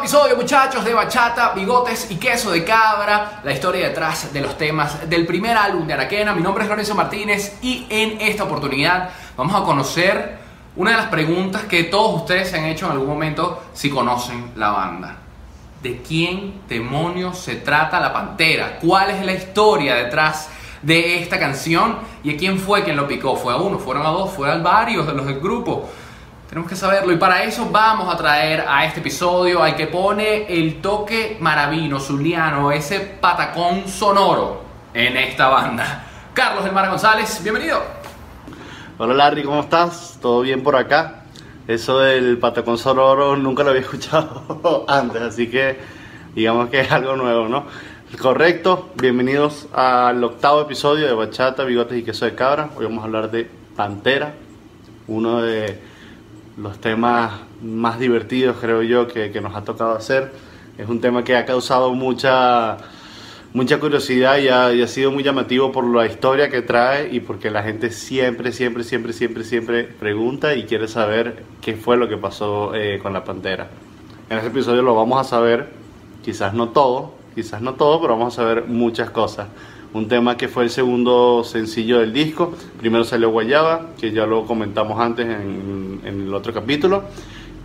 Episodio, 0.00 0.34
muchachos, 0.34 0.82
de 0.82 0.94
bachata, 0.94 1.52
bigotes 1.52 2.10
y 2.10 2.16
queso 2.16 2.50
de 2.50 2.64
cabra. 2.64 3.42
La 3.44 3.52
historia 3.52 3.86
detrás 3.86 4.32
de 4.32 4.40
los 4.40 4.56
temas 4.56 5.10
del 5.10 5.26
primer 5.26 5.54
álbum 5.54 5.86
de 5.86 5.92
Araquena. 5.92 6.34
Mi 6.34 6.40
nombre 6.40 6.64
es 6.64 6.70
Lorenzo 6.70 6.94
Martínez 6.94 7.58
y 7.60 7.86
en 7.90 8.18
esta 8.18 8.44
oportunidad 8.44 9.10
vamos 9.36 9.54
a 9.54 9.62
conocer 9.62 10.38
una 10.76 10.92
de 10.92 10.96
las 10.96 11.06
preguntas 11.08 11.64
que 11.64 11.84
todos 11.84 12.22
ustedes 12.22 12.48
se 12.48 12.58
han 12.58 12.64
hecho 12.64 12.86
en 12.86 12.92
algún 12.92 13.08
momento 13.08 13.62
si 13.74 13.90
conocen 13.90 14.52
la 14.56 14.70
banda. 14.70 15.18
¿De 15.82 16.00
quién 16.00 16.62
demonios 16.66 17.38
se 17.38 17.56
trata 17.56 18.00
la 18.00 18.10
pantera? 18.10 18.78
¿Cuál 18.80 19.10
es 19.10 19.22
la 19.22 19.34
historia 19.34 19.96
detrás 19.96 20.48
de 20.80 21.22
esta 21.22 21.38
canción? 21.38 21.98
¿Y 22.24 22.34
a 22.34 22.36
quién 22.38 22.58
fue 22.58 22.84
quien 22.84 22.96
lo 22.96 23.06
picó? 23.06 23.36
¿Fue 23.36 23.52
a 23.52 23.56
uno? 23.56 23.78
¿Fueron 23.78 24.06
a 24.06 24.08
dos? 24.08 24.32
¿Fueron 24.32 24.62
varios 24.62 25.06
de 25.06 25.12
los 25.12 25.26
del 25.26 25.40
grupo? 25.40 25.90
Tenemos 26.50 26.68
que 26.68 26.74
saberlo 26.74 27.12
y 27.12 27.16
para 27.16 27.44
eso 27.44 27.68
vamos 27.70 28.12
a 28.12 28.16
traer 28.16 28.64
a 28.66 28.84
este 28.84 28.98
episodio 28.98 29.62
al 29.62 29.76
que 29.76 29.86
pone 29.86 30.52
el 30.52 30.80
toque 30.80 31.36
maravino, 31.38 32.00
zuliano, 32.00 32.72
ese 32.72 32.98
patacón 32.98 33.86
sonoro 33.86 34.60
en 34.92 35.16
esta 35.16 35.46
banda. 35.46 36.06
Carlos 36.34 36.64
del 36.64 36.72
Mar 36.72 36.90
González, 36.90 37.40
bienvenido. 37.44 37.80
Hola 38.98 39.14
Larry, 39.14 39.44
¿cómo 39.44 39.60
estás? 39.60 40.18
¿Todo 40.20 40.40
bien 40.40 40.64
por 40.64 40.74
acá? 40.74 41.22
Eso 41.68 42.00
del 42.00 42.36
patacón 42.38 42.78
sonoro 42.78 43.36
nunca 43.36 43.62
lo 43.62 43.70
había 43.70 43.82
escuchado 43.82 44.84
antes, 44.88 45.22
así 45.22 45.48
que 45.48 45.78
digamos 46.34 46.68
que 46.68 46.80
es 46.80 46.90
algo 46.90 47.14
nuevo, 47.14 47.46
¿no? 47.46 47.66
Correcto, 48.20 48.88
bienvenidos 48.96 49.68
al 49.72 50.24
octavo 50.24 50.62
episodio 50.62 51.06
de 51.06 51.12
Bachata, 51.12 51.62
Bigotes 51.62 51.96
y 51.96 52.02
Queso 52.02 52.24
de 52.24 52.34
Cabra. 52.34 52.70
Hoy 52.74 52.86
vamos 52.86 53.02
a 53.02 53.04
hablar 53.04 53.30
de 53.30 53.48
Pantera, 53.76 54.34
uno 55.06 55.42
de 55.42 55.89
los 56.56 56.80
temas 56.80 57.40
más 57.62 57.98
divertidos, 57.98 58.56
creo 58.60 58.82
yo, 58.82 59.08
que, 59.08 59.30
que, 59.30 59.40
nos 59.40 59.54
ha 59.54 59.64
tocado 59.64 59.92
hacer. 59.92 60.32
Es 60.78 60.88
un 60.88 61.00
tema 61.00 61.24
que 61.24 61.36
ha 61.36 61.44
causado 61.44 61.94
mucha, 61.94 62.78
mucha 63.52 63.78
curiosidad 63.78 64.38
y 64.38 64.48
ha, 64.48 64.72
y 64.72 64.82
ha, 64.82 64.86
sido 64.86 65.10
muy 65.10 65.22
llamativo 65.22 65.72
por 65.72 65.84
la 65.84 66.06
historia 66.06 66.48
que 66.50 66.62
trae 66.62 67.12
y 67.12 67.20
porque 67.20 67.50
la 67.50 67.62
gente 67.62 67.90
siempre, 67.90 68.52
siempre, 68.52 68.84
siempre, 68.84 69.12
siempre, 69.12 69.44
siempre 69.44 69.84
pregunta 69.84 70.54
y 70.54 70.64
quiere 70.64 70.88
saber 70.88 71.44
qué 71.60 71.74
fue 71.74 71.96
lo 71.96 72.08
que 72.08 72.16
pasó 72.16 72.74
eh, 72.74 72.98
con 73.02 73.12
la 73.12 73.24
pantera. 73.24 73.68
En 74.28 74.36
este 74.36 74.48
episodio 74.48 74.82
lo 74.82 74.94
vamos 74.94 75.20
a 75.20 75.24
saber, 75.24 75.68
quizás 76.22 76.54
no 76.54 76.68
todo, 76.68 77.14
quizás 77.34 77.60
no 77.60 77.74
todo, 77.74 78.00
pero 78.00 78.16
vamos 78.16 78.34
a 78.34 78.36
saber 78.36 78.64
muchas 78.66 79.10
cosas 79.10 79.48
un 79.92 80.08
tema 80.08 80.36
que 80.36 80.48
fue 80.48 80.64
el 80.64 80.70
segundo 80.70 81.42
sencillo 81.44 81.98
del 82.00 82.12
disco. 82.12 82.54
Primero 82.78 83.04
salió 83.04 83.30
Guayaba, 83.30 83.90
que 84.00 84.12
ya 84.12 84.26
lo 84.26 84.44
comentamos 84.46 85.00
antes 85.00 85.26
en, 85.26 86.00
en 86.04 86.22
el 86.22 86.34
otro 86.34 86.52
capítulo. 86.52 87.04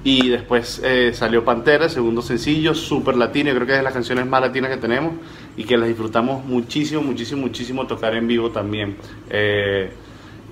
Y 0.05 0.29
después 0.29 0.81
eh, 0.83 1.13
salió 1.15 1.43
Pantera, 1.43 1.89
segundo 1.89 2.21
sencillo, 2.21 2.75
súper 2.75 3.17
latino, 3.17 3.51
creo 3.55 3.65
que 3.65 3.71
es 3.71 3.79
de 3.79 3.83
las 3.83 3.91
canciones 3.93 4.27
más 4.27 4.39
latinas 4.39 4.69
que 4.69 4.77
tenemos 4.77 5.13
y 5.57 5.63
que 5.63 5.79
las 5.79 5.87
disfrutamos 5.87 6.45
muchísimo, 6.45 7.01
muchísimo, 7.01 7.41
muchísimo 7.41 7.87
tocar 7.87 8.13
en 8.13 8.27
vivo 8.27 8.51
también. 8.51 8.97
Eh, 9.31 9.91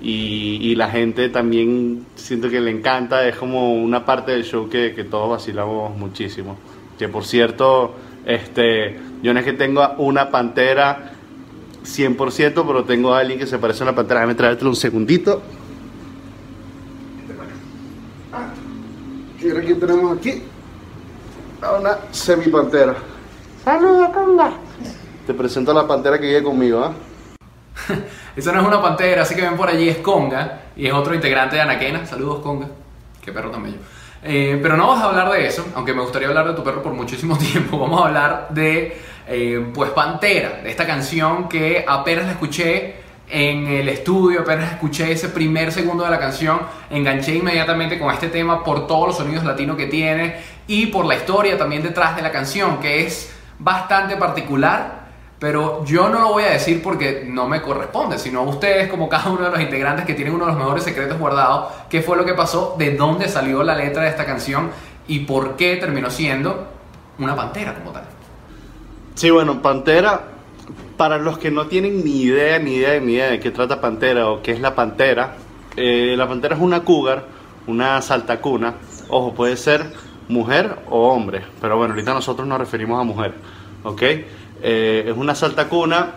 y, 0.02 0.58
y, 0.60 0.74
la 0.74 0.90
gente 0.90 1.28
también 1.28 2.04
siento 2.16 2.50
que 2.50 2.60
le 2.60 2.72
encanta, 2.72 3.28
es 3.28 3.36
como 3.36 3.74
una 3.74 4.04
parte 4.04 4.32
del 4.32 4.42
show 4.42 4.68
que, 4.68 4.92
que 4.92 5.04
todos 5.04 5.30
vacilamos 5.30 5.96
muchísimo. 5.96 6.56
Que 6.98 7.08
por 7.08 7.24
cierto, 7.24 7.94
este, 8.26 8.98
yo 9.22 9.32
no 9.32 9.38
es 9.38 9.44
que 9.44 9.52
tengo 9.52 9.88
una 9.98 10.30
pantera 10.30 11.13
100%, 11.84 12.64
pero 12.66 12.84
tengo 12.84 13.14
a 13.14 13.20
alguien 13.20 13.38
que 13.38 13.46
se 13.46 13.58
parece 13.58 13.82
a 13.82 13.86
una 13.86 13.94
pantera. 13.94 14.20
Déjame 14.20 14.34
traértelo 14.34 14.70
un 14.70 14.76
segundito. 14.76 15.42
Ah, 18.32 18.48
¿Quién 19.38 19.78
tenemos 19.78 20.18
aquí? 20.18 20.42
A 21.60 21.72
una 21.72 21.98
semipantera. 22.10 22.96
Saludos, 23.64 24.08
Conga. 24.12 24.52
Te 25.26 25.34
presento 25.34 25.70
a 25.70 25.74
la 25.74 25.86
pantera 25.86 26.18
que 26.18 26.26
vive 26.26 26.42
conmigo, 26.42 26.80
¿ah? 26.80 26.92
Esa 28.36 28.52
no 28.52 28.60
es 28.60 28.66
una 28.66 28.82
pantera, 28.82 29.22
así 29.22 29.34
que 29.34 29.42
ven 29.42 29.56
por 29.56 29.68
allí 29.68 29.88
es 29.88 29.98
Conga 29.98 30.62
y 30.76 30.86
es 30.86 30.92
otro 30.92 31.14
integrante 31.14 31.56
de 31.56 31.62
Anaquena. 31.62 32.04
Saludos, 32.04 32.40
Conga. 32.40 32.68
Qué 33.22 33.32
perro 33.32 33.50
tan 33.50 33.62
bello. 33.62 33.78
Eh, 34.26 34.58
pero 34.62 34.76
no 34.78 34.86
vamos 34.86 35.04
a 35.04 35.08
hablar 35.08 35.30
de 35.30 35.46
eso, 35.46 35.66
aunque 35.74 35.92
me 35.92 36.00
gustaría 36.00 36.28
hablar 36.28 36.48
de 36.48 36.54
tu 36.54 36.64
perro 36.64 36.82
por 36.82 36.94
muchísimo 36.94 37.36
tiempo. 37.52 37.78
Vamos 37.78 38.00
a 38.00 38.06
hablar 38.06 38.46
de, 38.50 38.98
eh, 39.28 39.66
pues, 39.74 39.90
Pantera, 39.90 40.60
de 40.62 40.70
esta 40.70 40.86
canción 40.86 41.48
que 41.48 41.84
apenas 41.86 42.24
la 42.24 42.32
escuché 42.32 43.04
en 43.28 43.66
el 43.66 43.88
estudio, 43.88 44.40
apenas 44.40 44.72
escuché 44.72 45.12
ese 45.12 45.28
primer 45.28 45.72
segundo 45.72 46.04
de 46.04 46.10
la 46.10 46.18
canción, 46.18 46.60
enganché 46.90 47.34
inmediatamente 47.34 47.98
con 47.98 48.12
este 48.12 48.28
tema 48.28 48.64
por 48.64 48.86
todos 48.86 49.08
los 49.08 49.16
sonidos 49.16 49.44
latinos 49.44 49.76
que 49.76 49.86
tiene 49.86 50.36
y 50.66 50.86
por 50.86 51.04
la 51.04 51.16
historia 51.16 51.56
también 51.58 51.82
detrás 51.82 52.16
de 52.16 52.22
la 52.22 52.30
canción, 52.30 52.80
que 52.80 53.04
es 53.04 53.34
bastante 53.58 54.16
particular 54.16 55.03
pero 55.44 55.84
yo 55.84 56.08
no 56.08 56.20
lo 56.20 56.32
voy 56.32 56.44
a 56.44 56.52
decir 56.52 56.82
porque 56.82 57.22
no 57.28 57.46
me 57.46 57.60
corresponde, 57.60 58.18
sino 58.18 58.40
a 58.40 58.42
ustedes 58.44 58.88
como 58.88 59.10
cada 59.10 59.28
uno 59.28 59.44
de 59.44 59.50
los 59.50 59.60
integrantes 59.60 60.06
que 60.06 60.14
tienen 60.14 60.32
uno 60.32 60.46
de 60.46 60.52
los 60.52 60.58
mejores 60.58 60.84
secretos 60.84 61.18
guardados, 61.18 61.70
qué 61.90 62.00
fue 62.00 62.16
lo 62.16 62.24
que 62.24 62.32
pasó, 62.32 62.76
de 62.78 62.96
dónde 62.96 63.28
salió 63.28 63.62
la 63.62 63.76
letra 63.76 64.04
de 64.04 64.08
esta 64.08 64.24
canción 64.24 64.70
y 65.06 65.18
por 65.18 65.56
qué 65.56 65.76
terminó 65.76 66.08
siendo 66.08 66.66
una 67.18 67.36
pantera 67.36 67.74
como 67.74 67.90
tal. 67.90 68.04
Sí, 69.16 69.28
bueno, 69.28 69.60
Pantera, 69.60 70.22
para 70.96 71.18
los 71.18 71.36
que 71.36 71.50
no 71.50 71.66
tienen 71.66 72.02
ni 72.02 72.22
idea, 72.22 72.58
ni 72.58 72.76
idea, 72.76 72.98
ni 72.98 73.12
idea 73.12 73.26
de 73.26 73.38
qué 73.38 73.50
trata 73.50 73.82
Pantera 73.82 74.30
o 74.30 74.40
qué 74.40 74.52
es 74.52 74.60
la 74.60 74.74
Pantera, 74.74 75.36
eh, 75.76 76.14
la 76.16 76.26
Pantera 76.26 76.56
es 76.56 76.62
una 76.62 76.84
cougar, 76.84 77.26
una 77.66 78.00
saltacuna, 78.00 78.76
ojo, 79.10 79.34
puede 79.34 79.58
ser 79.58 79.92
mujer 80.26 80.78
o 80.88 81.08
hombre, 81.08 81.42
pero 81.60 81.76
bueno, 81.76 81.92
ahorita 81.92 82.14
nosotros 82.14 82.48
nos 82.48 82.58
referimos 82.58 82.98
a 82.98 83.04
mujer, 83.04 83.34
¿ok? 83.82 84.02
Eh, 84.66 85.04
es 85.10 85.14
una 85.14 85.34
saltacuna 85.34 86.12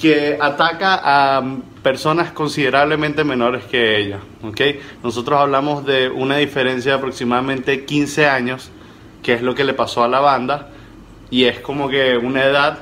que 0.00 0.38
ataca 0.40 1.00
a 1.04 1.42
personas 1.82 2.32
considerablemente 2.32 3.24
menores 3.24 3.64
que 3.64 3.98
ella. 3.98 4.20
¿okay? 4.42 4.80
Nosotros 5.02 5.38
hablamos 5.38 5.84
de 5.84 6.08
una 6.08 6.38
diferencia 6.38 6.92
de 6.92 6.98
aproximadamente 6.98 7.84
15 7.84 8.26
años, 8.26 8.70
que 9.22 9.34
es 9.34 9.42
lo 9.42 9.54
que 9.54 9.64
le 9.64 9.74
pasó 9.74 10.02
a 10.02 10.08
la 10.08 10.20
banda, 10.20 10.70
y 11.28 11.44
es 11.44 11.60
como 11.60 11.90
que 11.90 12.16
una 12.16 12.44
edad 12.44 12.78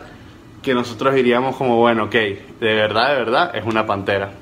que 0.63 0.73
nosotros 0.73 1.17
diríamos 1.17 1.57
como, 1.57 1.79
bueno, 1.79 2.05
ok, 2.05 2.13
de 2.13 2.39
verdad, 2.61 3.09
de 3.09 3.15
verdad, 3.17 3.57
es 3.57 3.65
una 3.67 3.85
pantera. 3.85 4.35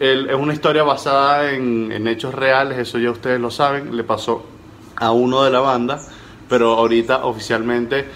El, 0.00 0.28
es 0.28 0.34
una 0.34 0.54
historia 0.54 0.82
basada 0.82 1.52
en, 1.52 1.92
en 1.92 2.08
hechos 2.08 2.34
reales, 2.34 2.78
eso 2.78 2.98
ya 2.98 3.12
ustedes 3.12 3.40
lo 3.40 3.52
saben, 3.52 3.96
le 3.96 4.02
pasó 4.02 4.44
a 4.96 5.12
uno 5.12 5.44
de 5.44 5.52
la 5.52 5.60
banda, 5.60 6.00
pero 6.48 6.72
ahorita 6.74 7.24
oficialmente 7.24 8.06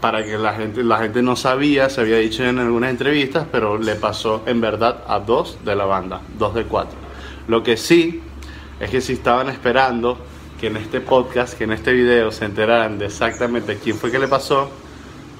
para 0.00 0.24
que 0.24 0.36
la 0.36 0.54
gente, 0.54 0.82
la 0.84 0.98
gente 0.98 1.22
no 1.22 1.36
sabía, 1.36 1.88
se 1.88 2.00
había 2.00 2.18
dicho 2.18 2.44
en 2.44 2.58
algunas 2.58 2.90
entrevistas, 2.90 3.46
pero 3.50 3.78
le 3.78 3.94
pasó 3.94 4.42
en 4.46 4.60
verdad 4.60 5.04
a 5.06 5.20
dos 5.20 5.58
de 5.64 5.74
la 5.74 5.84
banda, 5.84 6.20
dos 6.38 6.54
de 6.54 6.64
cuatro. 6.64 6.96
Lo 7.48 7.62
que 7.62 7.76
sí 7.76 8.22
es 8.78 8.90
que 8.90 9.00
si 9.00 9.14
estaban 9.14 9.48
esperando 9.48 10.18
que 10.60 10.68
en 10.68 10.76
este 10.76 11.00
podcast, 11.00 11.56
que 11.56 11.64
en 11.64 11.72
este 11.72 11.92
video 11.92 12.30
se 12.30 12.44
enteraran 12.44 12.98
de 12.98 13.06
exactamente 13.06 13.78
quién 13.82 13.96
fue 13.96 14.10
que 14.10 14.18
le 14.18 14.28
pasó, 14.28 14.70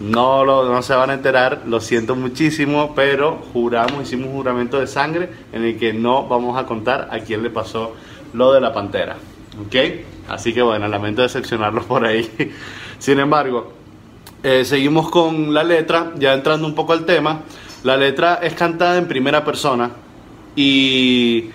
no, 0.01 0.45
lo, 0.45 0.71
no 0.71 0.83
se 0.83 0.95
van 0.95 1.11
a 1.11 1.15
enterar, 1.15 1.63
lo 1.67 1.81
siento 1.81 2.17
muchísimo, 2.17 2.95
pero 2.95 3.39
juramos, 3.53 4.03
hicimos 4.03 4.29
un 4.29 4.35
juramento 4.35 4.79
de 4.79 4.87
sangre 4.87 5.31
en 5.53 5.65
el 5.65 5.79
que 5.79 5.93
no 5.95 6.27
vamos 6.29 6.59
a 6.59 6.67
contar 6.67 7.09
a 7.11 7.21
quién 7.21 7.43
le 7.43 7.51
pasó 7.51 7.95
lo 8.35 8.53
de 8.53 8.61
la 8.61 8.73
pantera. 8.73 9.17
¿Ok? 9.67 9.75
Así 10.29 10.53
que 10.53 10.61
bueno, 10.61 10.87
lamento 10.89 11.23
decepcionarlos 11.23 11.87
por 11.87 12.05
ahí. 12.05 12.31
Sin 12.99 13.19
embargo, 13.21 13.73
eh, 14.43 14.65
seguimos 14.65 15.11
con 15.11 15.53
la 15.53 15.65
letra, 15.65 16.13
ya 16.19 16.35
entrando 16.35 16.67
un 16.67 16.75
poco 16.75 16.93
al 16.93 17.05
tema. 17.05 17.43
La 17.83 17.97
letra 17.97 18.41
es 18.43 18.55
cantada 18.55 18.99
en 18.99 19.07
primera 19.07 19.45
persona 19.45 19.91
y, 20.57 21.51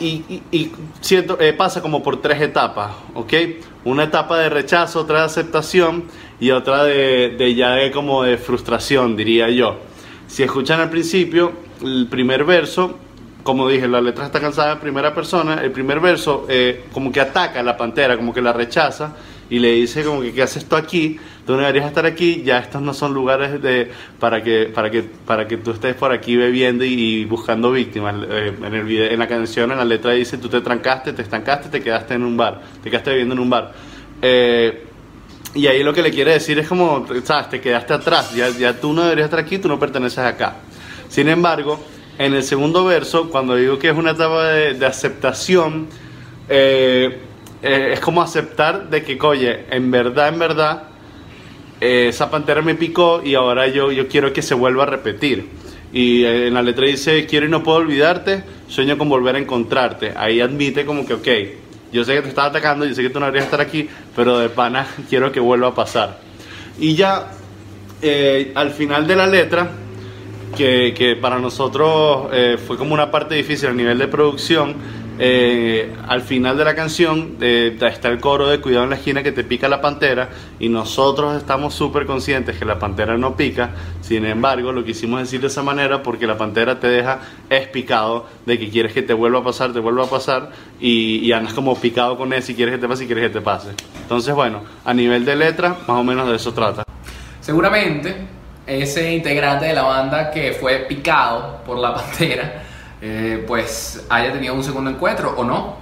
y, 0.00 0.42
y, 0.50 0.70
eh, 1.10 1.52
pasa 1.56 1.80
como 1.80 2.02
por 2.02 2.20
tres 2.20 2.40
etapas, 2.40 2.92
¿ok? 3.14 3.32
Una 3.84 4.04
etapa 4.04 4.38
de 4.38 4.48
rechazo, 4.48 5.00
otra 5.00 5.20
de 5.20 5.24
aceptación 5.24 6.04
y 6.40 6.50
otra 6.50 6.84
de, 6.84 7.34
de 7.36 7.54
ya 7.54 7.72
de 7.72 7.90
como 7.90 8.22
de 8.22 8.36
frustración, 8.38 9.16
diría 9.16 9.50
yo. 9.50 9.78
Si 10.26 10.42
escuchan 10.42 10.80
al 10.80 10.90
principio, 10.90 11.52
el 11.82 12.06
primer 12.08 12.44
verso, 12.44 12.98
como 13.42 13.68
dije, 13.68 13.86
la 13.86 14.00
letra 14.00 14.26
está 14.26 14.40
cansada 14.40 14.72
en 14.72 14.80
primera 14.80 15.14
persona, 15.14 15.60
el 15.62 15.70
primer 15.70 16.00
verso 16.00 16.46
eh, 16.48 16.86
como 16.92 17.12
que 17.12 17.20
ataca 17.20 17.60
a 17.60 17.62
la 17.62 17.76
pantera, 17.76 18.16
como 18.16 18.32
que 18.32 18.40
la 18.40 18.52
rechaza 18.52 19.14
y 19.50 19.58
le 19.58 19.72
dice 19.72 20.04
como 20.04 20.22
que 20.22 20.32
qué 20.32 20.42
haces 20.42 20.64
tú 20.64 20.76
aquí, 20.76 21.18
tú 21.46 21.52
no 21.52 21.58
deberías 21.58 21.86
estar 21.86 22.06
aquí, 22.06 22.42
ya 22.44 22.58
estos 22.58 22.80
no 22.80 22.94
son 22.94 23.12
lugares 23.12 23.60
de 23.60 23.90
para 24.18 24.42
que 24.42 24.66
para 24.74 24.90
que 24.90 25.02
para 25.02 25.46
que 25.46 25.56
tú 25.58 25.72
estés 25.72 25.94
por 25.94 26.12
aquí 26.12 26.36
bebiendo 26.36 26.84
y, 26.84 26.92
y 26.92 27.24
buscando 27.24 27.70
víctimas. 27.72 28.14
Eh, 28.28 28.52
en 28.64 28.74
el 28.74 28.84
video, 28.84 29.10
en 29.10 29.18
la 29.18 29.28
canción, 29.28 29.70
en 29.70 29.78
la 29.78 29.84
letra 29.84 30.12
dice 30.12 30.38
tú 30.38 30.48
te 30.48 30.60
trancaste, 30.60 31.12
te 31.12 31.22
estancaste, 31.22 31.68
te 31.68 31.82
quedaste 31.82 32.14
en 32.14 32.22
un 32.22 32.36
bar, 32.36 32.62
te 32.82 32.90
quedaste 32.90 33.10
bebiendo 33.10 33.34
en 33.34 33.40
un 33.40 33.50
bar. 33.50 33.72
Eh, 34.22 34.86
y 35.54 35.66
ahí 35.68 35.84
lo 35.84 35.92
que 35.92 36.02
le 36.02 36.10
quiere 36.10 36.32
decir 36.32 36.58
es 36.58 36.66
como, 36.66 37.06
sabes, 37.22 37.48
te 37.48 37.60
quedaste 37.60 37.92
atrás, 37.92 38.34
ya, 38.34 38.48
ya 38.50 38.80
tú 38.80 38.92
no 38.92 39.02
deberías 39.02 39.26
estar 39.26 39.38
aquí, 39.38 39.58
tú 39.58 39.68
no 39.68 39.78
perteneces 39.78 40.18
acá. 40.18 40.56
Sin 41.08 41.28
embargo, 41.28 41.78
en 42.18 42.34
el 42.34 42.42
segundo 42.42 42.84
verso, 42.84 43.30
cuando 43.30 43.54
digo 43.54 43.78
que 43.78 43.90
es 43.90 43.96
una 43.96 44.12
etapa 44.12 44.48
de, 44.48 44.74
de 44.74 44.86
aceptación, 44.86 45.86
eh, 46.48 47.18
eh, 47.64 47.94
es 47.94 48.00
como 48.00 48.20
aceptar 48.20 48.90
de 48.90 49.02
que, 49.02 49.18
oye, 49.22 49.64
en 49.70 49.90
verdad, 49.90 50.28
en 50.28 50.38
verdad, 50.38 50.82
eh, 51.80 52.08
esa 52.10 52.30
pantera 52.30 52.60
me 52.60 52.74
picó 52.74 53.22
y 53.24 53.34
ahora 53.34 53.68
yo, 53.68 53.90
yo 53.90 54.06
quiero 54.06 54.34
que 54.34 54.42
se 54.42 54.52
vuelva 54.52 54.82
a 54.82 54.86
repetir. 54.86 55.48
Y 55.90 56.24
eh, 56.24 56.48
en 56.48 56.54
la 56.54 56.60
letra 56.60 56.86
dice, 56.86 57.24
quiero 57.24 57.46
y 57.46 57.48
no 57.48 57.62
puedo 57.62 57.78
olvidarte, 57.78 58.44
sueño 58.68 58.98
con 58.98 59.08
volver 59.08 59.36
a 59.36 59.38
encontrarte. 59.38 60.12
Ahí 60.14 60.42
admite 60.42 60.84
como 60.84 61.06
que, 61.06 61.14
ok, 61.14 61.28
yo 61.90 62.04
sé 62.04 62.16
que 62.16 62.20
te 62.20 62.28
estaba 62.28 62.48
atacando, 62.48 62.84
yo 62.84 62.94
sé 62.94 63.00
que 63.00 63.08
tú 63.08 63.18
no 63.18 63.24
deberías 63.24 63.46
estar 63.46 63.62
aquí, 63.62 63.88
pero 64.14 64.40
de 64.40 64.50
pana 64.50 64.86
quiero 65.08 65.32
que 65.32 65.40
vuelva 65.40 65.68
a 65.68 65.74
pasar. 65.74 66.20
Y 66.78 66.94
ya 66.94 67.30
al 68.56 68.72
final 68.72 69.06
de 69.06 69.16
la 69.16 69.26
letra, 69.26 69.70
que, 70.54 70.92
que 70.94 71.16
para 71.16 71.38
nosotros 71.38 72.28
fue 72.66 72.76
como 72.76 72.92
una 72.92 73.10
parte 73.10 73.34
difícil 73.34 73.70
a 73.70 73.72
nivel 73.72 73.96
de 73.96 74.08
producción, 74.08 74.74
eh, 75.18 75.94
al 76.08 76.22
final 76.22 76.56
de 76.56 76.64
la 76.64 76.74
canción 76.74 77.36
eh, 77.40 77.78
está 77.80 78.08
el 78.08 78.18
coro 78.18 78.48
de 78.48 78.60
Cuidado 78.60 78.84
en 78.84 78.90
la 78.90 78.96
esquina 78.96 79.22
que 79.22 79.30
te 79.30 79.44
pica 79.44 79.68
la 79.68 79.80
pantera 79.80 80.28
y 80.58 80.68
nosotros 80.68 81.36
estamos 81.36 81.72
súper 81.74 82.04
conscientes 82.04 82.58
que 82.58 82.64
la 82.64 82.78
pantera 82.78 83.16
no 83.16 83.36
pica, 83.36 83.70
sin 84.00 84.26
embargo 84.26 84.72
lo 84.72 84.84
quisimos 84.84 85.20
decir 85.20 85.40
de 85.40 85.46
esa 85.46 85.62
manera 85.62 86.02
porque 86.02 86.26
la 86.26 86.36
pantera 86.36 86.80
te 86.80 86.88
deja 86.88 87.20
es 87.48 87.68
picado 87.68 88.26
de 88.44 88.58
que 88.58 88.68
quieres 88.70 88.92
que 88.92 89.02
te 89.02 89.14
vuelva 89.14 89.38
a 89.38 89.44
pasar, 89.44 89.72
te 89.72 89.78
vuelva 89.78 90.04
a 90.04 90.10
pasar 90.10 90.50
y, 90.80 91.30
andas 91.32 91.54
como 91.54 91.78
picado 91.80 92.16
con 92.16 92.32
él 92.32 92.42
si 92.42 92.54
quieres 92.54 92.74
que 92.74 92.80
te 92.80 92.88
pase 92.88 93.04
y 93.04 93.06
quieres 93.06 93.28
que 93.28 93.34
te 93.38 93.40
pase. 93.40 93.70
Entonces 94.02 94.34
bueno, 94.34 94.62
a 94.84 94.92
nivel 94.92 95.24
de 95.24 95.36
letra 95.36 95.70
más 95.86 95.96
o 95.96 96.04
menos 96.04 96.28
de 96.28 96.36
eso 96.36 96.52
trata. 96.52 96.82
Seguramente 97.40 98.16
ese 98.66 99.14
integrante 99.14 99.66
de 99.66 99.74
la 99.74 99.82
banda 99.82 100.30
que 100.30 100.52
fue 100.52 100.78
picado 100.88 101.60
por 101.64 101.78
la 101.78 101.94
pantera, 101.96 102.62
eh, 103.06 103.44
pues 103.46 104.02
haya 104.08 104.32
tenido 104.32 104.54
un 104.54 104.64
segundo 104.64 104.88
encuentro 104.88 105.34
o 105.36 105.44
no. 105.44 105.76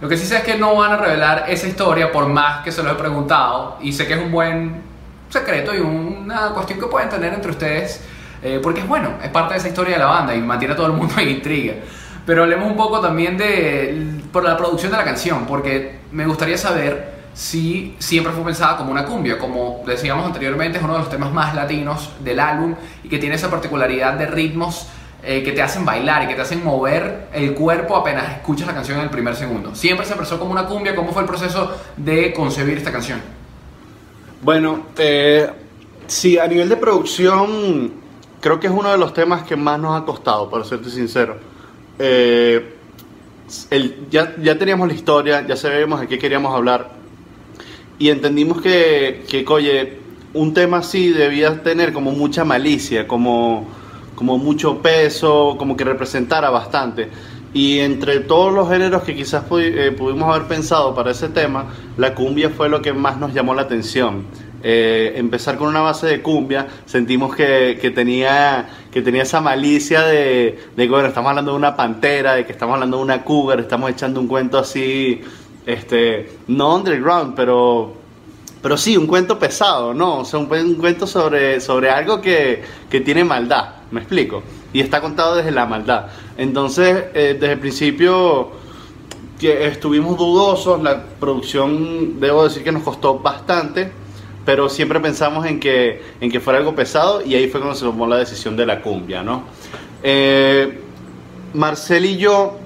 Lo 0.00 0.08
que 0.08 0.16
sí 0.16 0.24
sé 0.24 0.38
es 0.38 0.42
que 0.42 0.56
no 0.56 0.74
van 0.74 0.92
a 0.92 0.96
revelar 0.96 1.44
esa 1.46 1.68
historia 1.68 2.10
por 2.10 2.26
más 2.28 2.64
que 2.64 2.72
se 2.72 2.82
lo 2.82 2.90
he 2.90 2.94
preguntado 2.94 3.76
y 3.82 3.92
sé 3.92 4.06
que 4.06 4.14
es 4.14 4.18
un 4.18 4.32
buen 4.32 4.80
secreto 5.28 5.74
y 5.74 5.80
una 5.80 6.48
cuestión 6.54 6.80
que 6.80 6.86
pueden 6.86 7.10
tener 7.10 7.34
entre 7.34 7.50
ustedes 7.50 8.00
eh, 8.42 8.58
porque 8.62 8.80
es 8.80 8.88
bueno, 8.88 9.18
es 9.22 9.28
parte 9.28 9.52
de 9.52 9.60
esa 9.60 9.68
historia 9.68 9.92
de 9.92 9.98
la 9.98 10.06
banda 10.06 10.34
y 10.34 10.40
mantiene 10.40 10.72
a 10.72 10.76
todo 10.78 10.86
el 10.86 10.94
mundo 10.94 11.12
en 11.18 11.28
intriga. 11.28 11.74
Pero 12.24 12.44
hablemos 12.44 12.70
un 12.70 12.76
poco 12.76 13.00
también 13.00 13.36
de 13.36 14.22
por 14.32 14.42
la 14.42 14.56
producción 14.56 14.92
de 14.92 14.96
la 14.96 15.04
canción, 15.04 15.44
porque 15.44 15.98
me 16.10 16.24
gustaría 16.24 16.56
saber 16.56 17.12
si 17.34 17.96
siempre 17.98 18.32
fue 18.32 18.44
pensada 18.44 18.78
como 18.78 18.92
una 18.92 19.04
cumbia, 19.04 19.38
como 19.38 19.82
decíamos 19.86 20.24
anteriormente, 20.24 20.78
es 20.78 20.84
uno 20.84 20.94
de 20.94 21.00
los 21.00 21.10
temas 21.10 21.32
más 21.32 21.54
latinos 21.54 22.10
del 22.20 22.40
álbum 22.40 22.74
y 23.04 23.10
que 23.10 23.18
tiene 23.18 23.34
esa 23.34 23.50
particularidad 23.50 24.14
de 24.14 24.24
ritmos 24.24 24.86
eh, 25.22 25.42
que 25.42 25.52
te 25.52 25.62
hacen 25.62 25.84
bailar 25.84 26.24
y 26.24 26.28
que 26.28 26.34
te 26.34 26.42
hacen 26.42 26.64
mover 26.64 27.28
el 27.32 27.54
cuerpo 27.54 27.96
apenas 27.96 28.30
escuchas 28.32 28.66
la 28.66 28.74
canción 28.74 28.98
en 28.98 29.04
el 29.04 29.10
primer 29.10 29.36
segundo. 29.36 29.74
Siempre 29.74 30.04
se 30.06 30.14
pensó 30.16 30.38
como 30.38 30.52
una 30.52 30.66
cumbia, 30.66 30.94
¿cómo 30.96 31.12
fue 31.12 31.22
el 31.22 31.28
proceso 31.28 31.70
de 31.96 32.32
concebir 32.32 32.78
esta 32.78 32.90
canción? 32.92 33.20
Bueno, 34.42 34.86
eh, 34.98 35.48
sí, 36.06 36.38
a 36.38 36.46
nivel 36.46 36.68
de 36.68 36.76
producción, 36.76 37.92
creo 38.40 38.58
que 38.58 38.66
es 38.66 38.72
uno 38.72 38.90
de 38.90 38.98
los 38.98 39.14
temas 39.14 39.44
que 39.44 39.54
más 39.54 39.78
nos 39.78 40.00
ha 40.00 40.04
costado, 40.04 40.50
para 40.50 40.64
serte 40.64 40.90
sincero. 40.90 41.36
Eh, 41.98 42.76
ya, 44.10 44.34
ya 44.36 44.58
teníamos 44.58 44.88
la 44.88 44.94
historia, 44.94 45.46
ya 45.46 45.56
sabíamos 45.56 46.00
de 46.00 46.08
qué 46.08 46.18
queríamos 46.18 46.54
hablar 46.54 47.02
y 48.02 48.10
entendimos 48.10 48.60
que, 48.60 49.24
que, 49.28 49.44
oye, 49.46 49.98
un 50.34 50.54
tema 50.54 50.78
así 50.78 51.10
debía 51.10 51.62
tener 51.62 51.92
como 51.92 52.10
mucha 52.10 52.44
malicia, 52.44 53.06
como, 53.06 53.68
como 54.22 54.38
mucho 54.38 54.80
peso, 54.80 55.56
como 55.58 55.76
que 55.76 55.82
representara 55.82 56.48
bastante. 56.48 57.08
Y 57.52 57.80
entre 57.80 58.20
todos 58.20 58.54
los 58.54 58.68
géneros 58.68 59.02
que 59.02 59.16
quizás 59.16 59.42
eh, 59.58 59.92
pudimos 59.98 60.32
haber 60.32 60.46
pensado 60.46 60.94
para 60.94 61.10
ese 61.10 61.28
tema, 61.28 61.66
la 61.96 62.14
cumbia 62.14 62.48
fue 62.48 62.68
lo 62.68 62.80
que 62.80 62.92
más 62.92 63.18
nos 63.18 63.34
llamó 63.34 63.52
la 63.52 63.62
atención. 63.62 64.26
Eh, 64.62 65.14
empezar 65.16 65.56
con 65.56 65.66
una 65.66 65.80
base 65.80 66.06
de 66.06 66.22
cumbia, 66.22 66.68
sentimos 66.86 67.34
que, 67.34 67.92
tenía, 67.92 68.68
que 68.92 69.02
tenía 69.02 69.24
esa 69.24 69.40
malicia 69.40 70.02
de, 70.02 70.56
de 70.76 70.84
que, 70.84 70.88
bueno, 70.88 71.08
estamos 71.08 71.30
hablando 71.30 71.50
de 71.50 71.56
una 71.56 71.74
pantera, 71.74 72.34
de 72.34 72.46
que 72.46 72.52
estamos 72.52 72.74
hablando 72.74 72.98
de 72.98 73.02
una 73.02 73.24
cougar, 73.24 73.58
estamos 73.58 73.90
echando 73.90 74.20
un 74.20 74.28
cuento 74.28 74.56
así, 74.56 75.20
este, 75.66 76.30
no 76.46 76.76
underground, 76.76 77.34
pero 77.34 78.01
pero 78.62 78.76
sí, 78.76 78.96
un 78.96 79.06
cuento 79.06 79.38
pesado, 79.38 79.92
¿no? 79.92 80.20
O 80.20 80.24
sea, 80.24 80.38
un, 80.38 80.50
un 80.50 80.74
cuento 80.76 81.06
sobre, 81.06 81.60
sobre 81.60 81.90
algo 81.90 82.20
que, 82.20 82.62
que 82.88 83.00
tiene 83.00 83.24
maldad, 83.24 83.70
¿me 83.90 84.00
explico? 84.00 84.42
Y 84.72 84.80
está 84.80 85.00
contado 85.00 85.34
desde 85.34 85.50
la 85.50 85.66
maldad. 85.66 86.06
Entonces, 86.38 87.06
eh, 87.12 87.36
desde 87.38 87.54
el 87.54 87.58
principio 87.58 88.52
que 89.40 89.66
estuvimos 89.66 90.16
dudosos, 90.16 90.80
la 90.80 91.02
producción, 91.18 92.20
debo 92.20 92.44
decir 92.44 92.62
que 92.62 92.70
nos 92.70 92.84
costó 92.84 93.18
bastante, 93.18 93.90
pero 94.44 94.68
siempre 94.68 95.00
pensamos 95.00 95.44
en 95.46 95.58
que, 95.58 96.00
en 96.20 96.30
que 96.30 96.38
fuera 96.38 96.60
algo 96.60 96.74
pesado 96.76 97.22
y 97.24 97.34
ahí 97.34 97.48
fue 97.48 97.60
cuando 97.60 97.76
se 97.76 97.84
tomó 97.84 98.06
la 98.06 98.18
decisión 98.18 98.56
de 98.56 98.66
la 98.66 98.80
cumbia, 98.80 99.24
¿no? 99.24 99.42
Eh, 100.04 100.80
Marcel 101.54 102.04
y 102.04 102.16
yo, 102.16 102.56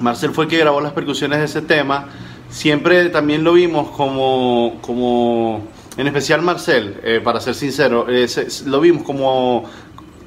Marcel 0.00 0.30
fue 0.32 0.44
el 0.44 0.50
que 0.50 0.58
grabó 0.58 0.80
las 0.82 0.92
percusiones 0.92 1.38
de 1.38 1.46
ese 1.46 1.62
tema, 1.62 2.08
siempre 2.50 3.08
también 3.10 3.44
lo 3.44 3.52
vimos 3.54 3.90
como, 3.90 4.78
como 4.80 5.62
en 5.96 6.06
especial 6.06 6.42
Marcel, 6.42 7.00
eh, 7.02 7.20
para 7.22 7.40
ser 7.40 7.54
sincero, 7.54 8.06
eh, 8.08 8.26
lo 8.66 8.80
vimos 8.80 9.02
como, 9.02 9.64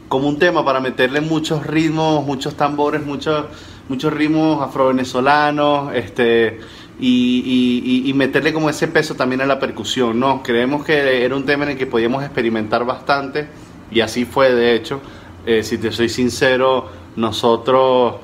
como 0.08 0.28
un 0.30 0.40
tema 0.40 0.64
para 0.66 0.80
meterle 0.80 1.22
muchos 1.22 1.66
ritmos, 1.66 2.26
muchos 2.26 2.56
tambores, 2.56 3.06
muchos, 3.06 3.46
muchos 3.90 4.14
ritmos 4.14 4.62
afrovenezolanos, 4.62 5.94
este, 5.94 6.60
y, 7.00 8.04
y- 8.06 8.14
meterle 8.14 8.54
como 8.54 8.70
ese 8.70 8.88
peso 8.88 9.16
también 9.16 9.42
a 9.42 9.46
la 9.46 9.60
percusión, 9.60 10.20
¿no? 10.20 10.44
Creemos 10.44 10.86
que 10.86 11.26
era 11.26 11.36
un 11.36 11.44
tema 11.46 11.64
en 11.66 11.72
el 11.72 11.78
que 11.78 11.88
podíamos 11.88 12.24
experimentar 12.24 12.86
bastante, 12.86 13.48
y 13.92 14.02
así 14.02 14.26
fue 14.26 14.54
de 14.54 14.76
hecho. 14.76 15.02
Eh, 15.46 15.64
si 15.64 15.78
te 15.78 15.92
soy 15.92 16.08
sincero, 16.08 16.88
nosotros 17.18 18.16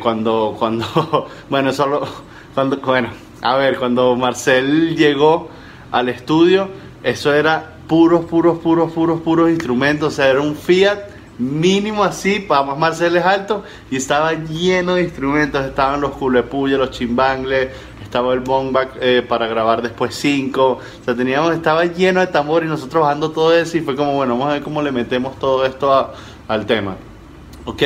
cuando, 0.00 0.54
cuando, 0.58 1.26
bueno, 1.48 1.72
solo, 1.72 2.06
cuando, 2.54 2.76
bueno, 2.78 3.08
a 3.42 3.56
ver, 3.56 3.78
cuando 3.78 4.16
Marcel 4.16 4.96
llegó 4.96 5.48
al 5.90 6.08
estudio, 6.08 6.68
eso 7.02 7.32
era 7.32 7.76
puros, 7.88 8.26
puros, 8.26 8.58
puros, 8.58 8.92
puros, 8.92 9.20
puros 9.20 9.50
instrumentos, 9.50 10.12
o 10.12 10.16
sea, 10.16 10.28
era 10.28 10.40
un 10.40 10.54
Fiat 10.54 10.98
mínimo 11.38 12.04
así, 12.04 12.38
para 12.40 12.62
más 12.62 12.78
Marcel 12.78 13.16
es 13.16 13.24
alto, 13.24 13.64
y 13.90 13.96
estaba 13.96 14.34
lleno 14.34 14.96
de 14.96 15.04
instrumentos, 15.04 15.64
estaban 15.64 16.00
los 16.00 16.12
culepuyos, 16.12 16.78
los 16.78 16.90
chimbangles, 16.90 17.70
estaba 18.02 18.34
el 18.34 18.40
bongback 18.40 18.98
eh, 19.00 19.24
para 19.26 19.46
grabar 19.46 19.80
después 19.80 20.14
cinco, 20.14 20.80
o 21.00 21.04
sea, 21.04 21.14
teníamos, 21.14 21.54
estaba 21.54 21.84
lleno 21.86 22.20
de 22.20 22.26
tambor 22.26 22.62
y 22.64 22.66
nosotros 22.66 23.02
bajando 23.04 23.30
todo 23.30 23.56
eso 23.56 23.78
y 23.78 23.80
fue 23.80 23.96
como, 23.96 24.14
bueno, 24.14 24.34
vamos 24.34 24.50
a 24.50 24.52
ver 24.54 24.62
cómo 24.62 24.82
le 24.82 24.92
metemos 24.92 25.38
todo 25.38 25.64
esto 25.64 26.12
al 26.46 26.66
tema. 26.66 26.96
Ok, 27.64 27.82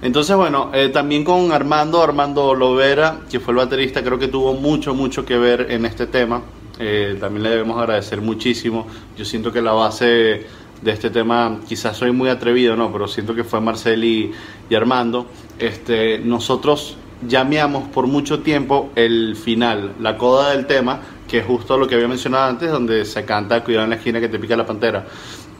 entonces 0.00 0.36
bueno, 0.36 0.70
eh, 0.72 0.90
también 0.90 1.24
con 1.24 1.52
Armando, 1.52 2.02
Armando 2.02 2.54
Lovera, 2.54 3.20
que 3.30 3.40
fue 3.40 3.52
el 3.52 3.58
baterista, 3.58 4.02
creo 4.02 4.18
que 4.18 4.28
tuvo 4.28 4.54
mucho, 4.54 4.94
mucho 4.94 5.24
que 5.24 5.36
ver 5.36 5.66
en 5.70 5.84
este 5.84 6.06
tema. 6.06 6.42
Eh, 6.78 7.16
también 7.18 7.42
le 7.42 7.50
debemos 7.50 7.78
agradecer 7.78 8.20
muchísimo. 8.20 8.86
Yo 9.16 9.24
siento 9.24 9.52
que 9.52 9.60
la 9.60 9.72
base 9.72 10.46
de 10.82 10.92
este 10.92 11.10
tema, 11.10 11.58
quizás 11.66 11.96
soy 11.96 12.12
muy 12.12 12.28
atrevido, 12.28 12.76
no, 12.76 12.92
pero 12.92 13.08
siento 13.08 13.34
que 13.34 13.44
fue 13.44 13.60
Marcel 13.60 14.04
y, 14.04 14.32
Armando. 14.74 15.26
Este, 15.58 16.18
nosotros 16.20 16.96
llameamos 17.26 17.88
por 17.88 18.06
mucho 18.06 18.40
tiempo 18.40 18.90
el 18.94 19.34
final, 19.34 19.94
la 20.00 20.16
coda 20.16 20.50
del 20.50 20.66
tema, 20.66 21.00
que 21.26 21.38
es 21.38 21.46
justo 21.46 21.76
lo 21.76 21.88
que 21.88 21.96
había 21.96 22.06
mencionado 22.06 22.48
antes, 22.48 22.70
donde 22.70 23.04
se 23.04 23.24
canta 23.24 23.64
Cuidado 23.64 23.84
en 23.84 23.90
la 23.90 23.96
esquina 23.96 24.20
que 24.20 24.28
te 24.28 24.38
pica 24.38 24.56
la 24.56 24.66
pantera. 24.66 25.06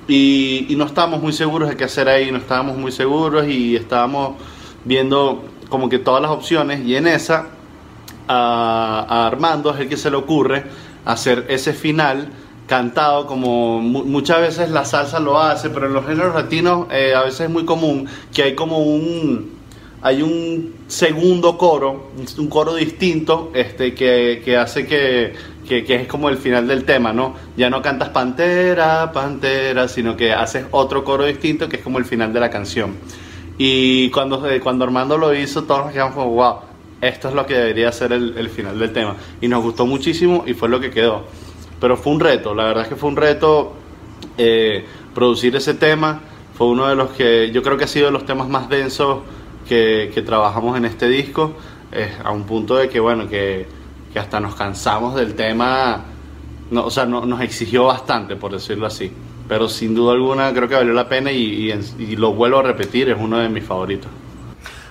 Y, 0.09 0.67
y 0.71 0.77
no 0.77 0.87
estábamos 0.87 1.21
muy 1.23 1.33
seguros 1.35 1.69
de 1.69 1.77
qué 1.77 1.85
hacer 1.85 2.09
ahí, 2.09 2.33
no 2.33 2.39
estábamos 2.39 2.77
muy 2.79 2.91
seguros 2.91 3.47
y 3.47 3.77
estábamos 3.77 4.37
viendo 4.85 5.45
como 5.69 5.89
que 5.91 5.99
todas 5.99 6.23
las 6.23 6.31
opciones 6.31 6.85
y 6.87 6.97
en 6.97 7.07
esa 7.07 7.49
a, 8.27 9.07
a 9.09 9.27
Armando 9.27 9.73
es 9.75 9.81
el 9.81 9.89
que 9.89 9.97
se 9.99 10.11
le 10.11 10.17
ocurre 10.17 10.65
hacer 11.05 11.47
ese 11.49 11.73
final 11.75 12.29
cantado 12.67 13.27
como 13.27 13.81
mu- 13.81 14.05
muchas 14.05 14.41
veces 14.41 14.71
la 14.71 14.85
salsa 14.85 15.21
lo 15.21 15.41
hace, 15.41 15.71
pero 15.71 15.87
en 15.87 15.95
los 15.95 16.07
géneros 16.07 16.35
latinos 16.35 16.87
eh, 16.91 17.15
a 17.15 17.23
veces 17.23 17.43
es 17.43 17.51
muy 17.51 17.65
común 17.65 18.07
que 18.33 18.43
hay 18.43 18.55
como 18.55 18.79
un 18.79 19.59
hay 20.01 20.23
un 20.23 20.75
segundo 20.87 21.59
coro, 21.59 22.11
un- 22.39 22.49
coro 22.49 22.75
distinto 22.75 23.51
este 23.55 23.95
que, 23.95 24.41
que 24.45 24.57
hace 24.57 24.87
que, 24.87 25.35
que, 25.69 25.85
que 25.85 25.95
es 25.97 26.09
como 26.09 26.29
el 26.29 26.39
final 26.39 26.67
del 26.67 26.85
tema, 26.85 27.13
¿no? 27.13 27.35
Ya 27.57 27.69
no 27.71 27.83
cantas 27.83 28.09
pantera, 28.09 29.13
pantera, 29.13 29.87
sino 29.87 30.17
que 30.17 30.33
haces 30.33 30.65
otro 30.71 31.05
coro 31.05 31.25
distinto 31.25 31.69
que 31.69 31.77
es 31.77 31.83
como 31.83 31.99
el 31.99 32.05
final 32.05 32.33
de 32.33 32.41
la 32.41 32.51
canción. 32.51 32.97
Y 33.59 34.11
cuando, 34.11 34.49
eh, 34.49 34.61
cuando 34.61 34.85
Armando 34.85 35.19
lo 35.19 35.35
hizo, 35.35 35.65
todos 35.65 35.85
nos 35.85 35.93
quedamos 35.93 36.15
como, 36.15 36.31
wow, 36.31 36.55
esto 37.01 37.29
es 37.29 37.35
lo 37.35 37.45
que 37.45 37.55
debería 37.55 37.93
ser 37.93 38.13
el, 38.13 38.37
el 38.39 38.49
final 38.49 38.79
del 38.79 38.93
tema. 38.93 39.17
Y 39.41 39.49
nos 39.49 39.63
gustó 39.63 39.85
muchísimo 39.85 40.45
y 40.47 40.55
fue 40.55 40.69
lo 40.69 40.81
que 40.81 40.91
quedó. 40.91 41.25
Pero 41.81 41.97
fue 41.97 42.13
un 42.13 42.21
reto, 42.21 42.55
la 42.55 42.65
verdad 42.65 42.85
es 42.85 42.89
que 42.89 42.97
fue 42.97 43.09
un 43.11 43.17
reto 43.17 43.75
eh, 44.39 44.85
producir 45.15 45.55
ese 45.57 45.75
tema. 45.75 46.21
Fue 46.55 46.67
uno 46.67 46.89
de 46.89 46.97
los 46.97 47.11
que 47.11 47.51
yo 47.53 47.63
creo 47.63 47.77
que 47.77 47.85
ha 47.85 47.89
sido 47.89 48.07
de 48.07 48.13
los 48.13 48.25
temas 48.25 48.49
más 48.49 48.69
densos 48.69 49.19
que, 49.69 50.11
que 50.15 50.23
trabajamos 50.23 50.77
en 50.77 50.85
este 50.87 51.09
disco. 51.09 51.53
eh, 51.93 52.13
a 52.23 52.33
un 52.33 52.45
punto 52.45 52.77
de 52.77 52.89
que, 52.89 53.01
bueno, 53.01 53.29
que, 53.29 53.67
que 54.13 54.19
hasta 54.19 54.41
nos 54.41 54.55
cansamos 54.55 55.15
del 55.15 55.35
tema, 55.35 56.05
no, 56.71 56.85
o 56.85 56.91
sea, 56.91 57.05
no- 57.07 57.25
nos 57.27 57.41
exigió 57.41 57.85
bastante, 57.87 58.37
por 58.37 58.53
decirlo 58.53 58.87
así. 58.87 59.13
Pero 59.49 59.69
sin 59.69 59.95
duda 59.95 60.13
alguna 60.13 60.53
creo 60.53 60.69
que 60.69 60.75
valió 60.75 60.93
la 60.93 61.09
pena 61.09 61.31
y, 61.33 61.73
y 61.73 62.03
y 62.03 62.17
lo 62.17 62.33
vuelvo 62.35 62.59
a 62.59 62.63
repetir, 62.63 63.09
es 63.09 63.17
uno 63.19 63.39
de 63.39 63.49
mis 63.49 63.65
favoritos. 63.65 64.11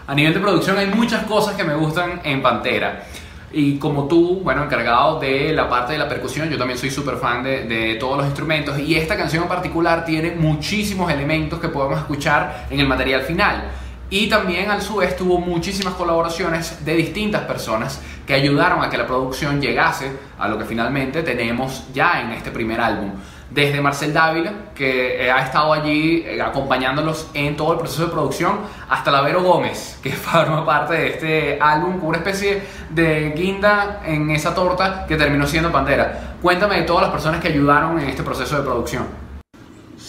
A 0.08 0.16
nivel 0.16 0.34
de 0.34 0.40
producción 0.40 0.78
hay 0.78 0.88
muchas 0.88 1.26
cosas 1.26 1.56
que 1.56 1.64
me 1.64 1.76
gustan 1.76 2.22
en 2.24 2.42
Pantera. 2.42 3.04
Y 3.52 3.78
como 3.78 4.08
tú, 4.08 4.42
bueno, 4.44 4.64
encargado 4.64 5.20
de 5.20 5.54
la 5.54 5.70
parte 5.70 5.94
de 5.94 6.00
la 6.00 6.08
percusión, 6.10 6.50
yo 6.50 6.58
también 6.58 6.78
soy 6.78 6.90
súper 6.92 7.16
fan 7.18 7.44
de, 7.44 7.64
de 7.66 7.96
todos 7.96 8.18
los 8.18 8.26
instrumentos. 8.26 8.78
Y 8.80 8.96
esta 8.96 9.16
canción 9.16 9.44
en 9.44 9.50
particular 9.50 10.04
tiene 10.06 10.32
muchísimos 10.32 11.12
elementos 11.12 11.60
que 11.60 11.70
podemos 11.70 11.98
escuchar 12.00 12.68
en 12.70 12.80
el 12.80 12.88
material 12.88 13.22
final. 13.22 13.64
Y 14.10 14.30
también 14.30 14.72
al 14.72 14.82
su 14.82 14.98
vez 14.98 15.18
tuvo 15.18 15.40
muchísimas 15.40 15.94
colaboraciones 15.96 16.86
de 16.86 16.94
distintas 16.94 17.42
personas 17.42 18.02
que 18.26 18.34
ayudaron 18.34 18.82
a 18.82 18.90
que 18.90 18.98
la 18.98 19.06
producción 19.06 19.60
llegase 19.60 20.12
a 20.40 20.48
lo 20.48 20.58
que 20.58 20.64
finalmente 20.64 21.24
tenemos 21.24 21.84
ya 21.94 22.22
en 22.22 22.32
este 22.32 22.52
primer 22.52 22.80
álbum. 22.80 23.12
Desde 23.50 23.82
Marcel 23.82 24.14
Dávila, 24.14 24.54
que 24.76 25.26
eh, 25.26 25.32
ha 25.32 25.44
estado 25.44 25.74
allí 25.74 26.24
eh, 26.26 26.42
acompañándolos 26.42 27.30
en 27.34 27.56
todo 27.58 27.74
el 27.74 27.80
proceso 27.80 28.06
de 28.06 28.12
producción, 28.12 28.60
hasta 28.90 29.12
Lavero 29.12 29.42
Gómez, 29.42 30.00
que 30.02 30.12
forma 30.14 30.66
parte 30.66 30.94
de 30.94 31.08
este 31.08 31.58
álbum, 31.60 32.00
una 32.02 32.18
especie 32.18 32.62
de 32.90 33.32
guinda 33.32 34.02
en 34.06 34.30
esa 34.32 34.56
torta 34.56 35.06
que 35.06 35.18
terminó 35.18 35.46
siendo 35.48 35.72
Pantera. 35.72 36.36
Cuéntame 36.42 36.78
de 36.78 36.84
todas 36.84 37.04
las 37.04 37.12
personas 37.12 37.42
que 37.42 37.50
ayudaron 37.50 38.00
en 38.00 38.10
este 38.10 38.24
proceso 38.24 38.58
de 38.58 38.64
producción. 38.64 39.27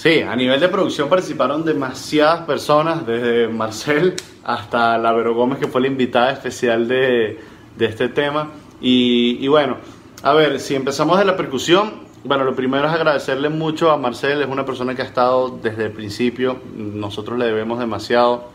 Sí, 0.01 0.21
a 0.21 0.37
nivel 0.37 0.61
de 0.61 0.69
producción 0.69 1.09
participaron 1.09 1.65
demasiadas 1.65 2.47
personas, 2.47 3.05
desde 3.05 3.49
Marcel 3.49 4.15
hasta 4.45 4.97
la 4.97 5.11
Vero 5.11 5.35
Gómez, 5.35 5.59
que 5.59 5.67
fue 5.67 5.81
la 5.81 5.89
invitada 5.89 6.31
especial 6.31 6.87
de, 6.87 7.41
de 7.77 7.85
este 7.85 8.09
tema. 8.09 8.49
Y, 8.81 9.39
y 9.45 9.49
bueno, 9.49 9.79
a 10.23 10.35
ver, 10.35 10.61
si 10.61 10.77
empezamos 10.77 11.19
de 11.19 11.25
la 11.25 11.37
percusión, 11.37 11.95
bueno, 12.23 12.45
lo 12.45 12.55
primero 12.55 12.87
es 12.87 12.95
agradecerle 12.95 13.49
mucho 13.49 13.91
a 13.91 13.97
Marcel, 13.97 14.41
es 14.41 14.47
una 14.47 14.65
persona 14.65 14.95
que 14.95 15.03
ha 15.03 15.05
estado 15.05 15.59
desde 15.61 15.87
el 15.87 15.91
principio, 15.91 16.61
nosotros 16.77 17.37
le 17.37 17.47
debemos 17.47 17.81
demasiado 17.81 18.51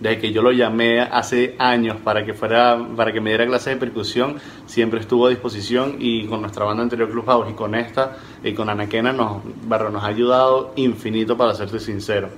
desde 0.00 0.18
que 0.18 0.32
yo 0.32 0.42
lo 0.42 0.52
llamé 0.52 1.00
hace 1.00 1.56
años 1.58 1.96
para 2.02 2.24
que 2.24 2.34
fuera 2.34 2.78
para 2.96 3.12
que 3.12 3.20
me 3.20 3.30
diera 3.30 3.46
clases 3.46 3.74
de 3.74 3.80
percusión 3.80 4.36
siempre 4.66 5.00
estuvo 5.00 5.26
a 5.26 5.30
disposición 5.30 5.96
y 5.98 6.26
con 6.26 6.40
nuestra 6.40 6.64
banda 6.64 6.82
anterior 6.82 7.10
Clubhouse 7.10 7.50
y 7.50 7.54
con 7.54 7.74
esta 7.74 8.16
y 8.44 8.52
con 8.52 8.68
Anaquena 8.68 9.12
nos 9.12 9.42
barro, 9.66 9.90
nos 9.90 10.04
ha 10.04 10.08
ayudado 10.08 10.72
infinito 10.76 11.36
para 11.36 11.54
serte 11.54 11.80
sincero. 11.80 12.28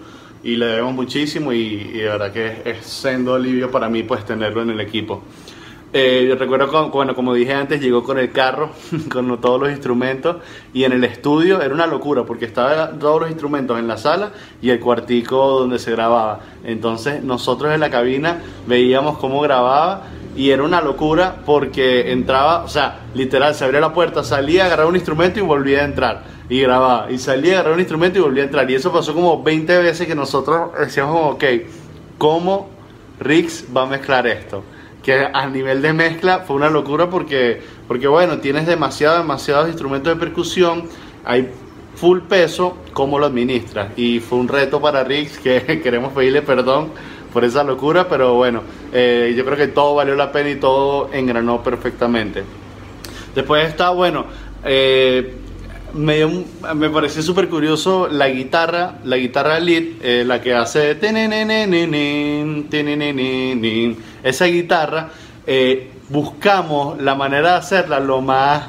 Y 0.43 0.57
le 0.57 0.67
debemos 0.67 0.95
muchísimo 0.95 1.53
y, 1.53 1.59
y 1.59 1.99
de 1.99 2.05
verdad 2.05 2.33
que 2.33 2.47
es, 2.47 2.55
es 2.65 2.87
sendo 2.87 3.35
alivio 3.35 3.71
para 3.71 3.91
mí 3.91 4.03
pues 4.05 4.25
tenerlo 4.25 4.63
en 4.63 4.71
el 4.71 4.81
equipo 4.81 5.23
eh, 5.93 6.37
recuerdo, 6.39 6.69
con- 6.69 6.91
bueno, 6.91 7.15
como 7.15 7.35
dije 7.35 7.53
antes, 7.53 7.81
llegó 7.81 8.03
con 8.05 8.19
el 8.19 8.31
carro, 8.33 8.71
con 9.13 9.41
todos 9.41 9.61
los 9.61 9.71
instrumentos, 9.71 10.37
y 10.73 10.85
en 10.85 10.93
el 10.93 11.03
estudio 11.05 11.61
era 11.61 11.75
una 11.75 11.87
locura, 11.87 12.25
porque 12.25 12.45
estaban 12.45 12.99
todos 12.99 13.21
los 13.23 13.31
instrumentos 13.31 13.79
en 13.79 13.89
la 13.89 13.97
sala 13.97 14.31
y 14.63 14.71
el 14.71 14.79
cuartico 14.81 15.59
donde 15.61 15.79
se 15.79 15.91
grababa. 15.93 16.41
Entonces 16.65 17.23
nosotros 17.25 17.73
en 17.75 17.81
la 17.81 17.91
cabina 17.91 18.39
veíamos 18.67 19.19
cómo 19.19 19.41
grababa, 19.41 20.03
y 20.37 20.51
era 20.51 20.63
una 20.63 20.81
locura 20.81 21.37
porque 21.45 22.13
entraba, 22.13 22.63
o 22.63 22.69
sea, 22.69 23.01
literal, 23.15 23.53
se 23.57 23.65
abría 23.65 23.81
la 23.81 23.93
puerta, 23.93 24.23
salía, 24.23 24.67
agarraba 24.67 24.89
un 24.89 24.95
instrumento 24.95 25.41
y 25.41 25.43
volvía 25.43 25.81
a 25.81 25.85
entrar. 25.85 26.23
Y 26.49 26.61
grababa, 26.63 27.11
y 27.11 27.19
salía, 27.19 27.55
agarraba 27.55 27.75
un 27.75 27.81
instrumento 27.81 28.19
y 28.21 28.23
volvía 28.23 28.45
a 28.45 28.47
entrar. 28.47 28.71
Y 28.71 28.77
eso 28.77 28.93
pasó 28.93 29.13
como 29.13 29.43
20 29.43 29.79
veces 29.79 30.07
que 30.07 30.15
nosotros 30.15 30.71
decíamos, 30.79 31.35
ok, 31.35 31.45
¿cómo 32.17 32.69
Rix 33.19 33.65
va 33.77 33.83
a 33.83 33.87
mezclar 33.87 34.27
esto? 34.29 34.63
Que 35.03 35.29
a 35.33 35.47
nivel 35.49 35.83
de 35.83 35.93
mezcla 35.93 36.41
fue 36.41 36.57
una 36.57 36.69
locura 36.69 37.09
porque, 37.09 37.61
porque 37.89 38.07
bueno, 38.07 38.39
tienes 38.39 38.67
demasiado, 38.67 39.19
demasiados 39.19 39.69
instrumentos 39.69 40.15
de 40.15 40.21
percusión, 40.21 40.85
hay 41.25 41.49
full 41.95 42.21
peso, 42.21 42.77
¿cómo 42.93 43.19
lo 43.19 43.27
administras? 43.27 43.93
Y 43.97 44.21
fue 44.21 44.39
un 44.39 44.49
reto 44.49 44.81
para 44.81 45.05
Rix 45.05 45.39
que 45.39 45.81
queremos 45.83 46.13
pedirle 46.13 46.43
perdón 46.43 46.91
por 47.33 47.45
esa 47.45 47.63
locura, 47.63 48.09
pero 48.09 48.35
bueno, 48.35 48.63
eh, 48.93 49.35
yo 49.37 49.45
creo 49.45 49.57
que 49.57 49.69
todo 49.69 49.95
valió 49.95 50.17
la 50.17 50.33
pena 50.33 50.51
y 50.51 50.57
todo 50.57 51.11
engranó 51.13 51.63
perfectamente. 51.63 52.43
Después 53.35 53.69
está, 53.69 53.91
bueno, 53.91 54.27
eh, 54.65 55.37
me, 55.95 56.45
me 56.75 56.91
pareció 56.91 57.23
súper 57.23 57.49
curioso 57.49 58.09
la 58.09 58.29
guitarra, 58.29 58.99
la 59.05 59.17
guitarra 59.17 59.61
lead, 59.61 59.85
eh, 60.03 60.25
la 60.27 60.41
que 60.41 60.55
hace 60.55 60.93
esa 64.23 64.45
guitarra, 64.47 65.11
eh, 65.47 65.91
buscamos 66.09 67.01
la 67.01 67.15
manera 67.15 67.53
de 67.53 67.57
hacerla 67.59 68.01
lo 68.01 68.21
más 68.21 68.69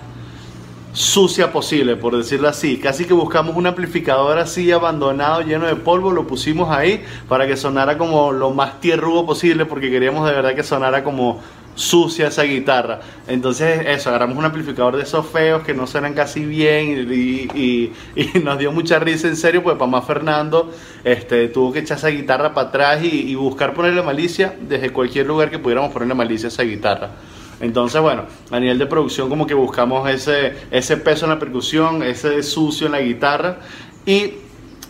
sucia 0.93 1.51
posible, 1.51 1.95
por 1.95 2.17
decirlo 2.17 2.49
así. 2.49 2.77
Casi 2.77 3.05
que 3.05 3.13
buscamos 3.13 3.55
un 3.55 3.67
amplificador 3.67 4.37
así 4.39 4.71
abandonado, 4.71 5.41
lleno 5.41 5.67
de 5.67 5.75
polvo, 5.75 6.11
lo 6.11 6.27
pusimos 6.27 6.69
ahí 6.69 7.03
para 7.27 7.47
que 7.47 7.55
sonara 7.55 7.97
como 7.97 8.31
lo 8.31 8.51
más 8.51 8.79
tierrugo 8.79 9.25
posible, 9.25 9.65
porque 9.65 9.89
queríamos 9.89 10.27
de 10.27 10.33
verdad 10.33 10.55
que 10.55 10.63
sonara 10.63 11.03
como 11.03 11.41
sucia 11.75 12.27
esa 12.27 12.43
guitarra. 12.43 12.99
Entonces, 13.27 13.85
eso, 13.87 14.09
agarramos 14.09 14.37
un 14.37 14.45
amplificador 14.45 14.97
de 14.97 15.03
esos 15.03 15.25
feos 15.27 15.63
que 15.63 15.73
no 15.73 15.87
suenan 15.87 16.13
casi 16.13 16.45
bien 16.45 17.07
y, 17.11 17.91
nos 18.43 18.57
dio 18.57 18.71
mucha 18.71 18.99
risa 18.99 19.27
en 19.27 19.35
serio, 19.35 19.63
pues 19.63 19.77
para 19.77 19.89
más 19.89 20.05
Fernando 20.05 20.71
este, 21.03 21.47
tuvo 21.47 21.71
que 21.71 21.79
echar 21.79 21.97
esa 21.97 22.09
guitarra 22.09 22.53
para 22.53 22.69
atrás 22.69 23.03
y, 23.03 23.35
buscar 23.35 23.73
ponerle 23.73 24.01
malicia 24.03 24.55
desde 24.61 24.91
cualquier 24.91 25.25
lugar 25.25 25.49
que 25.49 25.59
pudiéramos 25.59 25.91
ponerle 25.91 26.13
malicia 26.13 26.47
esa 26.47 26.63
guitarra. 26.63 27.11
Entonces, 27.59 28.01
bueno, 28.01 28.25
a 28.49 28.59
nivel 28.59 28.79
de 28.79 28.85
producción 28.87 29.29
como 29.29 29.45
que 29.45 29.53
buscamos 29.53 30.09
ese, 30.09 30.53
ese 30.71 30.97
peso 30.97 31.25
en 31.25 31.31
la 31.31 31.39
percusión, 31.39 32.01
ese 32.01 32.41
sucio 32.43 32.87
en 32.87 32.93
la 32.93 33.01
guitarra 33.01 33.57
y 34.05 34.33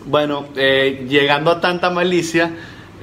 bueno, 0.05 0.47
eh, 0.55 1.05
llegando 1.07 1.51
a 1.51 1.61
tanta 1.61 1.89
malicia 1.89 2.51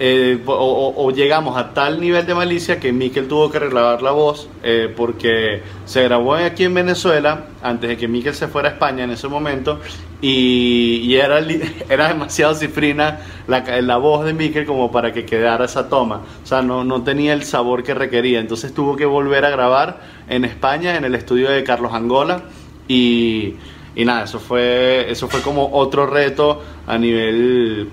eh, 0.00 0.38
o, 0.47 0.52
o- 0.52 1.05
o 1.07 1.11
llegamos 1.11 1.57
a 1.57 1.75
tal 1.75 2.00
nivel 2.00 2.25
de 2.26 2.35
malicia 2.35 2.78
que 2.78 2.93
Mikel 2.93 3.26
tuvo 3.28 3.50
que 3.50 3.59
regrabar 3.59 4.00
la 4.02 4.12
voz 4.12 4.49
eh, 4.62 4.93
porque 4.97 5.62
se 5.87 6.02
grabó 6.05 6.35
aquí 6.35 6.64
en 6.64 6.75
Venezuela 6.75 7.47
antes 7.62 7.90
de 7.90 7.97
que 7.97 8.07
Mikel 8.09 8.35
se 8.35 8.47
fuera 8.49 8.69
a 8.69 8.73
España 8.73 9.05
en 9.05 9.11
ese 9.11 9.26
momento 9.28 9.81
y, 10.21 11.00
y 11.05 11.17
era, 11.17 11.40
era 11.88 12.09
demasiado 12.09 12.55
cifrina 12.55 13.21
la, 13.47 13.61
la 13.81 13.97
voz 13.97 14.25
de 14.25 14.33
Mikel 14.35 14.67
como 14.67 14.90
para 14.93 15.12
que 15.12 15.25
quedara 15.25 15.64
esa 15.64 15.88
toma. 15.88 16.23
O 16.43 16.47
sea, 16.47 16.62
no, 16.62 16.85
no 16.85 17.02
tenía 17.02 17.33
el 17.33 17.45
sabor 17.45 17.83
que 17.83 17.95
requería. 17.95 18.40
Entonces 18.40 18.75
tuvo 18.75 18.97
que 18.97 19.05
volver 19.07 19.45
a 19.45 19.50
grabar 19.50 20.00
en 20.28 20.45
España, 20.45 20.97
en 20.97 21.05
el 21.05 21.14
estudio 21.14 21.50
de 21.50 21.62
Carlos 21.64 21.93
Angola. 21.95 22.43
Y, 22.88 23.55
y 23.95 24.05
nada, 24.05 24.25
eso 24.25 24.38
fue, 24.40 25.11
eso 25.11 25.28
fue 25.28 25.40
como 25.40 25.71
otro 25.73 26.07
reto 26.07 26.62
a 26.87 26.99
nivel, 26.99 27.88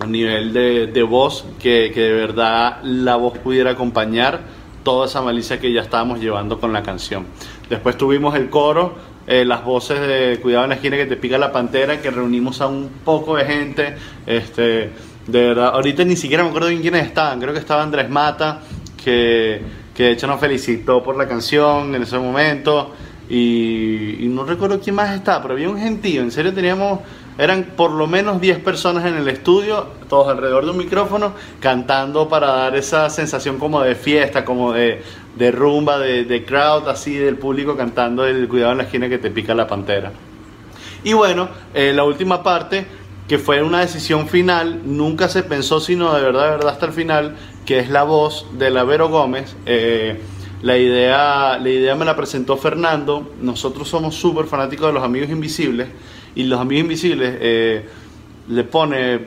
a 0.00 0.06
nivel 0.06 0.52
de, 0.52 0.86
de 0.86 1.02
voz, 1.02 1.44
que, 1.60 1.90
que 1.92 2.00
de 2.00 2.12
verdad 2.12 2.78
la 2.82 3.16
voz 3.16 3.38
pudiera 3.38 3.72
acompañar 3.72 4.40
toda 4.82 5.06
esa 5.06 5.20
malicia 5.20 5.60
que 5.60 5.72
ya 5.72 5.82
estábamos 5.82 6.20
llevando 6.20 6.58
con 6.58 6.72
la 6.72 6.82
canción. 6.82 7.26
Después 7.68 7.98
tuvimos 7.98 8.34
el 8.34 8.48
coro, 8.48 8.94
eh, 9.26 9.44
las 9.44 9.62
voces 9.64 10.00
de 10.00 10.38
Cuidado 10.40 10.64
en 10.64 10.70
la 10.70 10.76
esquina 10.76 10.96
que 10.96 11.06
te 11.06 11.16
pica 11.16 11.38
la 11.38 11.52
pantera, 11.52 12.00
que 12.00 12.10
reunimos 12.10 12.60
a 12.60 12.66
un 12.66 12.88
poco 13.04 13.36
de 13.36 13.44
gente. 13.44 13.94
Este, 14.26 14.90
de 15.26 15.48
verdad, 15.48 15.68
ahorita 15.74 16.02
ni 16.04 16.16
siquiera 16.16 16.42
me 16.42 16.48
acuerdo 16.48 16.68
bien 16.68 16.80
quiénes 16.80 17.06
estaban. 17.06 17.38
Creo 17.38 17.52
que 17.52 17.60
estaba 17.60 17.82
Andrés 17.82 18.08
Mata, 18.08 18.60
que, 19.04 19.60
que 19.94 20.02
de 20.04 20.10
hecho 20.12 20.26
nos 20.26 20.40
felicitó 20.40 21.02
por 21.02 21.16
la 21.16 21.28
canción 21.28 21.94
en 21.94 22.02
ese 22.02 22.18
momento. 22.18 22.94
Y, 23.28 24.24
y 24.24 24.28
no 24.28 24.44
recuerdo 24.44 24.80
quién 24.80 24.96
más 24.96 25.14
estaba, 25.14 25.42
pero 25.42 25.54
había 25.54 25.68
un 25.68 25.78
gentío. 25.78 26.22
En 26.22 26.32
serio, 26.32 26.52
teníamos, 26.52 27.00
eran 27.40 27.72
por 27.76 27.90
lo 27.90 28.06
menos 28.06 28.40
10 28.40 28.58
personas 28.58 29.06
en 29.06 29.16
el 29.16 29.26
estudio, 29.28 29.86
todos 30.08 30.28
alrededor 30.28 30.66
de 30.66 30.72
un 30.72 30.76
micrófono, 30.76 31.32
cantando 31.58 32.28
para 32.28 32.48
dar 32.48 32.76
esa 32.76 33.08
sensación 33.08 33.58
como 33.58 33.80
de 33.80 33.94
fiesta, 33.94 34.44
como 34.44 34.72
de, 34.72 35.02
de 35.36 35.50
rumba, 35.50 35.98
de, 35.98 36.24
de 36.24 36.44
crowd, 36.44 36.86
así 36.88 37.14
del 37.14 37.36
público 37.36 37.76
cantando 37.76 38.26
el 38.26 38.46
cuidado 38.46 38.72
en 38.72 38.78
la 38.78 38.84
esquina 38.84 39.08
que 39.08 39.18
te 39.18 39.30
pica 39.30 39.54
la 39.54 39.66
pantera. 39.66 40.12
Y 41.02 41.14
bueno, 41.14 41.48
eh, 41.72 41.92
la 41.94 42.04
última 42.04 42.42
parte, 42.42 42.84
que 43.26 43.38
fue 43.38 43.62
una 43.62 43.80
decisión 43.80 44.28
final, 44.28 44.82
nunca 44.84 45.28
se 45.28 45.42
pensó 45.42 45.80
sino 45.80 46.12
de 46.14 46.20
verdad, 46.20 46.44
de 46.44 46.50
verdad 46.50 46.68
hasta 46.68 46.86
el 46.86 46.92
final, 46.92 47.36
que 47.64 47.78
es 47.78 47.88
la 47.88 48.02
voz 48.02 48.46
de 48.58 48.70
la 48.70 48.84
Vero 48.84 49.08
Gómez. 49.08 49.56
Eh, 49.64 50.20
la, 50.60 50.76
idea, 50.76 51.58
la 51.58 51.68
idea 51.70 51.94
me 51.94 52.04
la 52.04 52.16
presentó 52.16 52.58
Fernando. 52.58 53.32
Nosotros 53.40 53.88
somos 53.88 54.14
súper 54.14 54.44
fanáticos 54.44 54.88
de 54.88 54.92
los 54.92 55.02
Amigos 55.02 55.30
Invisibles. 55.30 55.88
Y 56.34 56.44
los 56.44 56.60
Amigos 56.60 56.82
Invisibles 56.82 57.36
eh, 57.40 57.84
le 58.48 58.64
pone, 58.64 59.20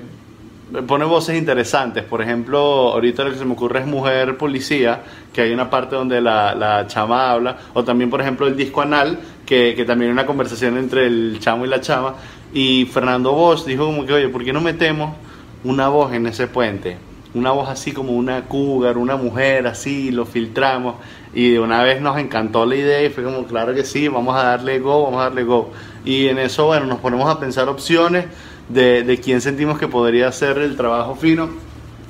le 0.71 0.81
pone 0.83 1.05
voces 1.05 1.37
interesantes. 1.37 2.03
Por 2.03 2.21
ejemplo, 2.21 2.59
ahorita 2.93 3.23
lo 3.23 3.31
que 3.31 3.37
se 3.37 3.45
me 3.45 3.53
ocurre 3.53 3.81
es 3.81 3.87
Mujer 3.87 4.37
Policía, 4.37 5.03
que 5.31 5.41
hay 5.41 5.51
una 5.51 5.69
parte 5.69 5.95
donde 5.95 6.21
la, 6.21 6.55
la 6.55 6.87
chama 6.87 7.31
habla. 7.31 7.57
O 7.73 7.83
también, 7.83 8.09
por 8.09 8.21
ejemplo, 8.21 8.47
el 8.47 8.55
disco 8.55 8.81
anal, 8.81 9.19
que, 9.45 9.73
que 9.75 9.85
también 9.85 10.11
hay 10.11 10.13
una 10.13 10.25
conversación 10.25 10.77
entre 10.77 11.07
el 11.07 11.37
chamo 11.39 11.65
y 11.65 11.69
la 11.69 11.81
chama. 11.81 12.15
Y 12.53 12.85
Fernando 12.85 13.31
Bosch 13.33 13.65
dijo 13.65 13.85
como 13.85 14.05
que, 14.05 14.13
oye, 14.13 14.29
¿por 14.29 14.43
qué 14.43 14.53
no 14.53 14.61
metemos 14.61 15.15
una 15.63 15.89
voz 15.89 16.13
en 16.13 16.27
ese 16.27 16.47
puente? 16.47 16.97
una 17.33 17.51
voz 17.51 17.69
así 17.69 17.91
como 17.91 18.13
una 18.13 18.43
cougar, 18.43 18.97
una 18.97 19.15
mujer, 19.15 19.67
así, 19.67 20.11
lo 20.11 20.25
filtramos 20.25 20.95
y 21.33 21.51
de 21.51 21.59
una 21.59 21.81
vez 21.81 21.99
nos 22.01 22.17
encantó 22.17 22.65
la 22.65 22.75
idea 22.75 23.03
y 23.03 23.09
fue 23.09 23.23
como, 23.23 23.45
claro 23.45 23.73
que 23.73 23.83
sí, 23.83 24.07
vamos 24.07 24.35
a 24.35 24.43
darle 24.43 24.79
go, 24.79 25.03
vamos 25.03 25.21
a 25.21 25.23
darle 25.25 25.43
go. 25.43 25.71
Y 26.05 26.27
en 26.27 26.39
eso, 26.39 26.65
bueno, 26.65 26.85
nos 26.85 26.99
ponemos 26.99 27.29
a 27.29 27.39
pensar 27.39 27.69
opciones 27.69 28.25
de, 28.69 29.03
de 29.03 29.17
quién 29.19 29.41
sentimos 29.41 29.79
que 29.79 29.87
podría 29.87 30.27
hacer 30.27 30.57
el 30.57 30.75
trabajo 30.75 31.15
fino 31.15 31.49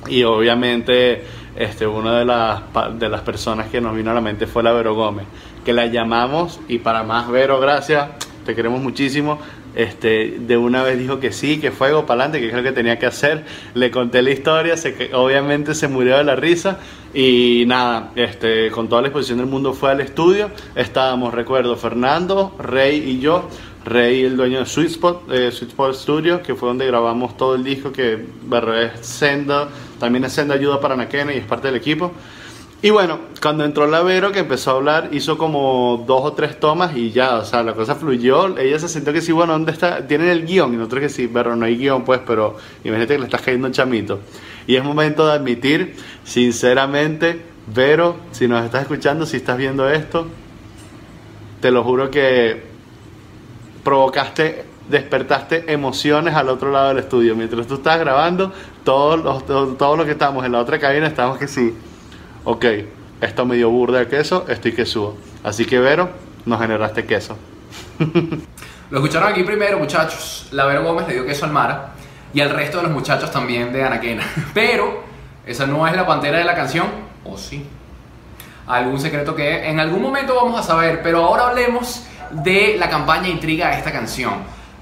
y 0.07 0.23
obviamente 0.23 1.23
este, 1.55 1.85
una 1.87 2.19
de 2.19 2.25
las, 2.25 2.61
de 2.97 3.09
las 3.09 3.21
personas 3.21 3.69
que 3.69 3.79
nos 3.79 3.95
vino 3.95 4.11
a 4.11 4.13
la 4.13 4.21
mente 4.21 4.47
fue 4.47 4.63
la 4.63 4.71
Vero 4.71 4.95
Gómez, 4.95 5.25
que 5.63 5.73
la 5.73 5.85
llamamos 5.85 6.59
y 6.67 6.79
para 6.79 7.03
más 7.03 7.29
Vero, 7.29 7.59
gracias, 7.59 8.09
te 8.45 8.55
queremos 8.55 8.81
muchísimo. 8.81 9.39
Este, 9.75 10.37
de 10.39 10.55
una 10.55 10.83
vez 10.83 10.99
dijo 10.99 11.19
que 11.19 11.31
sí, 11.31 11.59
que 11.59 11.71
fuego 11.71 12.05
para 12.05 12.25
adelante, 12.25 12.39
que 12.39 12.49
es 12.49 12.53
lo 12.53 12.61
que 12.61 12.73
tenía 12.73 12.99
que 12.99 13.07
hacer. 13.07 13.43
Le 13.73 13.89
conté 13.89 14.21
la 14.21 14.29
historia, 14.29 14.77
se, 14.77 15.09
obviamente 15.15 15.73
se 15.73 15.87
murió 15.87 16.17
de 16.17 16.23
la 16.23 16.35
risa 16.35 16.77
y 17.11 17.63
nada, 17.65 18.11
este, 18.15 18.69
con 18.69 18.87
toda 18.87 19.01
la 19.01 19.07
exposición 19.07 19.39
del 19.39 19.47
mundo 19.47 19.73
fue 19.73 19.89
al 19.89 20.01
estudio. 20.01 20.51
Estábamos, 20.75 21.33
recuerdo, 21.33 21.75
Fernando, 21.75 22.55
Rey 22.59 22.97
y 22.97 23.19
yo. 23.19 23.49
Rey, 23.85 24.23
el 24.23 24.37
dueño 24.37 24.59
de 24.59 24.65
Sweet 24.65 24.91
Spot, 24.91 25.31
eh, 25.31 25.51
Sweet 25.51 25.71
Spot 25.71 25.93
Studio, 25.93 26.41
que 26.41 26.55
fue 26.55 26.69
donde 26.69 26.85
grabamos 26.87 27.35
todo 27.35 27.55
el 27.55 27.63
disco, 27.63 27.91
que 27.91 28.13
es 28.13 29.05
Senda, 29.05 29.67
también 29.99 30.23
es 30.23 30.33
Senda 30.33 30.55
Ayuda 30.55 30.79
para 30.79 30.95
Nakena 30.95 31.33
y 31.33 31.37
es 31.37 31.45
parte 31.45 31.67
del 31.67 31.75
equipo. 31.75 32.11
Y 32.81 32.89
bueno, 32.89 33.17
cuando 33.41 33.63
entró 33.63 33.87
la 33.87 34.01
Vero, 34.01 34.33
que 34.33 34.39
empezó 34.39 34.71
a 34.71 34.73
hablar, 34.73 35.09
hizo 35.13 35.37
como 35.37 36.03
dos 36.05 36.21
o 36.21 36.33
tres 36.33 36.59
tomas 36.59 36.97
y 36.97 37.11
ya, 37.11 37.37
o 37.37 37.45
sea, 37.45 37.63
la 37.63 37.73
cosa 37.73 37.95
fluyó. 37.95 38.57
Ella 38.57 38.77
se 38.77 38.89
sintió 38.89 39.13
que 39.13 39.21
sí, 39.21 39.31
bueno, 39.31 39.53
¿dónde 39.53 39.71
está? 39.71 40.05
Tienen 40.05 40.27
el 40.27 40.45
guion. 40.45 40.73
Y 40.73 40.75
nosotros 40.75 41.03
que 41.03 41.07
sí, 41.07 41.27
Vero, 41.27 41.55
no 41.55 41.65
hay 41.65 41.77
guion, 41.77 42.03
pues, 42.03 42.19
pero 42.27 42.57
imagínate 42.83 43.13
que 43.13 43.19
le 43.19 43.25
estás 43.25 43.41
cayendo 43.41 43.67
un 43.67 43.73
chamito. 43.73 44.19
Y 44.67 44.75
es 44.75 44.83
momento 44.83 45.25
de 45.25 45.31
admitir, 45.31 45.95
sinceramente, 46.25 47.41
Vero, 47.73 48.17
si 48.31 48.49
nos 48.49 48.65
estás 48.65 48.81
escuchando, 48.81 49.25
si 49.25 49.37
estás 49.37 49.57
viendo 49.57 49.89
esto, 49.89 50.27
te 51.61 51.71
lo 51.71 51.85
juro 51.85 52.11
que 52.11 52.72
provocaste, 53.83 54.65
despertaste 54.89 55.71
emociones 55.71 56.35
al 56.35 56.49
otro 56.49 56.71
lado 56.71 56.89
del 56.89 56.99
estudio. 56.99 57.35
Mientras 57.35 57.67
tú 57.67 57.75
estabas 57.75 57.99
grabando, 57.99 58.51
todos 58.83 59.23
los, 59.23 59.45
todos, 59.45 59.77
todos 59.77 59.97
los 59.97 60.05
que 60.05 60.13
estábamos 60.13 60.45
en 60.45 60.51
la 60.53 60.59
otra 60.59 60.79
cabina 60.79 61.07
estábamos 61.07 61.37
que 61.37 61.47
sí, 61.47 61.75
ok, 62.43 62.65
esto 63.21 63.45
me 63.45 63.55
dio 63.55 63.69
burda 63.69 63.99
de 63.99 64.07
queso, 64.07 64.45
estoy 64.47 64.73
que 64.73 64.85
subo. 64.85 65.17
Así 65.43 65.65
que 65.65 65.79
Vero, 65.79 66.09
nos 66.45 66.59
generaste 66.59 67.05
queso. 67.05 67.37
Lo 68.89 68.99
escucharon 68.99 69.29
aquí 69.29 69.43
primero, 69.43 69.79
muchachos. 69.79 70.47
La 70.51 70.65
Vero 70.65 70.83
Gómez 70.83 71.07
le 71.07 71.15
dio 71.15 71.25
queso 71.25 71.45
al 71.45 71.51
Mara 71.51 71.93
y 72.33 72.41
al 72.41 72.49
resto 72.49 72.77
de 72.77 72.83
los 72.83 72.91
muchachos 72.91 73.31
también 73.31 73.71
de 73.73 73.83
Anaquena. 73.83 74.23
Pero 74.53 75.03
esa 75.45 75.65
no 75.65 75.87
es 75.87 75.95
la 75.95 76.05
pantera 76.05 76.37
de 76.37 76.43
la 76.43 76.55
canción, 76.55 76.87
¿o 77.25 77.37
sí? 77.37 77.65
Algún 78.67 78.99
secreto 78.99 79.35
que 79.35 79.67
en 79.67 79.79
algún 79.79 80.01
momento 80.01 80.35
vamos 80.35 80.57
a 80.57 80.63
saber, 80.63 81.01
pero 81.03 81.25
ahora 81.25 81.47
hablemos 81.49 82.05
de 82.33 82.75
la 82.77 82.89
campaña 82.89 83.27
intriga 83.27 83.69
de 83.69 83.77
esta 83.77 83.91
canción. 83.91 84.33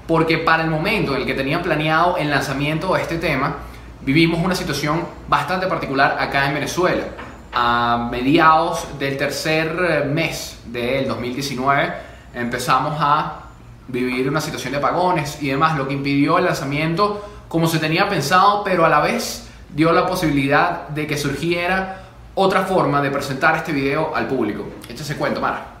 Porque 0.06 0.38
para 0.38 0.64
el 0.64 0.70
momento 0.70 1.14
en 1.14 1.22
el 1.22 1.26
que 1.26 1.34
tenían 1.34 1.62
planeado 1.62 2.16
el 2.16 2.30
lanzamiento 2.30 2.94
de 2.94 3.02
este 3.02 3.18
tema, 3.18 3.56
vivimos 4.00 4.40
una 4.44 4.54
situación 4.54 5.04
bastante 5.28 5.66
particular 5.66 6.16
acá 6.18 6.46
en 6.46 6.54
Venezuela. 6.54 7.04
A 7.52 8.08
mediados 8.10 8.86
del 8.98 9.16
tercer 9.16 9.76
eh, 9.88 10.04
mes 10.06 10.58
del 10.66 11.06
2019 11.06 11.92
empezamos 12.34 12.96
a 12.98 13.40
vivir 13.88 14.28
una 14.28 14.40
situación 14.40 14.72
de 14.72 14.78
apagones 14.78 15.42
y 15.42 15.48
demás, 15.48 15.76
lo 15.76 15.86
que 15.86 15.92
impidió 15.92 16.38
el 16.38 16.46
lanzamiento 16.46 17.28
como 17.48 17.66
se 17.66 17.78
tenía 17.78 18.08
pensado, 18.08 18.64
pero 18.64 18.86
a 18.86 18.88
la 18.88 19.00
vez 19.00 19.46
dio 19.68 19.92
la 19.92 20.06
posibilidad 20.06 20.88
de 20.88 21.06
que 21.06 21.18
surgiera 21.18 22.04
otra 22.34 22.62
forma 22.62 23.02
de 23.02 23.10
presentar 23.10 23.56
este 23.56 23.72
video 23.72 24.16
al 24.16 24.26
público. 24.26 24.64
Este 24.88 25.04
se 25.04 25.16
cuento, 25.16 25.40
Mara. 25.40 25.71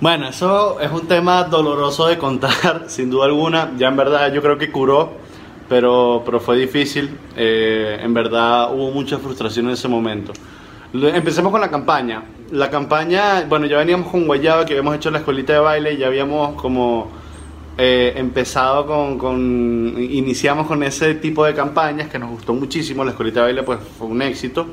Bueno, 0.00 0.28
eso 0.28 0.78
es 0.80 0.90
un 0.92 1.08
tema 1.08 1.44
doloroso 1.44 2.06
de 2.06 2.18
contar, 2.18 2.84
sin 2.86 3.10
duda 3.10 3.26
alguna. 3.26 3.72
Ya 3.76 3.88
en 3.88 3.96
verdad 3.96 4.32
yo 4.32 4.40
creo 4.42 4.56
que 4.58 4.70
curó, 4.70 5.10
pero, 5.68 6.22
pero 6.24 6.38
fue 6.40 6.56
difícil. 6.56 7.10
Eh, 7.36 7.98
en 8.02 8.14
verdad 8.14 8.72
hubo 8.72 8.90
mucha 8.92 9.18
frustración 9.18 9.66
en 9.66 9.72
ese 9.72 9.88
momento. 9.88 10.32
Empecemos 10.92 11.50
con 11.52 11.60
la 11.60 11.70
campaña. 11.70 12.22
La 12.52 12.70
campaña, 12.70 13.44
bueno, 13.48 13.66
ya 13.66 13.78
veníamos 13.78 14.10
con 14.10 14.26
Guayaba, 14.26 14.64
que 14.64 14.72
habíamos 14.74 14.94
hecho 14.96 15.10
la 15.10 15.18
escuelita 15.18 15.52
de 15.52 15.58
baile, 15.58 15.96
ya 15.98 16.06
habíamos 16.06 16.54
como 16.60 17.08
eh, 17.76 18.14
empezado 18.16 18.86
con, 18.86 19.18
con- 19.18 19.94
iniciamos 19.98 20.66
con 20.66 20.82
ese 20.82 21.14
tipo 21.16 21.44
de 21.44 21.54
campañas 21.54 22.08
que 22.08 22.18
nos 22.18 22.30
gustó 22.30 22.54
muchísimo. 22.54 23.04
La 23.04 23.10
escuelita 23.10 23.40
de 23.40 23.46
baile 23.46 23.62
pues 23.64 23.80
fue 23.98 24.06
un 24.06 24.22
éxito 24.22 24.66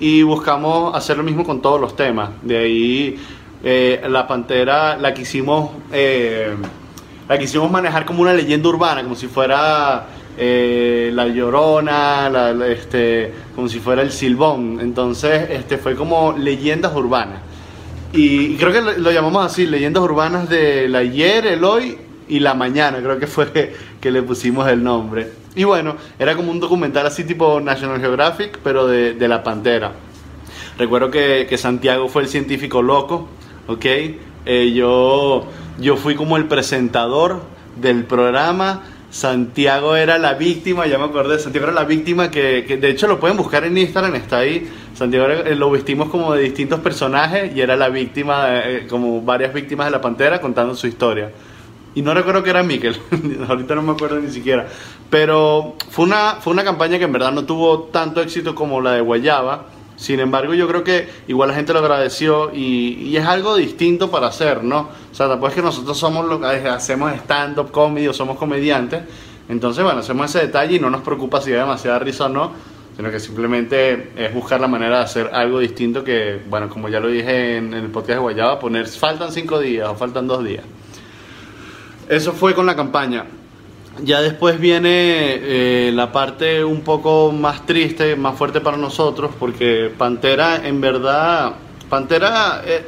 y 0.00 0.22
buscamos 0.22 0.94
hacer 0.96 1.16
lo 1.18 1.22
mismo 1.22 1.44
con 1.44 1.60
todos 1.62 1.80
los 1.80 1.94
temas. 1.94 2.30
De 2.42 2.56
ahí 2.58 3.16
eh, 3.68 4.00
la 4.08 4.28
pantera 4.28 4.96
la 4.96 5.12
quisimos 5.12 5.70
eh, 5.90 6.54
la 7.28 7.36
quisimos 7.36 7.68
manejar 7.68 8.04
como 8.04 8.22
una 8.22 8.32
leyenda 8.32 8.68
urbana, 8.68 9.02
como 9.02 9.16
si 9.16 9.26
fuera 9.26 10.06
eh, 10.38 11.10
la 11.12 11.26
llorona, 11.26 12.54
este, 12.68 13.32
como 13.56 13.68
si 13.68 13.80
fuera 13.80 14.02
el 14.02 14.12
silbón. 14.12 14.78
Entonces, 14.80 15.50
este 15.50 15.78
fue 15.78 15.96
como 15.96 16.32
leyendas 16.38 16.94
urbanas. 16.94 17.40
Y, 18.12 18.54
creo 18.54 18.72
que 18.72 19.00
lo, 19.00 19.10
llamamos 19.10 19.44
así, 19.44 19.66
leyendas 19.66 20.00
urbanas 20.00 20.48
del 20.48 20.94
ayer, 20.94 21.44
el 21.44 21.64
hoy 21.64 21.98
y 22.28 22.38
la 22.38 22.54
mañana, 22.54 22.98
creo 22.98 23.18
que 23.18 23.26
fue 23.26 23.74
que 24.00 24.10
le 24.12 24.22
pusimos 24.22 24.68
el 24.68 24.84
nombre. 24.84 25.32
Y 25.56 25.64
bueno, 25.64 25.96
era 26.20 26.36
como 26.36 26.52
un 26.52 26.60
documental 26.60 27.04
así 27.04 27.24
tipo 27.24 27.60
National 27.60 27.98
Geographic, 27.98 28.60
pero 28.62 28.86
de, 28.86 29.16
la 29.26 29.42
pantera. 29.42 29.90
Recuerdo 30.78 31.10
que 31.10 31.58
Santiago 31.58 32.06
fue 32.06 32.22
el 32.22 32.28
científico 32.28 32.82
loco, 32.82 33.28
¿ok? 33.66 33.84
Eh, 34.46 34.72
yo, 34.74 35.46
yo 35.78 35.96
fui 35.96 36.14
como 36.14 36.36
el 36.36 36.46
presentador 36.46 37.42
del 37.76 38.04
programa. 38.04 38.82
Santiago 39.10 39.96
era 39.96 40.18
la 40.18 40.34
víctima, 40.34 40.86
ya 40.86 40.98
me 40.98 41.04
acordé, 41.04 41.38
Santiago 41.38 41.68
era 41.68 41.74
la 41.74 41.84
víctima 41.84 42.30
que, 42.30 42.64
que 42.66 42.76
de 42.76 42.90
hecho 42.90 43.06
lo 43.06 43.18
pueden 43.18 43.36
buscar 43.36 43.64
en 43.64 43.78
Instagram, 43.78 44.14
está 44.14 44.38
ahí. 44.38 44.68
Santiago 44.94 45.28
eh, 45.28 45.54
lo 45.54 45.70
vestimos 45.70 46.08
como 46.10 46.34
de 46.34 46.42
distintos 46.42 46.80
personajes 46.80 47.54
y 47.54 47.60
era 47.60 47.76
la 47.76 47.88
víctima, 47.88 48.46
eh, 48.50 48.86
como 48.88 49.22
varias 49.22 49.54
víctimas 49.54 49.86
de 49.86 49.92
la 49.92 50.00
pantera 50.00 50.40
contando 50.40 50.74
su 50.74 50.86
historia. 50.86 51.30
Y 51.94 52.02
no 52.02 52.12
recuerdo 52.12 52.42
que 52.42 52.50
era 52.50 52.62
Miquel, 52.62 52.96
ahorita 53.48 53.74
no 53.74 53.82
me 53.82 53.92
acuerdo 53.92 54.20
ni 54.20 54.30
siquiera. 54.30 54.66
Pero 55.08 55.76
fue 55.90 56.04
una, 56.04 56.36
fue 56.40 56.52
una 56.52 56.62
campaña 56.62 56.98
que 56.98 57.04
en 57.04 57.12
verdad 57.12 57.32
no 57.32 57.44
tuvo 57.44 57.84
tanto 57.84 58.20
éxito 58.20 58.54
como 58.54 58.80
la 58.80 58.92
de 58.92 59.00
Guayaba. 59.00 59.66
Sin 59.96 60.20
embargo, 60.20 60.52
yo 60.54 60.68
creo 60.68 60.84
que 60.84 61.08
igual 61.26 61.48
la 61.48 61.54
gente 61.54 61.72
lo 61.72 61.78
agradeció 61.78 62.52
y, 62.54 62.98
y 63.00 63.16
es 63.16 63.24
algo 63.24 63.56
distinto 63.56 64.10
para 64.10 64.26
hacer, 64.26 64.62
¿no? 64.62 64.90
O 65.10 65.14
sea, 65.14 65.26
tampoco 65.26 65.48
es 65.48 65.54
que 65.54 65.62
nosotros 65.62 65.96
somos 65.96 66.26
lo 66.26 66.38
que 66.38 66.46
hacemos 66.46 67.12
stand-up 67.14 67.70
comedy 67.70 68.06
o 68.06 68.12
somos 68.12 68.36
comediantes. 68.36 69.02
Entonces, 69.48 69.82
bueno, 69.82 70.00
hacemos 70.00 70.28
ese 70.28 70.46
detalle 70.46 70.76
y 70.76 70.80
no 70.80 70.90
nos 70.90 71.00
preocupa 71.00 71.40
si 71.40 71.50
da 71.50 71.60
demasiada 71.60 71.98
risa 71.98 72.26
o 72.26 72.28
no, 72.28 72.52
sino 72.96 73.10
que 73.10 73.20
simplemente 73.20 74.12
es 74.16 74.34
buscar 74.34 74.60
la 74.60 74.68
manera 74.68 74.98
de 74.98 75.04
hacer 75.04 75.30
algo 75.32 75.60
distinto 75.60 76.04
que, 76.04 76.40
bueno, 76.48 76.68
como 76.68 76.88
ya 76.88 77.00
lo 77.00 77.08
dije 77.08 77.56
en, 77.56 77.72
en 77.72 77.84
el 77.84 77.90
podcast 77.90 78.16
de 78.16 78.18
Guayaba, 78.18 78.58
poner 78.58 78.86
faltan 78.88 79.32
cinco 79.32 79.58
días 79.58 79.88
o 79.88 79.94
faltan 79.94 80.26
dos 80.26 80.44
días. 80.44 80.64
Eso 82.08 82.32
fue 82.32 82.54
con 82.54 82.66
la 82.66 82.76
campaña. 82.76 83.24
Ya 84.02 84.20
después 84.20 84.60
viene 84.60 84.88
eh, 84.90 85.90
la 85.92 86.12
parte 86.12 86.62
un 86.62 86.82
poco 86.82 87.32
más 87.32 87.64
triste, 87.64 88.14
más 88.14 88.36
fuerte 88.36 88.60
para 88.60 88.76
nosotros, 88.76 89.30
porque 89.38 89.90
Pantera 89.96 90.66
en 90.66 90.80
verdad, 90.80 91.54
Pantera 91.88 92.62
eh, 92.66 92.84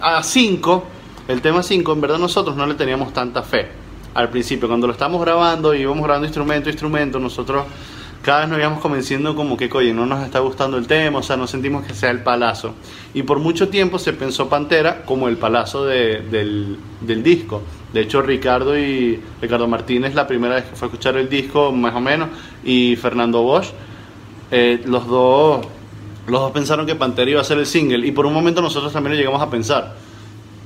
a 0.00 0.22
5, 0.22 0.84
el 1.28 1.40
tema 1.40 1.62
5, 1.62 1.92
en 1.92 2.00
verdad 2.00 2.18
nosotros 2.18 2.56
no 2.56 2.66
le 2.66 2.74
teníamos 2.74 3.12
tanta 3.12 3.42
fe. 3.42 3.68
Al 4.14 4.28
principio, 4.30 4.68
cuando 4.68 4.86
lo 4.86 4.92
estábamos 4.92 5.20
grabando 5.20 5.74
y 5.74 5.80
íbamos 5.80 6.04
grabando 6.04 6.26
instrumento 6.26 6.70
instrumento, 6.70 7.18
nosotros 7.18 7.64
cada 8.24 8.40
vez 8.40 8.48
nos 8.48 8.58
íbamos 8.58 8.80
convenciendo 8.80 9.36
como 9.36 9.56
que, 9.56 9.70
oye, 9.72 9.92
no 9.94 10.06
nos 10.06 10.24
está 10.24 10.40
gustando 10.40 10.76
el 10.78 10.86
tema, 10.86 11.20
o 11.20 11.22
sea, 11.22 11.36
no 11.36 11.46
sentimos 11.46 11.86
que 11.86 11.94
sea 11.94 12.10
el 12.10 12.22
palazo. 12.22 12.74
Y 13.12 13.22
por 13.22 13.38
mucho 13.38 13.68
tiempo 13.68 13.98
se 13.98 14.12
pensó 14.14 14.48
Pantera 14.48 15.04
como 15.04 15.28
el 15.28 15.36
palazo 15.36 15.84
de- 15.84 16.20
del, 16.22 16.78
del 17.00 17.22
disco. 17.22 17.62
De 17.92 18.00
hecho, 18.00 18.22
Ricardo 18.22 18.76
y 18.78 19.20
Ricardo 19.40 19.68
Martínez, 19.68 20.14
la 20.14 20.26
primera 20.26 20.56
vez 20.56 20.64
que 20.64 20.74
fue 20.74 20.86
a 20.86 20.88
escuchar 20.90 21.16
el 21.16 21.28
disco, 21.28 21.70
más 21.70 21.94
o 21.94 22.00
menos, 22.00 22.30
y 22.64 22.96
Fernando 22.96 23.42
Bosch, 23.42 23.68
eh, 24.50 24.80
los 24.86 25.06
dos 25.06 25.66
los 26.26 26.40
dos 26.40 26.52
pensaron 26.52 26.86
que 26.86 26.94
Pantera 26.94 27.30
iba 27.30 27.40
a 27.42 27.44
ser 27.44 27.58
el 27.58 27.66
single 27.66 28.06
y 28.06 28.10
por 28.10 28.24
un 28.24 28.32
momento 28.32 28.62
nosotros 28.62 28.90
también 28.92 29.12
lo 29.12 29.18
llegamos 29.18 29.42
a 29.42 29.50
pensar 29.50 29.94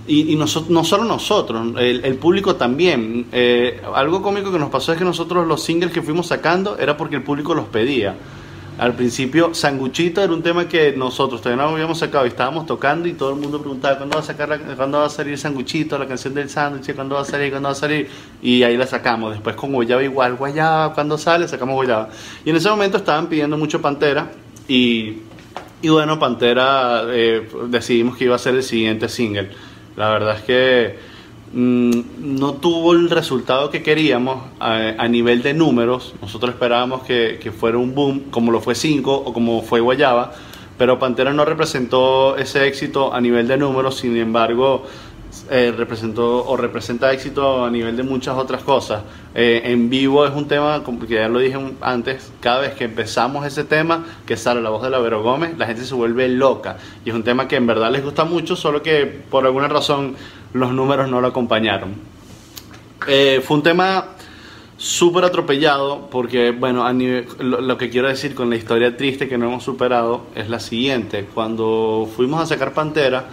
y, 0.08 0.32
y 0.32 0.36
noso- 0.36 0.66
no 0.68 0.82
solo 0.82 1.04
nosotros, 1.04 1.74
el, 1.78 2.04
el 2.04 2.14
público 2.16 2.56
también. 2.56 3.26
Eh, 3.30 3.80
algo 3.94 4.22
cómico 4.22 4.50
que 4.50 4.58
nos 4.58 4.70
pasó 4.70 4.92
es 4.92 4.98
que 4.98 5.04
nosotros 5.04 5.46
los 5.46 5.62
singles 5.62 5.92
que 5.92 6.02
fuimos 6.02 6.26
sacando 6.26 6.76
era 6.78 6.96
porque 6.96 7.16
el 7.16 7.22
público 7.22 7.54
los 7.54 7.66
pedía. 7.66 8.16
Al 8.78 8.94
principio, 8.94 9.54
Sanguchito 9.54 10.22
era 10.22 10.32
un 10.32 10.40
tema 10.40 10.68
que 10.68 10.92
nosotros 10.96 11.40
todavía 11.42 11.64
no 11.64 11.70
habíamos 11.70 11.98
sacado 11.98 12.24
y 12.26 12.28
estábamos 12.28 12.64
tocando 12.64 13.08
y 13.08 13.12
todo 13.14 13.30
el 13.30 13.40
mundo 13.40 13.58
preguntaba 13.60 13.96
cuándo 13.98 14.14
va 14.14 14.20
a 14.20 14.24
sacar 14.24 14.48
la- 14.48 14.58
cuándo 14.76 14.98
va 14.98 15.06
a 15.06 15.10
salir 15.10 15.36
Sanguchito, 15.36 15.98
la 15.98 16.06
canción 16.06 16.32
del 16.32 16.48
sándwich, 16.48 16.94
cuándo 16.94 17.16
va 17.16 17.22
a 17.22 17.24
salir, 17.24 17.50
cuándo 17.50 17.68
va 17.68 17.72
a 17.72 17.76
salir 17.76 18.08
y 18.40 18.62
ahí 18.62 18.76
la 18.76 18.86
sacamos. 18.86 19.32
Después 19.32 19.56
con 19.56 19.72
Guayaba 19.72 20.02
igual, 20.04 20.36
Guayaba, 20.36 20.94
cuando 20.94 21.18
sale, 21.18 21.48
sacamos 21.48 21.74
Guayaba. 21.74 22.08
Y 22.44 22.50
en 22.50 22.56
ese 22.56 22.70
momento 22.70 22.98
estaban 22.98 23.26
pidiendo 23.26 23.58
mucho 23.58 23.82
Pantera 23.82 24.30
y, 24.68 25.22
y 25.82 25.88
bueno, 25.88 26.16
Pantera 26.20 27.02
eh, 27.08 27.48
decidimos 27.66 28.16
que 28.16 28.26
iba 28.26 28.36
a 28.36 28.38
ser 28.38 28.54
el 28.54 28.62
siguiente 28.62 29.08
single. 29.08 29.50
La 29.98 30.10
verdad 30.10 30.36
es 30.36 30.42
que 30.44 30.96
mm, 31.52 32.36
no 32.38 32.52
tuvo 32.54 32.92
el 32.92 33.10
resultado 33.10 33.68
que 33.68 33.82
queríamos 33.82 34.44
a, 34.60 35.08
nivel 35.08 35.42
de 35.42 35.54
números. 35.54 36.14
Nosotros 36.22 36.52
esperábamos 36.52 37.02
que, 37.02 37.40
que 37.42 37.50
fuera 37.50 37.78
un 37.78 37.96
boom, 37.96 38.30
como 38.30 38.52
lo 38.52 38.60
fue 38.60 38.76
5 38.76 39.12
o 39.12 39.32
como 39.32 39.60
fue 39.62 39.80
Guayaba, 39.80 40.34
pero 40.78 41.00
Pantera 41.00 41.32
no 41.32 41.44
representó 41.44 42.36
ese 42.36 42.68
éxito 42.68 43.12
a 43.12 43.20
nivel 43.20 43.48
de 43.48 43.56
números, 43.56 43.96
sin 43.96 44.16
embargo, 44.16 44.84
eh, 45.50 45.72
representó 45.76 46.44
o 46.46 46.56
representa 46.56 47.12
éxito 47.12 47.64
a 47.64 47.70
nivel 47.70 47.96
de 47.96 48.02
muchas 48.02 48.36
otras 48.36 48.62
cosas. 48.62 49.02
Eh, 49.34 49.62
en 49.64 49.88
vivo 49.88 50.26
es 50.26 50.32
un 50.34 50.46
tema, 50.46 50.82
como 50.84 51.00
que 51.00 51.14
ya 51.14 51.28
lo 51.28 51.38
dije 51.38 51.58
antes, 51.80 52.32
cada 52.40 52.60
vez 52.60 52.74
que 52.74 52.84
empezamos 52.84 53.46
ese 53.46 53.64
tema, 53.64 54.04
que 54.26 54.36
sale 54.36 54.60
la 54.60 54.70
voz 54.70 54.82
de 54.82 54.90
la 54.90 54.98
Vero 54.98 55.22
Gómez, 55.22 55.56
la 55.56 55.66
gente 55.66 55.84
se 55.84 55.94
vuelve 55.94 56.28
loca. 56.28 56.76
Y 57.04 57.10
es 57.10 57.14
un 57.14 57.24
tema 57.24 57.48
que 57.48 57.56
en 57.56 57.66
verdad 57.66 57.90
les 57.90 58.04
gusta 58.04 58.24
mucho, 58.24 58.56
solo 58.56 58.82
que 58.82 59.06
por 59.06 59.46
alguna 59.46 59.68
razón 59.68 60.16
los 60.52 60.72
números 60.72 61.08
no 61.08 61.20
lo 61.20 61.28
acompañaron. 61.28 61.94
Eh, 63.06 63.40
fue 63.44 63.56
un 63.56 63.62
tema 63.62 64.06
súper 64.76 65.24
atropellado 65.24 66.08
porque, 66.10 66.52
bueno, 66.52 66.86
a 66.86 66.92
lo 66.92 67.78
que 67.78 67.90
quiero 67.90 68.08
decir 68.08 68.34
con 68.34 68.48
la 68.48 68.56
historia 68.56 68.96
triste 68.96 69.28
que 69.28 69.38
no 69.38 69.46
hemos 69.46 69.64
superado 69.64 70.26
es 70.34 70.48
la 70.48 70.60
siguiente. 70.60 71.26
Cuando 71.34 72.08
fuimos 72.16 72.40
a 72.40 72.46
sacar 72.46 72.72
Pantera, 72.72 73.28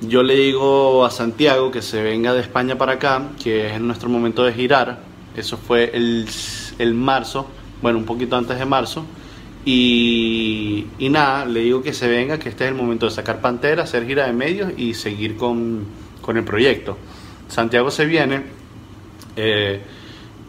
yo 0.00 0.22
le 0.22 0.34
digo 0.34 1.04
a 1.04 1.10
Santiago 1.10 1.70
que 1.70 1.82
se 1.82 2.02
venga 2.02 2.32
de 2.32 2.40
España 2.40 2.76
para 2.78 2.92
acá, 2.92 3.28
que 3.42 3.74
es 3.74 3.80
nuestro 3.80 4.08
momento 4.08 4.44
de 4.44 4.52
girar. 4.52 5.00
Eso 5.36 5.56
fue 5.56 5.90
el, 5.94 6.26
el 6.78 6.94
marzo, 6.94 7.46
bueno, 7.82 7.98
un 7.98 8.04
poquito 8.04 8.36
antes 8.36 8.58
de 8.58 8.64
marzo. 8.64 9.04
Y, 9.64 10.86
nada, 10.98 11.44
le 11.44 11.60
digo 11.60 11.82
que 11.82 11.92
se 11.92 12.08
venga, 12.08 12.38
que 12.38 12.48
este 12.48 12.64
es 12.64 12.70
el 12.70 12.76
momento 12.76 13.06
de 13.06 13.12
sacar 13.12 13.40
Pantera, 13.40 13.82
hacer 13.82 14.06
gira 14.06 14.26
de 14.26 14.32
medios 14.32 14.72
y 14.76 14.94
seguir 14.94 15.36
con, 15.36 15.84
con 16.22 16.36
el 16.38 16.44
proyecto. 16.44 16.96
Santiago 17.48 17.90
se 17.90 18.06
viene. 18.06 18.42
eh, 19.36 19.80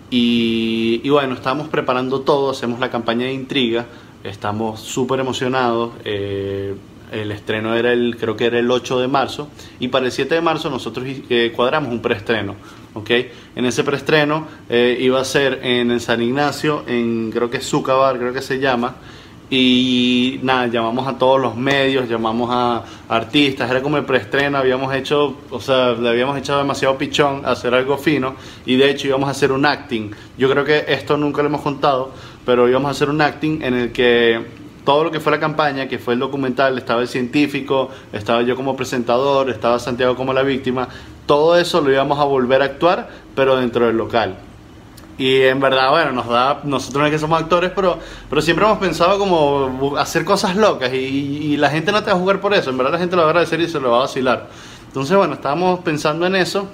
y, 0.09 1.01
y 1.03 1.09
bueno, 1.09 1.35
estamos 1.35 1.69
preparando 1.69 2.21
todo, 2.21 2.51
hacemos 2.51 2.79
la 2.81 2.89
campaña 2.89 3.25
de 3.27 3.33
intriga, 3.33 3.85
estamos 4.23 4.81
súper 4.81 5.19
emocionados. 5.19 5.93
eh, 6.05 6.75
el 7.11 7.31
estreno 7.31 7.75
era 7.75 7.93
el, 7.93 8.17
creo 8.17 8.35
que 8.35 8.45
era 8.45 8.59
el 8.59 8.71
8 8.71 8.99
de 8.99 9.07
marzo, 9.07 9.49
y 9.79 9.89
para 9.89 10.05
el 10.05 10.11
7 10.11 10.35
de 10.35 10.41
marzo 10.41 10.69
nosotros 10.69 11.05
eh, 11.07 11.51
cuadramos 11.55 11.91
un 11.91 12.01
preestreno. 12.01 12.55
¿ok? 12.93 13.09
En 13.55 13.65
ese 13.65 13.83
preestreno 13.83 14.47
eh, 14.69 14.97
iba 14.99 15.19
a 15.19 15.25
ser 15.25 15.59
en 15.63 15.99
San 15.99 16.21
Ignacio, 16.21 16.83
en 16.87 17.31
creo 17.31 17.49
que 17.49 17.57
es 17.57 17.67
Zucabar, 17.67 18.17
creo 18.17 18.33
que 18.33 18.41
se 18.41 18.59
llama. 18.59 18.95
Y 19.53 20.39
nada, 20.43 20.67
llamamos 20.67 21.05
a 21.09 21.17
todos 21.17 21.41
los 21.41 21.57
medios, 21.57 22.07
llamamos 22.07 22.49
a 22.53 22.85
artistas, 23.09 23.69
era 23.69 23.81
como 23.81 23.97
el 23.97 24.05
preestreno, 24.05 24.57
habíamos 24.57 24.95
hecho, 24.95 25.39
o 25.49 25.59
sea, 25.59 25.91
le 25.91 26.07
habíamos 26.07 26.37
echado 26.37 26.59
demasiado 26.59 26.97
pichón 26.97 27.45
a 27.45 27.51
hacer 27.51 27.73
algo 27.73 27.97
fino 27.97 28.35
y 28.65 28.77
de 28.77 28.89
hecho 28.89 29.07
íbamos 29.07 29.27
a 29.27 29.31
hacer 29.31 29.51
un 29.51 29.65
acting. 29.65 30.11
Yo 30.37 30.49
creo 30.49 30.63
que 30.63 30.85
esto 30.87 31.17
nunca 31.17 31.41
lo 31.41 31.49
hemos 31.49 31.59
contado, 31.59 32.13
pero 32.45 32.69
íbamos 32.69 32.87
a 32.87 32.91
hacer 32.91 33.09
un 33.09 33.19
acting 33.19 33.61
en 33.61 33.73
el 33.73 33.91
que 33.91 34.60
todo 34.83 35.03
lo 35.03 35.11
que 35.11 35.19
fue 35.19 35.31
la 35.31 35.39
campaña, 35.39 35.87
que 35.87 35.99
fue 35.99 36.15
el 36.15 36.19
documental, 36.19 36.77
estaba 36.77 37.01
el 37.01 37.07
científico, 37.07 37.89
estaba 38.13 38.41
yo 38.41 38.55
como 38.55 38.75
presentador, 38.75 39.49
estaba 39.49 39.79
Santiago 39.79 40.15
como 40.15 40.33
la 40.33 40.41
víctima, 40.43 40.87
todo 41.25 41.57
eso 41.57 41.81
lo 41.81 41.91
íbamos 41.91 42.19
a 42.19 42.23
volver 42.23 42.61
a 42.61 42.65
actuar, 42.65 43.09
pero 43.35 43.55
dentro 43.55 43.85
del 43.85 43.97
local. 43.97 44.35
Y 45.17 45.41
en 45.41 45.59
verdad, 45.59 45.91
bueno, 45.91 46.11
nos 46.13 46.27
da, 46.27 46.61
nosotros 46.63 47.01
no 47.01 47.05
es 47.05 47.11
que 47.11 47.19
somos 47.19 47.39
actores, 47.39 47.71
pero, 47.75 47.99
pero 48.29 48.41
siempre 48.41 48.65
hemos 48.65 48.79
pensado 48.79 49.19
como 49.19 49.95
hacer 49.97 50.25
cosas 50.25 50.55
locas 50.55 50.91
y, 50.93 51.57
la 51.57 51.69
gente 51.69 51.91
no 51.91 52.01
te 52.01 52.09
va 52.09 52.17
a 52.17 52.19
jugar 52.19 52.41
por 52.41 52.53
eso, 52.55 52.71
en 52.71 52.77
verdad 52.77 52.93
la 52.93 52.97
gente 52.97 53.15
lo 53.15 53.21
va 53.21 53.27
a 53.27 53.31
agradecer 53.31 53.61
y 53.61 53.69
se 53.69 53.79
lo 53.79 53.91
va 53.91 53.97
a 53.97 53.99
vacilar. 54.01 54.47
Entonces, 54.87 55.15
bueno, 55.15 55.35
estábamos 55.35 55.81
pensando 55.81 56.25
en 56.25 56.35
eso, 56.35 56.67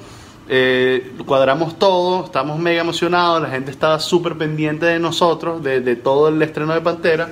eh, 0.48 1.12
cuadramos 1.26 1.78
todo, 1.78 2.24
estábamos 2.24 2.58
mega 2.58 2.82
emocionados, 2.82 3.42
la 3.42 3.50
gente 3.50 3.70
estaba 3.70 4.00
súper 4.00 4.38
pendiente 4.38 4.86
de 4.86 4.98
nosotros, 4.98 5.62
de 5.62 5.96
todo 5.98 6.30
el 6.30 6.42
estreno 6.42 6.74
de 6.74 6.80
Pantera. 6.80 7.30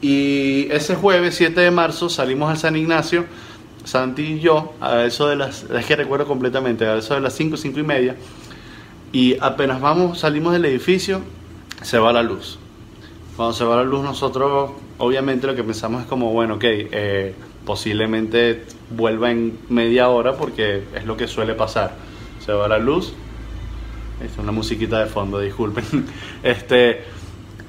Y 0.00 0.68
ese 0.70 0.94
jueves 0.94 1.34
7 1.36 1.60
de 1.60 1.70
marzo 1.70 2.08
salimos 2.08 2.50
al 2.50 2.58
San 2.58 2.76
Ignacio, 2.76 3.24
Santi 3.84 4.22
y 4.22 4.40
yo, 4.40 4.74
a 4.80 5.04
eso 5.04 5.28
de 5.28 5.36
las, 5.36 5.64
es 5.64 5.86
que 5.86 5.96
recuerdo 5.96 6.26
completamente, 6.26 6.86
a 6.86 6.96
eso 6.96 7.14
de 7.14 7.20
las 7.20 7.34
5, 7.34 7.56
5 7.56 7.80
y 7.80 7.82
media. 7.82 8.16
Y 9.12 9.36
apenas 9.40 9.80
vamos, 9.80 10.18
salimos 10.18 10.52
del 10.52 10.64
edificio, 10.64 11.22
se 11.82 11.98
va 11.98 12.12
la 12.12 12.22
luz. 12.22 12.58
Cuando 13.36 13.54
se 13.54 13.64
va 13.64 13.76
la 13.76 13.84
luz, 13.84 14.02
nosotros 14.02 14.72
obviamente 14.98 15.46
lo 15.46 15.54
que 15.54 15.62
pensamos 15.62 16.02
es 16.02 16.08
como, 16.08 16.32
bueno, 16.32 16.54
ok, 16.54 16.64
eh, 16.64 17.34
posiblemente 17.64 18.64
vuelva 18.90 19.30
en 19.30 19.58
media 19.68 20.08
hora 20.08 20.36
porque 20.36 20.84
es 20.94 21.04
lo 21.04 21.16
que 21.16 21.28
suele 21.28 21.54
pasar. 21.54 21.94
Se 22.44 22.52
va 22.52 22.68
la 22.68 22.78
luz, 22.78 23.12
es 24.24 24.38
una 24.38 24.52
musiquita 24.52 25.00
de 25.00 25.06
fondo, 25.06 25.40
disculpen. 25.40 25.84
Este, 26.42 27.04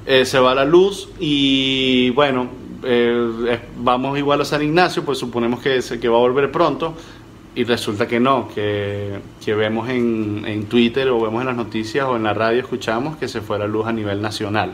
eh, 0.08 0.24
se 0.24 0.38
va 0.38 0.54
la 0.54 0.64
luz 0.64 1.10
y 1.20 2.08
bueno, 2.10 2.48
eh, 2.82 3.60
vamos 3.76 4.18
igual 4.18 4.40
a 4.40 4.44
San 4.46 4.62
Ignacio, 4.62 5.04
pues 5.04 5.18
suponemos 5.18 5.60
que, 5.60 5.80
que 6.00 6.08
va 6.08 6.16
a 6.16 6.20
volver 6.20 6.50
pronto 6.50 6.94
y 7.54 7.64
resulta 7.64 8.08
que 8.08 8.18
no, 8.18 8.48
que, 8.48 9.18
que 9.44 9.54
vemos 9.54 9.86
en, 9.90 10.44
en 10.46 10.64
Twitter 10.64 11.10
o 11.10 11.20
vemos 11.20 11.42
en 11.42 11.48
las 11.48 11.56
noticias 11.56 12.06
o 12.06 12.16
en 12.16 12.22
la 12.22 12.32
radio, 12.32 12.62
escuchamos 12.62 13.18
que 13.18 13.28
se 13.28 13.42
fue 13.42 13.58
la 13.58 13.66
luz 13.66 13.86
a 13.86 13.92
nivel 13.92 14.22
nacional. 14.22 14.72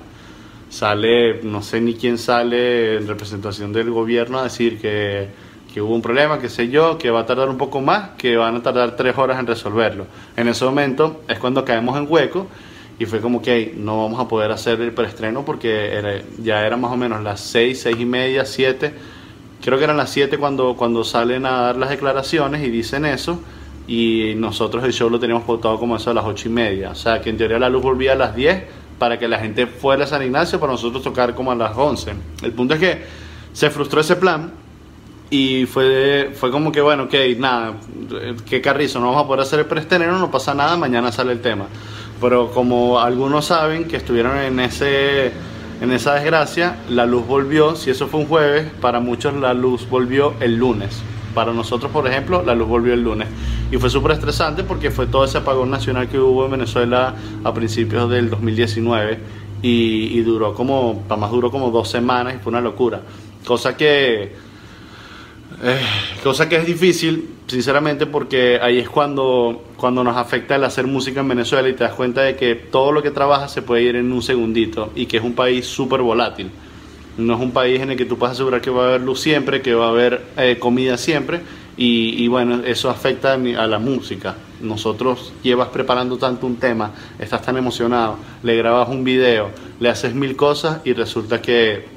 Sale, 0.70 1.42
no 1.42 1.62
sé 1.62 1.80
ni 1.80 1.94
quién 1.94 2.16
sale 2.16 2.98
en 2.98 3.08
representación 3.08 3.72
del 3.72 3.90
gobierno 3.90 4.38
a 4.38 4.44
decir 4.44 4.80
que, 4.80 5.30
que 5.72 5.82
hubo 5.82 5.96
un 5.96 6.02
problema, 6.02 6.38
que 6.38 6.48
sé 6.48 6.68
yo, 6.68 6.96
que 6.96 7.10
va 7.10 7.22
a 7.22 7.26
tardar 7.26 7.48
un 7.48 7.58
poco 7.58 7.80
más, 7.80 8.10
que 8.10 8.36
van 8.36 8.54
a 8.54 8.62
tardar 8.62 8.94
tres 8.94 9.18
horas 9.18 9.40
en 9.40 9.48
resolverlo. 9.48 10.06
En 10.36 10.46
ese 10.46 10.64
momento 10.64 11.22
es 11.26 11.40
cuando 11.40 11.64
caemos 11.64 11.98
en 11.98 12.06
hueco 12.08 12.46
y 12.98 13.06
fue 13.06 13.20
como 13.20 13.42
que 13.42 13.74
no 13.76 14.02
vamos 14.02 14.20
a 14.20 14.28
poder 14.28 14.52
hacer 14.52 14.80
el 14.80 14.92
preestreno 14.92 15.44
porque 15.44 16.22
ya 16.42 16.64
era 16.64 16.76
más 16.76 16.92
o 16.92 16.96
menos 16.96 17.22
las 17.22 17.40
seis, 17.40 17.80
seis 17.82 17.96
y 17.98 18.04
media, 18.04 18.44
siete. 18.44 18.94
Creo 19.62 19.78
que 19.78 19.84
eran 19.84 19.96
las 19.96 20.10
siete 20.10 20.38
cuando, 20.38 20.76
cuando 20.76 21.02
salen 21.04 21.46
a 21.46 21.62
dar 21.62 21.76
las 21.76 21.90
declaraciones 21.90 22.62
y 22.64 22.70
dicen 22.70 23.04
eso. 23.04 23.40
Y 23.86 24.34
nosotros 24.36 24.84
el 24.84 24.92
show 24.92 25.10
lo 25.10 25.18
teníamos 25.18 25.44
pautado 25.44 25.78
como 25.78 25.96
eso 25.96 26.10
a 26.10 26.14
las 26.14 26.24
ocho 26.24 26.48
y 26.48 26.52
media. 26.52 26.90
O 26.90 26.94
sea 26.94 27.20
que 27.20 27.30
en 27.30 27.36
teoría 27.36 27.58
la 27.58 27.68
luz 27.68 27.82
volvía 27.82 28.12
a 28.12 28.16
las 28.16 28.34
10 28.36 28.64
para 28.98 29.18
que 29.18 29.26
la 29.26 29.38
gente 29.38 29.66
fuera 29.66 30.04
a 30.04 30.06
San 30.06 30.22
Ignacio 30.22 30.60
para 30.60 30.72
nosotros 30.72 31.02
tocar 31.02 31.34
como 31.34 31.50
a 31.50 31.54
las 31.54 31.76
11. 31.76 32.12
El 32.42 32.52
punto 32.52 32.74
es 32.74 32.80
que 32.80 33.02
se 33.52 33.70
frustró 33.70 34.00
ese 34.00 34.16
plan 34.16 34.52
y 35.30 35.66
fue, 35.66 36.30
fue 36.34 36.50
como 36.50 36.70
que, 36.70 36.80
bueno, 36.80 37.04
ok, 37.04 37.14
nada, 37.38 37.74
qué 38.48 38.60
carrizo, 38.60 39.00
no 39.00 39.06
vamos 39.06 39.24
a 39.24 39.26
poder 39.26 39.40
hacer 39.40 39.58
el 39.60 39.66
preestreno, 39.66 40.18
no 40.18 40.30
pasa 40.30 40.54
nada, 40.54 40.76
mañana 40.76 41.10
sale 41.10 41.32
el 41.32 41.40
tema. 41.40 41.66
Pero 42.20 42.50
como 42.52 43.00
algunos 43.00 43.46
saben 43.46 43.86
que 43.86 43.96
estuvieron 43.96 44.38
en, 44.38 44.60
ese, 44.60 45.32
en 45.80 45.92
esa 45.92 46.14
desgracia, 46.14 46.76
la 46.88 47.06
luz 47.06 47.26
volvió, 47.26 47.76
si 47.76 47.90
eso 47.90 48.06
fue 48.06 48.20
un 48.20 48.26
jueves, 48.26 48.70
para 48.80 49.00
muchos 49.00 49.34
la 49.34 49.54
luz 49.54 49.88
volvió 49.88 50.34
el 50.40 50.56
lunes. 50.56 51.02
Para 51.34 51.52
nosotros, 51.52 51.90
por 51.90 52.06
ejemplo, 52.06 52.42
la 52.44 52.54
luz 52.54 52.68
volvió 52.68 52.94
el 52.94 53.02
lunes. 53.02 53.28
Y 53.70 53.76
fue 53.78 53.90
súper 53.90 54.12
estresante 54.12 54.62
porque 54.62 54.90
fue 54.90 55.06
todo 55.06 55.24
ese 55.24 55.38
apagón 55.38 55.70
nacional 55.70 56.08
que 56.08 56.18
hubo 56.18 56.44
en 56.44 56.52
Venezuela 56.52 57.14
a 57.42 57.52
principios 57.52 58.08
del 58.08 58.30
2019 58.30 59.18
y, 59.62 60.18
y 60.18 60.22
duró 60.22 60.54
como, 60.54 61.02
más 61.18 61.30
duró 61.30 61.50
como 61.50 61.70
dos 61.70 61.88
semanas 61.88 62.34
y 62.36 62.38
fue 62.38 62.50
una 62.50 62.60
locura. 62.60 63.00
Cosa 63.44 63.76
que 63.76 64.32
eh, 65.64 65.80
cosa 66.22 66.48
que 66.48 66.56
es 66.56 66.66
difícil, 66.66 67.28
sinceramente, 67.46 68.04
porque 68.04 68.58
ahí 68.60 68.78
es 68.78 68.88
cuando, 68.88 69.64
cuando 69.76 70.04
nos 70.04 70.16
afecta 70.16 70.56
el 70.56 70.64
hacer 70.64 70.86
música 70.86 71.20
en 71.20 71.28
Venezuela 71.28 71.66
y 71.68 71.72
te 71.72 71.84
das 71.84 71.94
cuenta 71.94 72.20
de 72.20 72.36
que 72.36 72.54
todo 72.54 72.92
lo 72.92 73.02
que 73.02 73.10
trabajas 73.10 73.50
se 73.50 73.62
puede 73.62 73.82
ir 73.82 73.96
en 73.96 74.12
un 74.12 74.22
segundito 74.22 74.92
y 74.94 75.06
que 75.06 75.16
es 75.16 75.24
un 75.24 75.34
país 75.34 75.66
súper 75.66 76.02
volátil. 76.02 76.50
No 77.16 77.34
es 77.34 77.40
un 77.40 77.52
país 77.52 77.80
en 77.80 77.92
el 77.92 77.96
que 77.96 78.04
tú 78.04 78.18
puedes 78.18 78.34
asegurar 78.34 78.60
que 78.60 78.70
va 78.70 78.84
a 78.84 78.88
haber 78.88 79.00
luz 79.00 79.20
siempre, 79.20 79.62
que 79.62 79.74
va 79.74 79.86
a 79.86 79.90
haber 79.90 80.22
eh, 80.36 80.58
comida 80.58 80.98
siempre 80.98 81.40
y, 81.76 82.22
y 82.22 82.28
bueno, 82.28 82.62
eso 82.64 82.90
afecta 82.90 83.32
a 83.32 83.66
la 83.66 83.78
música. 83.78 84.36
Nosotros 84.60 85.32
llevas 85.42 85.68
preparando 85.68 86.18
tanto 86.18 86.46
un 86.46 86.56
tema, 86.56 86.90
estás 87.18 87.40
tan 87.40 87.56
emocionado, 87.56 88.18
le 88.42 88.56
grabas 88.56 88.88
un 88.88 89.02
video, 89.02 89.50
le 89.80 89.88
haces 89.88 90.14
mil 90.14 90.36
cosas 90.36 90.80
y 90.84 90.92
resulta 90.92 91.40
que 91.40 91.93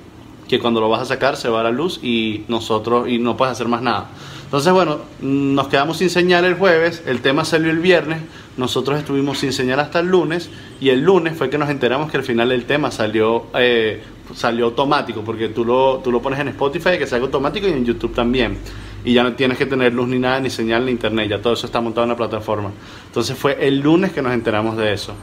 que 0.48 0.60
cuando 0.60 0.80
lo 0.80 0.90
vas 0.90 1.02
a 1.02 1.06
sacar 1.06 1.38
se 1.38 1.50
va 1.50 1.64
la 1.64 1.72
luz 1.72 2.00
y 2.02 2.44
nosotros 2.48 3.10
y 3.10 3.20
no 3.20 3.38
puedes 3.38 3.54
hacer 3.54 3.68
más 3.68 3.82
nada. 3.82 4.10
Entonces, 4.46 4.72
bueno, 4.72 5.00
nos 5.20 5.68
quedamos 5.68 5.98
sin 5.98 6.10
señal 6.10 6.46
el 6.46 6.54
jueves, 6.54 7.04
el 7.06 7.22
tema 7.22 7.44
salió 7.44 7.70
el 7.70 7.80
viernes, 7.80 8.22
nosotros 8.56 8.98
estuvimos 8.98 9.40
sin 9.40 9.52
señal 9.52 9.82
hasta 9.82 10.00
el 10.00 10.08
lunes 10.08 10.50
y 10.80 10.90
el 10.90 11.02
lunes 11.02 11.38
fue 11.38 11.50
que 11.50 11.58
nos 11.58 11.70
enteramos 11.70 12.10
que 12.10 12.18
al 12.18 12.24
final 12.24 12.54
el 12.54 12.64
tema 12.64 12.90
salió 12.90 13.48
eh, 13.56 14.02
salió 14.36 14.66
automático, 14.66 15.22
porque 15.22 15.50
tú 15.50 15.66
lo, 15.66 16.00
tú 16.04 16.12
lo 16.12 16.22
pones 16.22 16.40
en 16.40 16.50
Spotify 16.50 16.98
que 16.98 17.08
salga 17.08 17.26
automático 17.26 17.68
y 17.68 17.72
en 17.72 17.86
YouTube 17.86 18.14
también. 18.14 18.58
Y 19.04 19.14
ya 19.14 19.24
no 19.24 19.34
tienes 19.34 19.58
que 19.58 19.66
tener 19.66 19.94
luz 19.94 20.08
ni 20.08 20.20
nada, 20.20 20.40
ni 20.40 20.50
señal 20.50 20.86
ni 20.86 20.92
internet, 20.92 21.30
ya 21.30 21.42
todo 21.42 21.54
eso 21.54 21.66
está 21.66 21.80
montado 21.82 22.04
en 22.04 22.10
la 22.10 22.18
plataforma. 22.18 22.72
Entonces 23.06 23.38
fue 23.38 23.68
el 23.68 23.80
lunes 23.80 24.12
que 24.12 24.22
nos 24.22 24.34
enteramos 24.34 24.76
de 24.78 24.94
eso. 24.94 25.14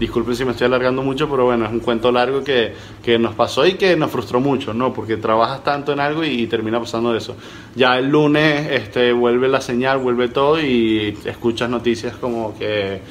Disculpen 0.00 0.34
si 0.34 0.46
me 0.46 0.52
estoy 0.52 0.66
alargando 0.66 1.02
mucho, 1.02 1.28
pero 1.28 1.44
bueno, 1.44 1.66
es 1.66 1.70
un 1.70 1.80
cuento 1.80 2.10
largo 2.10 2.42
que, 2.42 2.72
que 3.02 3.18
nos 3.18 3.34
pasó 3.34 3.66
y 3.66 3.74
que 3.74 3.94
nos 3.96 4.10
frustró 4.10 4.40
mucho, 4.40 4.72
¿no? 4.72 4.94
Porque 4.94 5.18
trabajas 5.18 5.62
tanto 5.62 5.92
en 5.92 6.00
algo 6.00 6.24
y, 6.24 6.30
y 6.30 6.46
termina 6.46 6.80
pasando 6.80 7.14
eso. 7.14 7.36
Ya 7.76 7.98
el 7.98 8.08
lunes 8.08 8.66
este, 8.70 9.12
vuelve 9.12 9.46
la 9.46 9.60
señal, 9.60 9.98
vuelve 9.98 10.28
todo 10.28 10.58
y 10.58 11.18
escuchas 11.26 11.68
noticias 11.68 12.16
como 12.16 12.58
que 12.58 13.02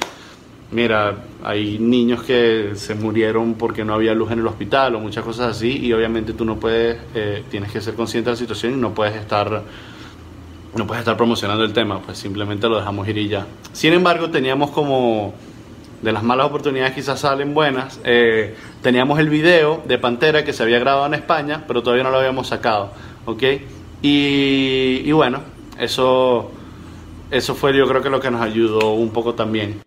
mira, 0.72 1.16
hay 1.42 1.78
niños 1.78 2.22
que 2.22 2.72
se 2.74 2.94
murieron 2.94 3.54
porque 3.54 3.84
no 3.84 3.94
había 3.94 4.14
luz 4.14 4.32
en 4.32 4.40
el 4.40 4.46
hospital 4.46 4.96
o 4.96 5.00
muchas 5.00 5.24
cosas 5.24 5.56
así 5.56 5.78
y 5.78 5.92
obviamente 5.92 6.32
tú 6.32 6.44
no 6.44 6.56
puedes, 6.56 6.98
eh, 7.14 7.44
tienes 7.50 7.72
que 7.72 7.80
ser 7.80 7.94
consciente 7.94 8.30
de 8.30 8.34
la 8.34 8.38
situación 8.38 8.74
y 8.74 8.76
no 8.76 8.92
puedes 8.92 9.14
estar 9.14 9.62
no 10.74 10.86
puedes 10.86 11.00
estar 11.00 11.16
promocionando 11.16 11.64
el 11.64 11.72
tema, 11.72 12.00
pues 12.00 12.18
simplemente 12.18 12.68
lo 12.68 12.78
dejamos 12.78 13.08
ir 13.08 13.18
y 13.18 13.28
ya. 13.28 13.46
Sin 13.72 13.92
embargo, 13.92 14.30
teníamos 14.30 14.70
como 14.70 15.34
de 16.02 16.12
las 16.12 16.22
malas 16.22 16.46
oportunidades 16.46 16.94
quizás 16.94 17.20
salen 17.20 17.54
buenas. 17.54 18.00
eh, 18.04 18.56
teníamos 18.82 19.18
el 19.18 19.28
video 19.28 19.82
de 19.86 19.98
Pantera 19.98 20.44
que 20.44 20.52
se 20.52 20.62
había 20.62 20.78
grabado 20.78 21.06
en 21.06 21.14
España, 21.14 21.64
pero 21.66 21.82
todavía 21.82 22.04
no 22.04 22.10
lo 22.10 22.18
habíamos 22.18 22.48
sacado, 22.48 22.92
¿ok? 23.26 23.42
Y, 24.02 25.02
y 25.04 25.12
bueno, 25.12 25.40
eso, 25.78 26.50
eso 27.30 27.54
fue 27.54 27.76
yo 27.76 27.86
creo 27.86 28.02
que 28.02 28.10
lo 28.10 28.20
que 28.20 28.30
nos 28.30 28.40
ayudó 28.40 28.92
un 28.92 29.10
poco 29.10 29.34
también. 29.34 29.82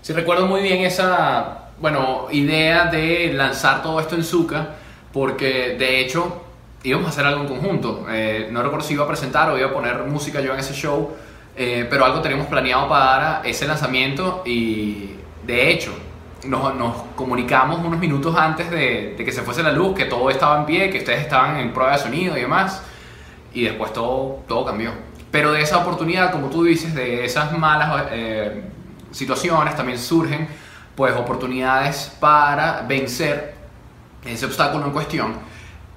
Sí, 0.00 0.12
recuerdo 0.12 0.46
muy 0.46 0.62
bien 0.62 0.80
esa, 0.80 1.68
bueno, 1.80 2.26
idea 2.32 2.86
de 2.86 3.32
lanzar 3.32 3.82
todo 3.82 4.00
esto 4.00 4.16
en 4.16 4.24
Zuka, 4.24 4.70
porque 5.12 5.76
de 5.78 6.00
hecho 6.00 6.42
íbamos 6.82 7.06
a 7.06 7.10
hacer 7.10 7.24
algo 7.24 7.42
en 7.42 7.48
conjunto. 7.48 8.06
Eh, 8.10 8.48
no 8.50 8.62
recuerdo 8.62 8.84
si 8.84 8.94
iba 8.94 9.04
a 9.04 9.08
presentar 9.08 9.48
o 9.50 9.56
iba 9.56 9.68
a 9.68 9.72
poner 9.72 10.02
música 10.04 10.40
yo 10.40 10.52
en 10.54 10.58
ese 10.58 10.74
show, 10.74 11.12
eh, 11.56 11.86
pero 11.88 12.04
algo 12.04 12.20
teníamos 12.20 12.48
planeado 12.48 12.88
para 12.88 13.42
ese 13.44 13.68
lanzamiento 13.68 14.42
y 14.44 15.10
de 15.46 15.70
hecho 15.70 15.92
nos, 16.44 16.94
comunicamos 17.14 17.78
unos 17.84 17.98
minutos 17.98 18.36
antes 18.36 18.70
de, 18.70 19.14
que 19.16 19.32
se 19.32 19.42
fuese 19.42 19.62
la 19.62 19.72
luz, 19.72 19.94
que 19.94 20.06
todo 20.06 20.30
estaba 20.30 20.58
en 20.58 20.66
pie, 20.66 20.90
que 20.90 20.98
ustedes 20.98 21.20
estaban 21.20 21.56
en 21.58 21.72
prueba 21.72 21.92
de 21.92 21.98
sonido 21.98 22.36
y 22.36 22.40
demás, 22.40 22.82
y 23.54 23.64
después 23.64 23.92
todo, 23.92 24.42
todo 24.48 24.64
cambió. 24.64 24.90
Pero 25.30 25.52
de 25.52 25.62
esa 25.62 25.78
oportunidad, 25.78 26.32
como 26.32 26.48
tú 26.48 26.64
dices, 26.64 26.94
de 26.94 27.24
esas 27.24 27.56
malas... 27.56 28.06
eh, 28.10 28.62
situaciones 29.12 29.76
también 29.76 29.98
surgen 29.98 30.48
pues 30.96 31.14
oportunidades 31.14 32.12
para 32.18 32.82
vencer 32.82 33.54
ese 34.24 34.46
obstáculo 34.46 34.86
en 34.86 34.92
cuestión 34.92 35.34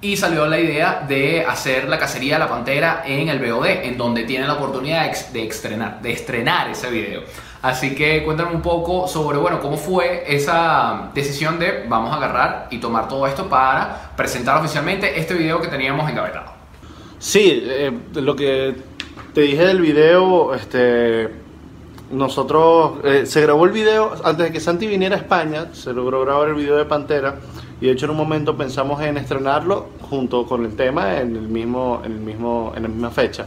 y 0.00 0.16
salió 0.16 0.46
la 0.46 0.58
idea 0.58 1.04
de 1.06 1.44
hacer 1.44 1.88
la 1.88 1.98
cacería 1.98 2.34
de 2.34 2.40
la 2.40 2.48
pantera 2.48 3.02
en 3.04 3.28
el 3.28 3.38
VOD 3.38 3.66
en 3.66 3.96
donde 3.96 4.24
tienen 4.24 4.46
la 4.46 4.54
oportunidad 4.54 5.10
de 5.32 5.46
estrenar 5.46 6.00
de 6.00 6.12
estrenar 6.12 6.70
ese 6.70 6.90
video 6.90 7.22
así 7.68 7.94
que 7.94 8.24
cuéntame 8.24 8.54
un 8.54 8.62
poco 8.62 9.06
sobre 9.08 9.38
bueno 9.38 9.60
cómo 9.60 9.76
fue 9.76 10.24
esa 10.26 11.10
decisión 11.14 11.58
de 11.58 11.84
vamos 11.88 12.12
a 12.12 12.16
agarrar 12.16 12.68
y 12.70 12.78
tomar 12.78 13.08
todo 13.08 13.26
esto 13.26 13.48
para 13.48 14.12
presentar 14.16 14.58
oficialmente 14.58 15.18
este 15.18 15.34
video 15.34 15.60
que 15.60 15.68
teníamos 15.68 16.08
engavetado 16.10 16.56
Sí, 17.18 17.62
eh, 17.64 17.92
lo 18.14 18.36
que 18.36 18.76
te 19.32 19.40
dije 19.40 19.64
del 19.64 19.80
video, 19.80 20.54
este, 20.54 21.30
nosotros, 22.10 22.98
eh, 23.04 23.24
se 23.24 23.40
grabó 23.40 23.64
el 23.64 23.72
video 23.72 24.12
antes 24.22 24.46
de 24.46 24.52
que 24.52 24.60
Santi 24.60 24.86
viniera 24.86 25.16
a 25.16 25.18
España, 25.18 25.68
se 25.72 25.92
logró 25.94 26.20
grabar 26.20 26.48
el 26.48 26.54
video 26.54 26.76
de 26.76 26.84
Pantera 26.84 27.36
y 27.80 27.86
de 27.86 27.92
hecho 27.92 28.04
en 28.04 28.10
un 28.12 28.18
momento 28.18 28.56
pensamos 28.56 29.00
en 29.02 29.16
estrenarlo 29.16 29.88
junto 30.02 30.46
con 30.46 30.64
el 30.66 30.76
tema 30.76 31.20
en 31.20 31.36
el 31.36 31.48
mismo, 31.48 32.02
en 32.04 32.12
el 32.12 32.20
mismo, 32.20 32.72
en 32.76 32.82
la 32.82 32.88
misma 32.88 33.10
fecha. 33.10 33.46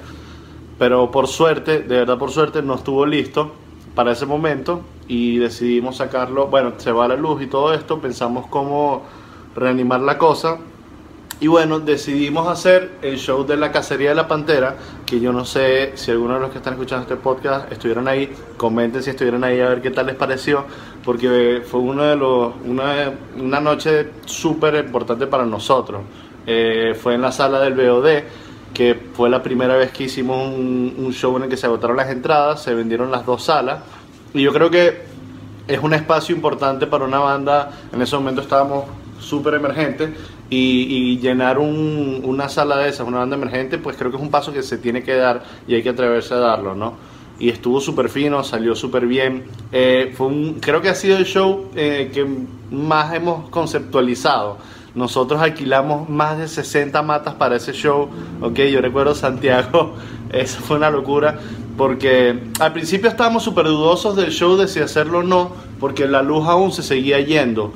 Pero 0.80 1.12
por 1.12 1.28
suerte, 1.28 1.80
de 1.80 2.00
verdad 2.00 2.18
por 2.18 2.32
suerte, 2.32 2.64
no 2.64 2.74
estuvo 2.76 3.06
listo 3.06 3.52
para 4.00 4.14
ese 4.14 4.26
momento 4.26 4.80
y 5.10 5.40
decidimos 5.40 5.98
sacarlo. 5.98 6.48
Bueno, 6.48 6.72
se 6.78 6.90
va 6.90 7.06
la 7.10 7.18
luz 7.18 7.42
y 7.42 7.48
todo 7.48 7.74
esto, 7.74 8.00
pensamos 8.00 8.48
cómo 8.48 9.04
reanimar 9.58 10.00
la 10.00 10.18
cosa. 10.18 10.58
Y 11.42 11.48
bueno, 11.48 11.82
decidimos 11.82 12.48
hacer 12.48 12.92
el 13.02 13.18
show 13.18 13.46
de 13.46 13.58
la 13.58 13.74
cacería 13.74 14.08
de 14.12 14.16
la 14.16 14.26
pantera, 14.26 14.78
que 15.06 15.20
yo 15.20 15.34
no 15.34 15.44
sé 15.44 15.92
si 15.96 16.12
algunos 16.12 16.38
de 16.38 16.44
los 16.44 16.52
que 16.52 16.60
están 16.60 16.76
escuchando 16.76 17.02
este 17.02 17.18
podcast 17.18 17.70
estuvieron 17.74 18.08
ahí, 18.08 18.34
comenten 18.56 19.04
si 19.04 19.10
estuvieron 19.10 19.44
ahí 19.44 19.60
a 19.60 19.68
ver 19.68 19.82
qué 19.82 19.92
tal 19.92 20.06
les 20.06 20.16
pareció, 20.16 20.64
porque 21.04 21.62
fue 21.70 21.82
uno 21.82 22.04
de 22.04 22.16
los, 22.16 22.54
una, 22.66 23.12
una 23.38 23.60
noche 23.60 24.12
súper 24.24 24.76
importante 24.76 25.28
para 25.28 25.44
nosotros. 25.46 26.04
Eh, 26.48 26.96
fue 26.98 27.16
en 27.16 27.22
la 27.22 27.34
sala 27.34 27.60
del 27.60 27.74
BOD, 27.74 28.08
que 28.74 28.96
fue 29.14 29.30
la 29.30 29.42
primera 29.44 29.76
vez 29.76 29.92
que 29.92 30.06
hicimos 30.06 30.48
un, 30.48 31.10
show 31.14 31.36
en 31.38 31.44
el 31.44 31.50
que 31.50 31.58
se 31.58 31.66
agotaron 31.66 31.98
las 31.98 32.10
entradas, 32.10 32.62
se 32.64 32.74
vendieron 32.74 33.12
las 33.12 33.26
dos 33.26 33.44
salas, 33.44 33.80
y 34.34 34.42
yo 34.44 34.54
creo 34.54 34.70
que 34.70 35.02
es 35.68 35.80
un 35.82 35.94
espacio 35.94 36.36
importante 36.36 36.88
para 36.88 37.06
una 37.06 37.20
banda. 37.20 37.72
En 37.94 38.02
ese 38.02 38.16
momento 38.16 38.42
estábamos 38.42 38.86
súper 39.20 39.54
emergentes 39.56 40.12
y, 40.50 40.82
y 40.90 41.20
llenar 41.20 41.60
un- 41.60 42.22
una 42.24 42.50
sala 42.50 42.78
de 42.78 42.90
esas, 42.90 43.08
una 43.08 43.20
banda 43.20 43.36
emergente, 43.36 43.78
pues 43.78 43.98
creo 43.98 44.10
que 44.12 44.18
es 44.18 44.24
un 44.24 44.32
paso 44.32 44.52
que 44.54 44.64
se 44.64 44.78
tiene 44.78 45.04
que 45.04 45.14
dar 45.16 45.44
y 45.68 45.76
hay 45.76 45.84
que 45.84 45.90
atreverse 45.90 46.34
a 46.34 46.38
darlo, 46.38 46.74
¿no? 46.76 46.94
Y 47.40 47.50
estuvo 47.50 47.80
súper 47.80 48.10
fino, 48.10 48.44
salió 48.44 48.76
súper 48.76 49.06
bien. 49.06 49.46
Eh, 49.72 50.14
creo 50.60 50.82
que 50.82 50.90
ha 50.90 50.96
sido 50.96 51.18
el 51.18 51.26
show 51.26 51.70
eh, 51.76 52.12
que 52.14 52.26
más 52.72 53.14
hemos 53.14 53.50
conceptualizado. 53.50 54.58
Nosotros 54.96 55.42
alquilamos 55.42 56.10
más 56.10 56.38
de 56.38 56.48
60 56.48 57.02
matas 57.04 57.36
para 57.36 57.56
ese 57.56 57.74
show. 57.74 58.10
Ok, 58.42 58.60
yo 58.72 58.82
recuerdo 58.82 59.14
Santiago, 59.14 59.94
eso 60.32 60.60
fue 60.62 60.78
una 60.78 60.90
locura. 60.90 61.40
Porque 61.78 62.38
al 62.60 62.74
principio 62.74 63.10
estábamos 63.10 63.44
súper 63.44 63.66
dudosos 63.66 64.16
del 64.16 64.32
show 64.32 64.58
de 64.58 64.68
si 64.68 64.82
hacerlo 64.82 65.20
o 65.20 65.24
no, 65.24 65.52
porque 65.80 66.08
la 66.08 66.22
luz 66.22 66.46
aún 66.46 66.74
se 66.74 66.84
seguía 66.84 67.22
yendo. 67.22 67.72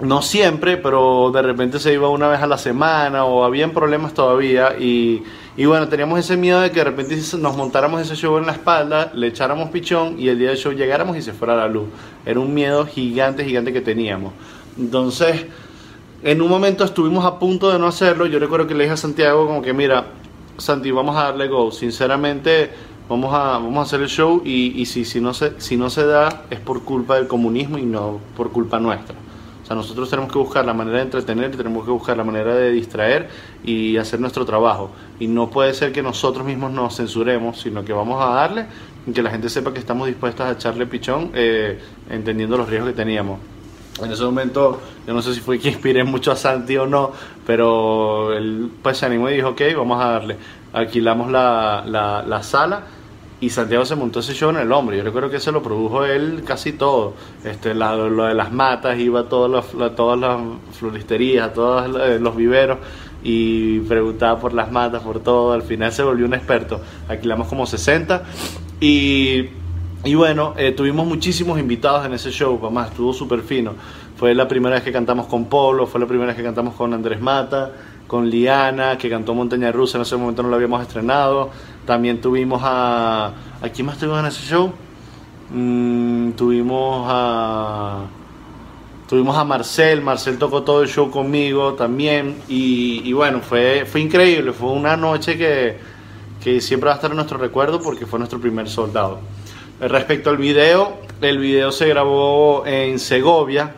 No 0.00 0.22
siempre, 0.22 0.76
pero 0.78 1.30
de 1.30 1.42
repente 1.42 1.78
se 1.78 1.92
iba 1.92 2.08
una 2.08 2.28
vez 2.28 2.40
a 2.40 2.46
la 2.46 2.56
semana 2.56 3.24
o 3.24 3.44
habían 3.44 3.72
problemas 3.72 4.14
todavía. 4.14 4.74
Y, 4.78 5.22
y 5.56 5.66
bueno, 5.66 5.88
teníamos 5.88 6.18
ese 6.18 6.36
miedo 6.36 6.60
de 6.60 6.70
que 6.70 6.78
de 6.78 6.84
repente 6.84 7.16
nos 7.38 7.56
montáramos 7.56 8.00
ese 8.00 8.16
show 8.16 8.38
en 8.38 8.46
la 8.46 8.52
espalda, 8.52 9.12
le 9.14 9.26
echáramos 9.26 9.68
pichón 9.68 10.18
y 10.18 10.28
el 10.28 10.38
día 10.38 10.48
del 10.48 10.56
show 10.56 10.72
llegáramos 10.72 11.16
y 11.16 11.22
se 11.22 11.32
fuera 11.32 11.54
la 11.54 11.68
luz. 11.68 11.84
Era 12.24 12.40
un 12.40 12.54
miedo 12.54 12.86
gigante, 12.86 13.44
gigante 13.44 13.72
que 13.72 13.82
teníamos. 13.82 14.32
Entonces, 14.78 15.46
en 16.24 16.40
un 16.40 16.48
momento 16.48 16.84
estuvimos 16.84 17.24
a 17.26 17.38
punto 17.38 17.70
de 17.70 17.78
no 17.78 17.86
hacerlo. 17.86 18.24
Yo 18.24 18.38
recuerdo 18.38 18.66
que 18.66 18.74
le 18.74 18.84
dije 18.84 18.94
a 18.94 18.96
Santiago 18.96 19.46
como 19.46 19.60
que, 19.60 19.74
mira, 19.74 20.06
Santi, 20.56 20.90
vamos 20.90 21.16
a 21.16 21.24
darle 21.24 21.48
go. 21.48 21.70
Sinceramente, 21.70 22.70
vamos 23.10 23.34
a, 23.34 23.58
vamos 23.58 23.76
a 23.76 23.82
hacer 23.82 24.00
el 24.00 24.08
show 24.08 24.40
y, 24.42 24.86
si, 24.86 25.04
si, 25.04 25.20
no 25.20 25.34
se, 25.34 25.60
si 25.60 25.76
no 25.76 25.90
se 25.90 26.06
da 26.06 26.44
es 26.48 26.60
por 26.60 26.82
culpa 26.82 27.16
del 27.16 27.26
comunismo 27.28 27.76
y 27.76 27.84
no 27.84 28.20
por 28.38 28.52
culpa 28.52 28.80
nuestra. 28.80 29.14
O 29.62 29.66
sea, 29.66 29.76
nosotros 29.76 30.08
tenemos 30.08 30.32
que 30.32 30.38
buscar 30.38 30.64
la 30.64 30.72
manera 30.72 30.98
de 30.98 31.04
entretener 31.04 31.52
y 31.52 31.56
tenemos 31.58 31.84
que 31.84 31.90
buscar 31.90 32.16
la 32.16 32.24
manera 32.24 32.54
de 32.54 32.70
distraer 32.70 33.28
y 33.62 33.98
hacer 33.98 34.18
nuestro 34.18 34.46
trabajo. 34.46 34.90
Y 35.20 35.26
no 35.26 35.50
puede 35.50 35.74
ser 35.74 35.92
que 35.92 36.02
nosotros 36.02 36.46
mismos 36.46 36.72
nos 36.72 36.96
censuremos, 36.96 37.60
sino 37.60 37.84
que 37.84 37.92
vamos 37.92 38.22
a 38.22 38.34
darle 38.34 38.66
y 39.06 39.12
que 39.12 39.22
la 39.22 39.30
gente 39.30 39.50
sepa 39.50 39.74
que 39.74 39.78
estamos 39.78 40.06
dispuestos 40.06 40.46
a 40.46 40.52
echarle 40.52 40.86
pichón, 40.86 41.32
eh, 41.34 41.78
entendiendo 42.08 42.56
los 42.56 42.66
riesgos 42.66 42.92
que 42.92 42.96
teníamos. 42.96 43.40
En 44.02 44.10
ese 44.10 44.24
momento, 44.24 44.80
yo 45.06 45.14
no 45.14 45.22
sé 45.22 45.34
si 45.34 45.40
fue 45.40 45.58
que 45.58 45.68
inspiré 45.68 46.02
mucho 46.02 46.32
a 46.32 46.36
Santi 46.36 46.76
o 46.76 46.86
no, 46.86 47.12
pero 47.46 48.32
él 48.36 48.68
pues 48.82 48.98
se 48.98 49.06
animó 49.06 49.30
y 49.30 49.34
dijo, 49.36 49.50
ok, 49.50 49.60
vamos 49.76 50.02
a 50.02 50.08
darle. 50.10 50.36
Alquilamos 50.72 51.30
la, 51.30 51.84
la, 51.86 52.24
la 52.26 52.42
sala 52.42 52.82
y 53.40 53.50
Santiago 53.50 53.84
se 53.84 53.94
montó 53.94 54.18
ese 54.20 54.34
show 54.34 54.50
en 54.50 54.56
el 54.56 54.72
hombro. 54.72 54.96
Yo 54.96 55.04
recuerdo 55.04 55.30
que 55.30 55.38
se 55.38 55.52
lo 55.52 55.62
produjo 55.62 56.04
él 56.04 56.42
casi 56.44 56.72
todo. 56.72 57.14
Este, 57.44 57.72
lo 57.74 58.24
de 58.24 58.34
las 58.34 58.50
matas, 58.52 58.98
iba 58.98 59.20
a 59.20 59.28
todas 59.28 59.50
las, 59.50 59.74
la- 59.74 59.94
todas 59.94 60.18
las 60.18 60.40
floristerías, 60.78 61.50
a 61.50 61.52
todos 61.52 61.88
los- 61.88 62.20
los 62.20 62.34
viveros 62.36 62.78
y 63.22 63.78
preguntaba 63.80 64.40
por 64.40 64.54
las 64.54 64.72
matas, 64.72 65.02
por 65.02 65.20
todo. 65.20 65.52
Al 65.52 65.62
final 65.62 65.92
se 65.92 66.02
volvió 66.02 66.26
un 66.26 66.34
experto. 66.34 66.80
Alquilamos 67.08 67.46
como 67.46 67.64
60 67.66 68.24
y 68.80 69.50
y 70.04 70.14
bueno, 70.14 70.54
eh, 70.56 70.72
tuvimos 70.72 71.06
muchísimos 71.06 71.58
invitados 71.58 72.04
en 72.04 72.12
ese 72.12 72.30
show, 72.30 72.58
además 72.62 72.90
estuvo 72.90 73.12
súper 73.12 73.40
fino. 73.40 73.72
Fue 74.16 74.34
la 74.34 74.46
primera 74.46 74.76
vez 74.76 74.84
que 74.84 74.92
cantamos 74.92 75.26
con 75.26 75.46
Polo, 75.46 75.86
fue 75.86 76.00
la 76.00 76.06
primera 76.06 76.28
vez 76.28 76.36
que 76.36 76.42
cantamos 76.42 76.74
con 76.74 76.92
Andrés 76.92 77.20
Mata, 77.20 77.72
con 78.06 78.28
Liana, 78.28 78.98
que 78.98 79.08
cantó 79.08 79.34
Montaña 79.34 79.72
Rusa, 79.72 79.98
en 79.98 80.02
ese 80.02 80.16
momento 80.16 80.42
no 80.42 80.50
lo 80.50 80.56
habíamos 80.56 80.82
estrenado. 80.82 81.50
También 81.86 82.20
tuvimos 82.20 82.60
a... 82.64 83.32
¿A 83.62 83.68
quién 83.70 83.86
más 83.86 83.98
tuvimos 83.98 84.20
en 84.20 84.26
ese 84.26 84.42
show? 84.42 84.72
Mm, 85.50 86.32
tuvimos 86.32 87.06
a... 87.08 88.04
Tuvimos 89.08 89.36
a 89.36 89.44
Marcel, 89.44 90.00
Marcel 90.00 90.38
tocó 90.38 90.62
todo 90.62 90.82
el 90.82 90.88
show 90.88 91.10
conmigo 91.10 91.74
también 91.74 92.36
y, 92.48 93.02
y 93.04 93.12
bueno, 93.12 93.40
fue, 93.40 93.84
fue 93.84 94.00
increíble, 94.00 94.52
fue 94.52 94.70
una 94.70 94.96
noche 94.96 95.36
que, 95.36 95.76
que 96.42 96.60
siempre 96.60 96.86
va 96.86 96.92
a 96.92 96.96
estar 96.96 97.10
en 97.10 97.16
nuestro 97.16 97.36
recuerdo 97.36 97.82
porque 97.82 98.06
fue 98.06 98.18
nuestro 98.18 98.40
primer 98.40 98.68
soldado. 98.68 99.20
Respecto 99.80 100.30
al 100.30 100.36
video, 100.36 100.98
el 101.20 101.38
video 101.38 101.72
se 101.72 101.88
grabó 101.88 102.64
en 102.66 102.98
Segovia, 102.98 103.74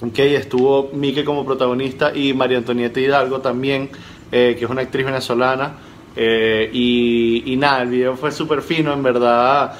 Ok, 0.00 0.18
estuvo 0.18 0.90
Mike 0.92 1.24
como 1.24 1.46
protagonista 1.46 2.14
y 2.14 2.34
María 2.34 2.58
Antonieta 2.58 3.00
Hidalgo 3.00 3.40
también, 3.40 3.88
eh, 4.32 4.56
que 4.58 4.64
es 4.64 4.70
una 4.70 4.82
actriz 4.82 5.06
venezolana. 5.06 5.74
Eh, 6.16 6.68
y, 6.72 7.42
y 7.46 7.56
nada, 7.56 7.82
el 7.82 7.88
video 7.88 8.16
fue 8.16 8.32
súper 8.32 8.60
fino, 8.60 8.92
en 8.92 9.02
verdad. 9.02 9.78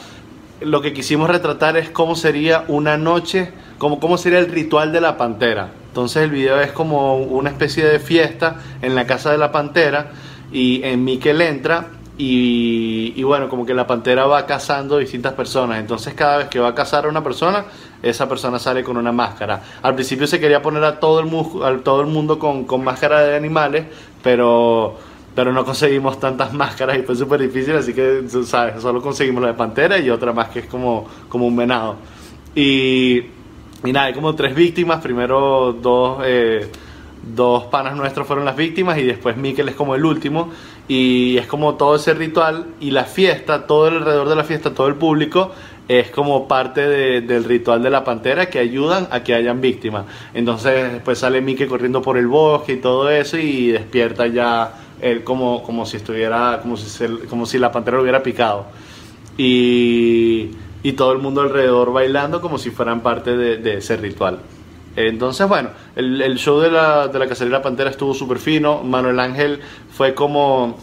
Lo 0.61 0.81
que 0.81 0.93
quisimos 0.93 1.29
retratar 1.29 1.77
es 1.77 1.91
cómo 1.91 2.15
sería 2.15 2.65
una 2.69 2.97
noche, 2.97 3.51
como 3.77 3.99
cómo 3.99 4.17
sería 4.17 4.39
el 4.39 4.51
ritual 4.51 4.93
de 4.93 5.01
la 5.01 5.19
pantera. 5.19 5.73
Entonces 5.89 6.23
el 6.23 6.31
video 6.31 6.61
es 6.61 6.73
como 6.73 7.17
una 7.17 7.51
especie 7.51 7.85
de 7.85 7.99
fiesta 7.99 8.63
en 8.83 8.95
la 8.95 9.07
casa 9.07 9.33
de 9.33 9.39
la 9.39 9.53
pantera 9.53 10.13
y 10.53 10.83
en 10.85 11.05
Miquel 11.05 11.41
entra 11.43 11.89
y, 12.17 13.23
bueno, 13.25 13.49
como 13.49 13.67
que 13.67 13.75
la 13.75 13.87
pantera 13.87 14.27
va 14.27 14.47
cazando 14.47 14.99
distintas 14.99 15.33
personas. 15.33 15.79
Entonces 15.81 16.15
cada 16.15 16.39
vez 16.39 16.49
que 16.49 16.61
va 16.61 16.69
a 16.69 16.75
cazar 16.75 17.07
a 17.07 17.09
una 17.09 17.25
persona, 17.25 17.65
esa 18.03 18.29
persona 18.29 18.59
sale 18.59 18.85
con 18.85 18.97
una 18.97 19.11
máscara. 19.13 19.61
Al 19.83 19.95
principio 19.95 20.27
se 20.27 20.39
quería 20.39 20.63
poner 20.63 20.85
a 20.85 21.01
todo 21.01 21.19
el, 21.21 21.27
mu- 21.27 21.65
a 21.65 21.77
todo 21.79 22.01
el 22.03 22.07
mundo 22.07 22.39
con, 22.39 22.65
con 22.65 22.85
máscara 22.85 23.23
de 23.23 23.35
animales, 23.37 23.87
pero, 24.23 24.97
pero 25.35 25.53
no 25.53 25.65
conseguimos 25.65 26.21
tantas 26.21 26.53
máscaras 26.63 26.99
y 26.99 27.03
fue 27.03 27.17
súper 27.17 27.41
difícil, 27.41 27.75
así 27.77 27.93
que 27.93 28.23
sabes, 28.45 28.81
solo 28.81 29.03
conseguimos 29.03 29.43
la 29.43 29.49
de 29.49 29.55
pantera 29.55 29.99
y 29.99 30.09
otra 30.11 30.33
más 30.33 30.51
que 30.51 30.61
es 30.61 30.67
como, 30.67 31.07
como 31.29 31.47
un 31.49 31.57
venado. 31.57 31.97
Y, 32.55 33.19
y 33.85 33.93
nada, 33.93 34.07
hay 34.07 34.15
como 34.15 34.35
tres 34.37 34.55
víctimas, 34.55 35.01
primero 35.03 35.73
dos... 35.73 36.23
eh, 36.25 36.71
dos 37.27 37.65
panas 37.65 37.97
nuestros 37.97 38.27
fueron 38.27 38.45
las 38.45 38.55
víctimas 38.55 38.99
y 38.99 39.03
después 39.03 39.35
Miquel 39.39 39.71
es 39.71 39.75
como 39.75 39.95
el 39.95 40.05
último 40.05 40.51
y 40.89 41.37
es 41.39 41.47
como 41.47 41.75
todo 41.77 41.97
ese 41.97 42.13
ritual 42.15 42.67
y 42.81 42.91
la 42.91 43.05
fiesta, 43.05 43.67
todo 43.67 43.87
alrededor 43.87 44.29
de 44.29 44.37
la 44.37 44.45
fiesta, 44.45 44.75
todo 44.75 44.87
el 44.89 44.97
público 44.97 45.53
es 45.89 46.11
como 46.11 46.49
parte 46.49 46.87
de- 46.87 47.21
del 47.21 47.45
ritual 47.45 47.83
de 47.83 47.91
la 47.91 48.05
pantera 48.05 48.47
que 48.51 48.59
ayudan 48.59 49.07
a 49.11 49.23
que 49.23 49.35
hayan 49.35 49.61
víctimas. 49.61 50.05
Entonces 50.35 50.93
después 50.93 51.19
sale 51.19 51.41
Miquel 51.41 51.69
corriendo 51.69 52.01
por 52.03 52.17
el 52.19 52.27
bosque 52.27 52.75
y 52.75 52.77
todo 52.77 53.11
eso 53.11 53.37
y 53.39 53.69
despierta 53.69 54.27
ya 54.27 54.75
él 55.01 55.25
como, 55.25 55.63
como 55.63 55.85
si 55.85 55.97
estuviera, 55.99 56.61
como 56.63 56.77
si, 56.77 56.89
se- 56.89 57.27
como 57.29 57.45
si 57.47 57.59
la 57.59 57.71
pantera 57.73 57.97
lo 57.99 58.03
hubiera 58.03 58.23
picado. 58.23 58.67
Y, 59.37 60.51
y 60.83 60.93
todo 60.93 61.13
el 61.13 61.19
mundo 61.19 61.41
alrededor 61.43 61.93
bailando 61.93 62.41
como 62.41 62.57
si 62.59 62.71
fueran 62.71 63.01
parte 63.01 63.37
de 63.37 63.75
ese 63.79 63.97
ritual. 63.97 64.39
Entonces, 64.97 65.49
bueno, 65.49 65.71
el, 65.97 66.21
el 66.23 66.37
show 66.39 66.61
de 66.61 66.71
la, 66.71 67.09
de 67.09 67.19
la 67.19 67.27
Cacería 67.27 67.61
Pantera 67.63 67.91
estuvo 67.91 68.15
súper 68.15 68.39
fino. 68.39 68.83
Manuel 68.83 69.19
Ángel 69.21 69.61
fue 69.91 70.15
como. 70.15 70.77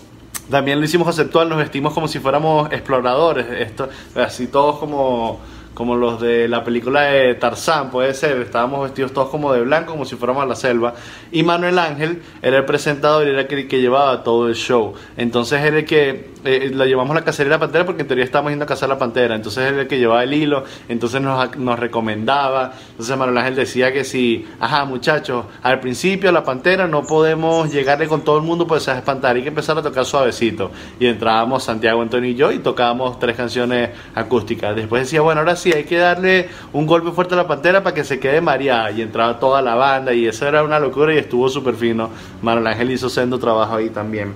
También 0.50 0.80
lo 0.80 0.86
hicimos 0.86 1.06
conceptual, 1.06 1.48
nos 1.48 1.58
vestimos 1.58 1.94
como 1.94 2.10
si 2.10 2.20
fuéramos 2.20 2.72
exploradores. 2.74 3.46
Esto, 3.50 3.88
así 4.16 4.48
todos 4.48 4.80
como, 4.80 5.40
como 5.74 5.96
los 5.96 6.20
de 6.20 6.48
la 6.48 6.64
película 6.64 7.04
de 7.04 7.36
Tarzán, 7.36 7.90
puede 7.90 8.14
ser. 8.14 8.38
Estábamos 8.42 8.84
vestidos 8.84 9.14
todos 9.14 9.30
como 9.30 9.54
de 9.54 9.62
blanco, 9.62 9.92
como 9.94 10.06
si 10.06 10.16
fuéramos 10.16 10.44
a 10.44 10.46
la 10.46 10.56
selva. 10.56 10.94
Y 11.32 11.44
Manuel 11.44 11.80
Ángel 11.80 12.22
era 12.42 12.58
el 12.58 12.66
presentador 12.66 13.26
y 13.28 13.32
era 13.32 13.42
el 13.42 13.68
que 13.68 13.80
llevaba 13.80 14.24
todo 14.24 14.48
el 14.48 14.56
show. 14.56 14.94
Entonces 15.18 15.62
era 15.62 15.80
el 15.80 15.86
que. 15.86 16.32
Eh, 16.44 16.72
lo 16.74 16.86
llevamos 16.86 17.12
a 17.12 17.20
la 17.20 17.24
cacería 17.24 17.52
de 17.52 17.56
la 17.58 17.60
pantera 17.60 17.86
porque 17.86 18.02
en 18.02 18.08
teoría 18.08 18.26
estábamos 18.26 18.52
yendo 18.52 18.66
a 18.66 18.68
cazar 18.68 18.90
la 18.90 18.98
pantera. 18.98 19.36
Entonces 19.36 19.64
era 19.64 19.82
el 19.82 19.88
que 19.88 20.00
llevaba 20.00 20.24
el 20.24 20.34
hilo, 20.34 20.64
entonces 20.90 21.22
nos, 21.22 21.56
nos 21.58 21.80
recomendaba. 21.80 22.74
Entonces 22.92 23.16
Manuel 23.16 23.38
Ángel 23.38 23.56
decía 23.56 23.94
que 23.94 24.04
si, 24.04 24.48
ajá, 24.60 24.86
muchachos, 24.86 25.46
al 25.62 25.80
principio 25.80 26.32
la 26.32 26.44
pantera 26.44 26.88
no 26.88 27.04
podemos 27.04 27.72
llegarle 27.72 28.08
con 28.08 28.22
todo 28.22 28.38
el 28.38 28.44
mundo, 28.44 28.68
pues 28.68 28.84
se 28.84 28.92
va 28.92 28.98
a 28.98 29.00
espantar. 29.00 29.36
Hay 29.36 29.44
que 29.44 29.50
empezar 29.50 29.78
a 29.78 29.82
tocar 29.82 30.06
suavecito. 30.06 30.72
Y 31.00 31.06
entrábamos 31.08 31.64
Santiago, 31.64 32.02
Antonio 32.02 32.30
y 32.30 32.36
yo 32.36 32.52
y 32.52 32.60
tocábamos 32.60 33.20
tres 33.20 33.38
canciones 33.38 33.92
acústicas. 34.16 34.76
Después 34.76 35.04
decía, 35.04 35.22
bueno, 35.22 35.42
ahora 35.42 35.56
sí, 35.62 35.72
hay 35.72 35.84
que 35.84 35.98
darle 35.98 36.50
un 36.74 36.86
golpe 36.86 37.12
fuerte 37.12 37.34
a 37.34 37.38
la 37.38 37.48
pantera 37.48 37.84
para 37.84 37.94
que 37.94 38.04
se 38.04 38.20
quede 38.20 38.42
mareada. 38.42 38.92
Y 38.92 39.02
entraba 39.02 39.40
toda 39.40 39.62
la 39.62 39.76
banda 39.76 40.14
y 40.14 40.28
eso 40.28 40.48
era 40.48 40.64
una 40.64 40.80
locura 40.80 41.14
y 41.14 41.18
estuvo 41.18 41.50
súper 41.50 41.76
fino. 41.76 42.10
Manuel 42.42 42.68
Ángel 42.68 42.92
hizo 42.92 43.10
sendo 43.10 43.40
trabajo 43.40 43.76
ahí 43.76 43.90
también. 43.90 44.34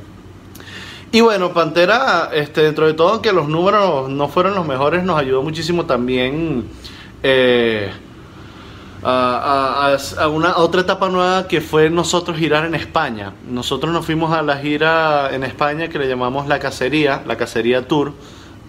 Y 1.12 1.22
bueno, 1.22 1.54
Pantera, 1.54 2.30
este, 2.34 2.62
dentro 2.62 2.88
de 2.88 2.94
todo, 2.94 3.10
aunque 3.10 3.32
los 3.32 3.48
números 3.48 4.10
no 4.10 4.28
fueron 4.28 4.54
los 4.56 4.68
mejores, 4.68 5.04
nos 5.04 5.18
ayudó 5.18 5.42
muchísimo 5.42 5.86
también 5.86 6.66
eh, 7.24 7.90
a 9.02 9.98
una 10.30 10.50
a 10.50 10.58
otra 10.58 10.82
etapa 10.82 11.10
nueva 11.10 11.48
que 11.48 11.62
fue 11.62 11.90
nosotros 11.90 12.38
girar 12.38 12.66
en 12.66 12.76
España. 12.76 13.34
Nosotros 13.50 13.94
nos 13.94 14.06
fuimos 14.06 14.34
a 14.34 14.42
la 14.42 14.58
gira 14.58 15.30
en 15.34 15.44
España 15.44 15.88
que 15.88 16.00
le 16.00 16.08
llamamos 16.08 16.48
La 16.48 16.60
Cacería, 16.60 17.22
La 17.26 17.38
Cacería 17.38 17.88
Tour. 17.88 18.14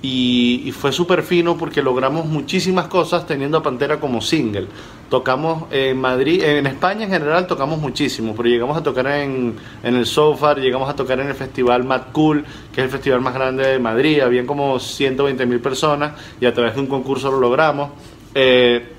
Y, 0.08 0.70
fue 0.70 0.92
súper 0.92 1.24
fino 1.24 1.56
porque 1.56 1.82
logramos 1.82 2.26
muchísimas 2.26 2.86
cosas 2.86 3.26
teniendo 3.26 3.58
a 3.58 3.62
Pantera 3.64 3.98
como 3.98 4.20
single. 4.20 4.68
Tocamos 5.10 5.64
en 5.72 6.00
Madrid, 6.00 6.44
en 6.44 6.64
España 6.68 7.06
en 7.06 7.10
general 7.10 7.48
tocamos 7.48 7.80
muchísimo, 7.80 8.32
pero 8.36 8.48
llegamos 8.48 8.76
a 8.76 8.84
tocar 8.84 9.08
en, 9.08 9.56
en 9.82 9.96
el 9.96 10.06
Sofar, 10.06 10.60
llegamos 10.60 10.88
a 10.88 10.94
tocar 10.94 11.18
en 11.18 11.26
el 11.26 11.34
festival 11.34 11.82
Mad 11.82 12.02
Cool, 12.12 12.44
que 12.72 12.82
es 12.82 12.84
el 12.84 12.90
festival 12.90 13.20
más 13.20 13.34
grande 13.34 13.66
de 13.66 13.78
Madrid. 13.80 14.20
Habían 14.20 14.46
como 14.46 14.78
120 14.78 15.44
mil 15.44 15.58
personas 15.58 16.12
y 16.40 16.46
a 16.46 16.54
través 16.54 16.76
de 16.76 16.82
un 16.82 16.86
concurso 16.86 17.28
lo 17.32 17.40
logramos. 17.40 17.90
Eh, 18.32 18.92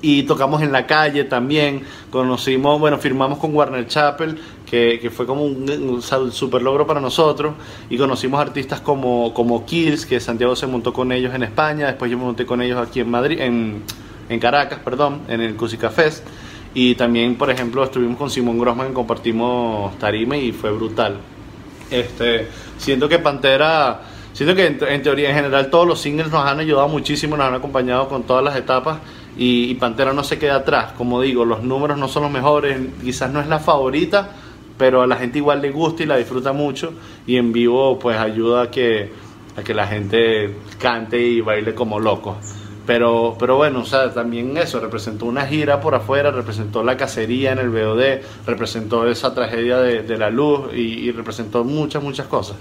y 0.00 0.24
tocamos 0.24 0.62
en 0.62 0.70
la 0.70 0.86
calle 0.86 1.24
también, 1.24 1.82
conocimos, 2.10 2.78
bueno, 2.78 2.98
firmamos 2.98 3.38
con 3.38 3.54
Warner 3.54 3.86
Chappell, 3.86 4.38
que, 4.72 4.98
que 4.98 5.10
fue 5.10 5.26
como 5.26 5.44
un, 5.44 5.70
un 5.70 6.32
super 6.32 6.62
logro 6.62 6.86
para 6.86 6.98
nosotros, 6.98 7.52
y 7.90 7.98
conocimos 7.98 8.40
artistas 8.40 8.80
como, 8.80 9.34
como 9.34 9.66
Kills, 9.66 10.06
que 10.06 10.18
Santiago 10.18 10.56
se 10.56 10.66
montó 10.66 10.94
con 10.94 11.12
ellos 11.12 11.34
en 11.34 11.42
España, 11.42 11.88
después 11.88 12.10
yo 12.10 12.16
me 12.16 12.24
monté 12.24 12.46
con 12.46 12.62
ellos 12.62 12.78
aquí 12.78 13.00
en 13.00 13.10
Madrid, 13.10 13.38
en, 13.38 13.82
en 14.30 14.40
Caracas, 14.40 14.78
perdón, 14.82 15.20
en 15.28 15.42
el 15.42 15.56
Cusica 15.56 15.90
Fest, 15.90 16.26
y 16.72 16.94
también, 16.94 17.36
por 17.36 17.50
ejemplo, 17.50 17.84
estuvimos 17.84 18.16
con 18.16 18.30
Simón 18.30 18.58
Grossman, 18.58 18.94
compartimos 18.94 19.98
tarima 19.98 20.38
y 20.38 20.52
fue 20.52 20.70
brutal. 20.70 21.18
Este, 21.90 22.48
siento 22.78 23.10
que 23.10 23.18
Pantera, 23.18 24.00
siento 24.32 24.54
que 24.54 24.68
en, 24.68 24.78
en 24.88 25.02
teoría, 25.02 25.28
en 25.28 25.34
general, 25.34 25.68
todos 25.68 25.86
los 25.86 26.00
singles 26.00 26.30
nos 26.30 26.46
han 26.46 26.60
ayudado 26.60 26.88
muchísimo, 26.88 27.36
nos 27.36 27.44
han 27.44 27.54
acompañado 27.56 28.08
con 28.08 28.22
todas 28.22 28.42
las 28.42 28.56
etapas 28.56 29.00
y, 29.36 29.64
y 29.64 29.74
Pantera 29.74 30.14
no 30.14 30.24
se 30.24 30.38
queda 30.38 30.56
atrás. 30.56 30.92
Como 30.96 31.20
digo, 31.20 31.44
los 31.44 31.62
números 31.62 31.98
no 31.98 32.08
son 32.08 32.22
los 32.22 32.32
mejores, 32.32 32.80
quizás 33.02 33.30
no 33.30 33.38
es 33.38 33.48
la 33.48 33.58
favorita, 33.58 34.30
pero 34.82 35.00
a 35.00 35.06
la 35.06 35.14
gente 35.14 35.38
igual 35.38 35.62
le 35.62 35.70
gusta 35.70 36.02
y 36.02 36.06
la 36.06 36.16
disfruta 36.16 36.52
mucho 36.52 36.92
y 37.24 37.36
en 37.36 37.52
vivo 37.52 38.00
pues 38.00 38.18
ayuda 38.18 38.62
a 38.62 38.70
que, 38.72 39.12
a 39.56 39.62
que 39.62 39.74
la 39.74 39.86
gente 39.86 40.56
cante 40.80 41.20
y 41.20 41.40
baile 41.40 41.72
como 41.72 42.00
locos. 42.00 42.34
Pero, 42.84 43.36
pero 43.38 43.54
bueno, 43.54 43.82
o 43.82 43.84
sea, 43.84 44.12
también 44.12 44.56
eso, 44.56 44.80
representó 44.80 45.26
una 45.26 45.46
gira 45.46 45.80
por 45.80 45.94
afuera, 45.94 46.32
representó 46.32 46.82
la 46.82 46.96
cacería 46.96 47.52
en 47.52 47.58
el 47.58 47.70
BOD, 47.70 48.24
representó 48.44 49.06
esa 49.06 49.32
tragedia 49.32 49.78
de, 49.78 50.18
la 50.18 50.30
luz 50.30 50.72
y, 50.74 50.80
y 50.80 51.12
representó 51.12 51.62
muchas, 51.62 52.02
muchas 52.02 52.26
cosas. 52.26 52.56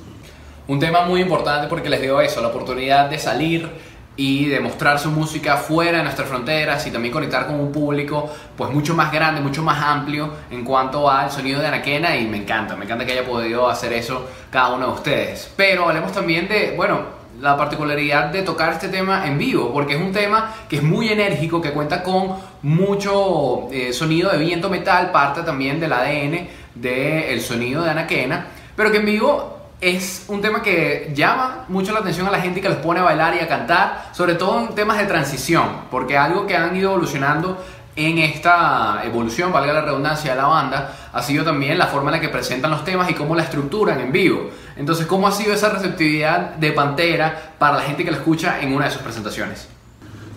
Un 0.67 0.79
tema 0.79 1.03
muy 1.07 1.21
importante 1.21 1.67
porque 1.67 1.89
les 1.89 2.03
dio 2.03 2.21
eso, 2.21 2.39
la 2.39 2.49
oportunidad 2.49 3.09
de 3.09 3.17
salir 3.17 3.67
y 4.15 4.45
de 4.45 4.59
mostrar 4.59 4.99
su 4.99 5.09
música 5.09 5.57
fuera 5.57 5.99
de 5.99 6.03
nuestras 6.03 6.27
fronteras 6.27 6.85
y 6.85 6.91
también 6.91 7.13
conectar 7.13 7.47
con 7.47 7.59
un 7.59 7.71
público 7.71 8.29
pues 8.57 8.71
mucho 8.71 8.93
más 8.93 9.11
grande, 9.11 9.41
mucho 9.41 9.63
más 9.63 9.81
amplio 9.81 10.31
en 10.49 10.63
cuanto 10.63 11.09
al 11.09 11.31
sonido 11.31 11.61
de 11.61 11.67
Anaquena 11.67 12.15
y 12.17 12.27
me 12.27 12.37
encanta, 12.37 12.75
me 12.75 12.85
encanta 12.85 13.05
que 13.05 13.13
haya 13.13 13.25
podido 13.25 13.69
hacer 13.69 13.93
eso 13.93 14.27
cada 14.49 14.73
uno 14.73 14.87
de 14.87 14.93
ustedes. 14.93 15.51
Pero 15.55 15.87
hablemos 15.87 16.11
también 16.11 16.47
de, 16.47 16.73
bueno, 16.75 17.21
la 17.39 17.57
particularidad 17.57 18.25
de 18.25 18.43
tocar 18.43 18.73
este 18.73 18.89
tema 18.89 19.25
en 19.25 19.37
vivo, 19.37 19.71
porque 19.73 19.95
es 19.95 20.01
un 20.01 20.11
tema 20.11 20.53
que 20.69 20.77
es 20.77 20.83
muy 20.83 21.09
enérgico, 21.09 21.61
que 21.61 21.71
cuenta 21.71 22.03
con 22.03 22.35
mucho 22.61 23.67
eh, 23.71 23.93
sonido 23.93 24.29
de 24.29 24.37
viento 24.37 24.69
metal, 24.69 25.11
parte 25.11 25.41
también 25.41 25.79
del 25.79 25.93
ADN 25.93 26.47
del 26.75 27.41
sonido 27.41 27.83
de 27.83 27.91
Anaquena, 27.91 28.47
pero 28.75 28.91
que 28.91 28.97
en 28.97 29.05
vivo 29.05 29.50
es 29.81 30.25
un 30.27 30.41
tema 30.41 30.61
que 30.61 31.11
llama 31.15 31.65
mucho 31.67 31.91
la 31.91 31.99
atención 31.99 32.27
a 32.27 32.31
la 32.31 32.39
gente 32.39 32.59
y 32.59 32.61
que 32.61 32.69
los 32.69 32.77
pone 32.77 32.99
a 32.99 33.03
bailar 33.03 33.35
y 33.35 33.39
a 33.39 33.47
cantar, 33.47 34.09
sobre 34.13 34.35
todo 34.35 34.59
en 34.59 34.75
temas 34.75 34.99
de 34.99 35.05
transición, 35.05 35.65
porque 35.89 36.15
algo 36.15 36.45
que 36.45 36.55
han 36.55 36.75
ido 36.75 36.91
evolucionando 36.91 37.57
en 37.95 38.19
esta 38.19 39.01
evolución, 39.03 39.51
valga 39.51 39.73
la 39.73 39.81
redundancia, 39.81 40.31
de 40.31 40.37
la 40.37 40.47
banda, 40.47 41.09
ha 41.11 41.21
sido 41.21 41.43
también 41.43 41.77
la 41.77 41.87
forma 41.87 42.09
en 42.09 42.17
la 42.17 42.21
que 42.21 42.29
presentan 42.29 42.71
los 42.71 42.85
temas 42.85 43.09
y 43.09 43.15
cómo 43.15 43.35
la 43.35 43.43
estructuran 43.43 43.99
en 43.99 44.11
vivo. 44.11 44.49
Entonces, 44.77 45.07
¿cómo 45.07 45.27
ha 45.27 45.31
sido 45.31 45.53
esa 45.53 45.69
receptividad 45.69 46.55
de 46.55 46.71
Pantera 46.71 47.55
para 47.57 47.77
la 47.77 47.81
gente 47.81 48.05
que 48.05 48.11
la 48.11 48.17
escucha 48.17 48.61
en 48.61 48.73
una 48.73 48.85
de 48.85 48.91
sus 48.91 49.01
presentaciones? 49.01 49.67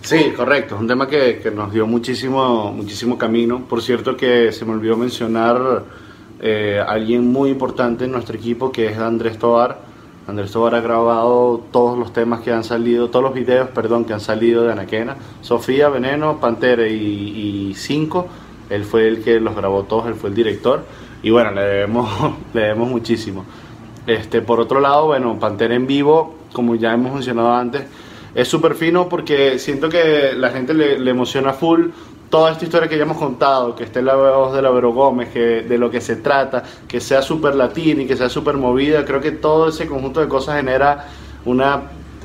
Sí, 0.01 0.33
correcto. 0.35 0.75
Es 0.75 0.81
un 0.81 0.87
tema 0.87 1.07
que, 1.07 1.39
que 1.39 1.49
nos 1.49 1.71
dio 1.71 1.87
muchísimo, 1.87 2.71
muchísimo 2.71 3.17
camino. 3.17 3.63
Por 3.67 3.81
cierto 3.81 4.17
que 4.17 4.51
se 4.51 4.65
me 4.65 4.73
olvidó 4.73 4.97
mencionar 4.97 5.83
eh, 6.47 6.79
alguien 6.79 7.31
muy 7.31 7.49
importante 7.49 8.05
en 8.05 8.11
nuestro 8.11 8.35
equipo 8.35 8.71
que 8.71 8.85
es 8.85 8.99
Andrés 8.99 9.39
Tobar. 9.39 9.79
Andrés 10.27 10.51
Tobar 10.51 10.75
ha 10.75 10.79
grabado 10.79 11.63
todos 11.71 11.97
los 11.97 12.13
temas 12.13 12.41
que 12.41 12.53
han 12.53 12.63
salido, 12.63 13.09
todos 13.09 13.23
los 13.23 13.33
videos, 13.33 13.69
perdón, 13.69 14.05
que 14.05 14.13
han 14.13 14.19
salido 14.19 14.63
de 14.63 14.71
Anaquena. 14.71 15.15
Sofía, 15.41 15.89
Veneno, 15.89 16.39
Pantera 16.39 16.87
y, 16.87 17.71
y 17.71 17.73
Cinco. 17.73 18.27
Él 18.69 18.83
fue 18.83 19.07
el 19.07 19.23
que 19.23 19.39
los 19.39 19.55
grabó 19.55 19.85
todos, 19.85 20.05
él 20.05 20.13
fue 20.13 20.29
el 20.29 20.35
director. 20.35 20.83
Y 21.23 21.31
bueno, 21.31 21.49
le 21.49 21.61
debemos, 21.61 22.07
le 22.53 22.61
debemos 22.61 22.89
muchísimo. 22.89 23.43
Este, 24.05 24.43
por 24.43 24.59
otro 24.59 24.79
lado, 24.79 25.07
bueno, 25.07 25.39
Pantera 25.39 25.73
en 25.73 25.87
vivo, 25.87 26.35
como 26.53 26.75
ya 26.75 26.93
hemos 26.93 27.11
mencionado 27.11 27.55
antes, 27.55 27.85
es 28.35 28.47
súper 28.47 28.75
fino 28.75 29.09
porque 29.09 29.57
siento 29.57 29.89
que 29.89 30.33
la 30.37 30.51
gente 30.51 30.75
le, 30.75 30.99
le 30.99 31.09
emociona 31.09 31.53
full 31.53 31.87
toda 32.29 32.51
esta 32.51 32.65
historia 32.65 32.87
que 32.89 32.97
ya 32.97 33.03
hemos 33.03 33.17
contado, 33.17 33.75
que 33.75 33.83
esté 33.83 34.01
la 34.01 34.15
voz 34.15 34.53
de 34.53 34.61
la 34.61 34.69
Vero 34.69 34.91
Gómez, 34.93 35.29
que 35.29 35.61
de 35.61 35.77
lo 35.77 35.89
que 35.89 36.01
se 36.01 36.17
trata, 36.17 36.63
que 36.87 36.99
sea 36.99 37.21
súper 37.21 37.55
latina 37.55 38.03
y 38.03 38.07
que 38.07 38.17
sea 38.17 38.29
súper 38.29 38.57
movida, 38.57 39.05
creo 39.05 39.21
que 39.21 39.31
todo 39.31 39.69
ese 39.69 39.87
conjunto 39.87 40.19
de 40.19 40.27
cosas 40.27 40.57
genera 40.57 41.05
una 41.45 41.83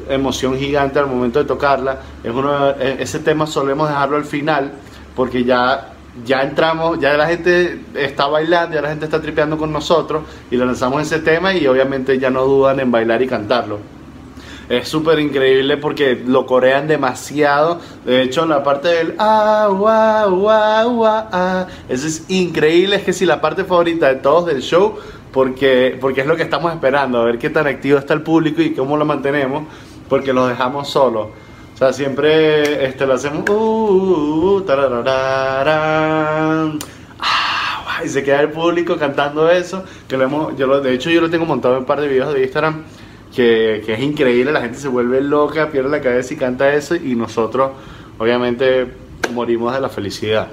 emoción 0.08 0.56
gigante 0.56 0.98
al 0.98 1.06
momento 1.06 1.38
de 1.38 1.44
tocarla. 1.44 1.98
Es 2.24 2.32
uno, 2.32 2.70
e- 2.70 2.96
ese 3.00 3.20
tema 3.20 3.46
solemos 3.46 3.88
dejarlo 3.88 4.16
al 4.16 4.24
final 4.24 4.72
porque 5.14 5.44
ya, 5.44 5.92
ya 6.24 6.42
entramos, 6.42 6.98
ya 6.98 7.16
la 7.16 7.26
gente 7.26 7.80
está 7.94 8.26
bailando, 8.26 8.74
ya 8.74 8.82
la 8.82 8.88
gente 8.88 9.04
está 9.04 9.20
tripeando 9.20 9.58
con 9.58 9.72
nosotros 9.72 10.22
y 10.50 10.56
lanzamos 10.56 11.02
ese 11.02 11.20
tema 11.20 11.54
y 11.54 11.66
obviamente 11.66 12.18
ya 12.18 12.30
no 12.30 12.44
dudan 12.44 12.80
en 12.80 12.90
bailar 12.90 13.22
y 13.22 13.26
cantarlo. 13.26 13.99
Es 14.70 14.86
súper 14.88 15.18
increíble 15.18 15.76
porque 15.78 16.22
lo 16.24 16.46
corean 16.46 16.86
demasiado. 16.86 17.80
De 18.04 18.22
hecho, 18.22 18.46
la 18.46 18.62
parte 18.62 18.86
del 18.86 19.16
guau, 19.16 20.36
guau, 20.36 21.04
ah, 21.04 21.66
eso 21.88 22.06
es 22.06 22.24
increíble. 22.28 22.94
Es 22.94 23.02
que 23.02 23.12
si 23.12 23.26
la 23.26 23.40
parte 23.40 23.64
favorita 23.64 24.06
de 24.06 24.14
todos 24.14 24.46
del 24.46 24.62
show, 24.62 24.96
porque, 25.32 25.98
porque 26.00 26.20
es 26.20 26.26
lo 26.28 26.36
que 26.36 26.44
estamos 26.44 26.72
esperando, 26.72 27.18
a 27.18 27.24
ver 27.24 27.38
qué 27.38 27.50
tan 27.50 27.66
activo 27.66 27.98
está 27.98 28.14
el 28.14 28.22
público 28.22 28.62
y 28.62 28.72
cómo 28.72 28.96
lo 28.96 29.04
mantenemos, 29.04 29.64
porque 30.08 30.32
los 30.32 30.48
dejamos 30.48 30.88
solos. 30.88 31.26
O 31.74 31.76
sea, 31.76 31.92
siempre 31.92 32.86
este, 32.86 33.08
lo 33.08 33.14
hacemos. 33.14 33.50
Uh, 33.50 33.52
uh, 33.52 34.56
uh. 34.58 34.64
Ah, 37.18 38.02
y 38.04 38.08
se 38.08 38.22
queda 38.22 38.40
el 38.40 38.50
público 38.50 38.96
cantando 38.96 39.50
eso. 39.50 39.82
Que 40.06 40.16
lo 40.16 40.22
hemos, 40.22 40.56
yo 40.56 40.68
lo, 40.68 40.80
de 40.80 40.94
hecho, 40.94 41.10
yo 41.10 41.20
lo 41.20 41.28
tengo 41.28 41.44
montado 41.44 41.74
en 41.74 41.80
un 41.80 41.86
par 41.86 42.00
de 42.00 42.06
videos 42.06 42.32
de 42.32 42.42
Instagram 42.42 42.84
que, 43.34 43.82
que 43.84 43.94
es 43.94 44.00
increíble, 44.00 44.52
la 44.52 44.60
gente 44.60 44.78
se 44.78 44.88
vuelve 44.88 45.20
loca, 45.20 45.70
pierde 45.70 45.90
la 45.90 46.00
cabeza 46.00 46.34
y 46.34 46.36
canta 46.36 46.74
eso 46.74 46.94
y 46.96 47.14
nosotros 47.14 47.72
obviamente 48.18 48.86
morimos 49.32 49.72
de 49.72 49.80
la 49.80 49.88
felicidad. 49.88 50.48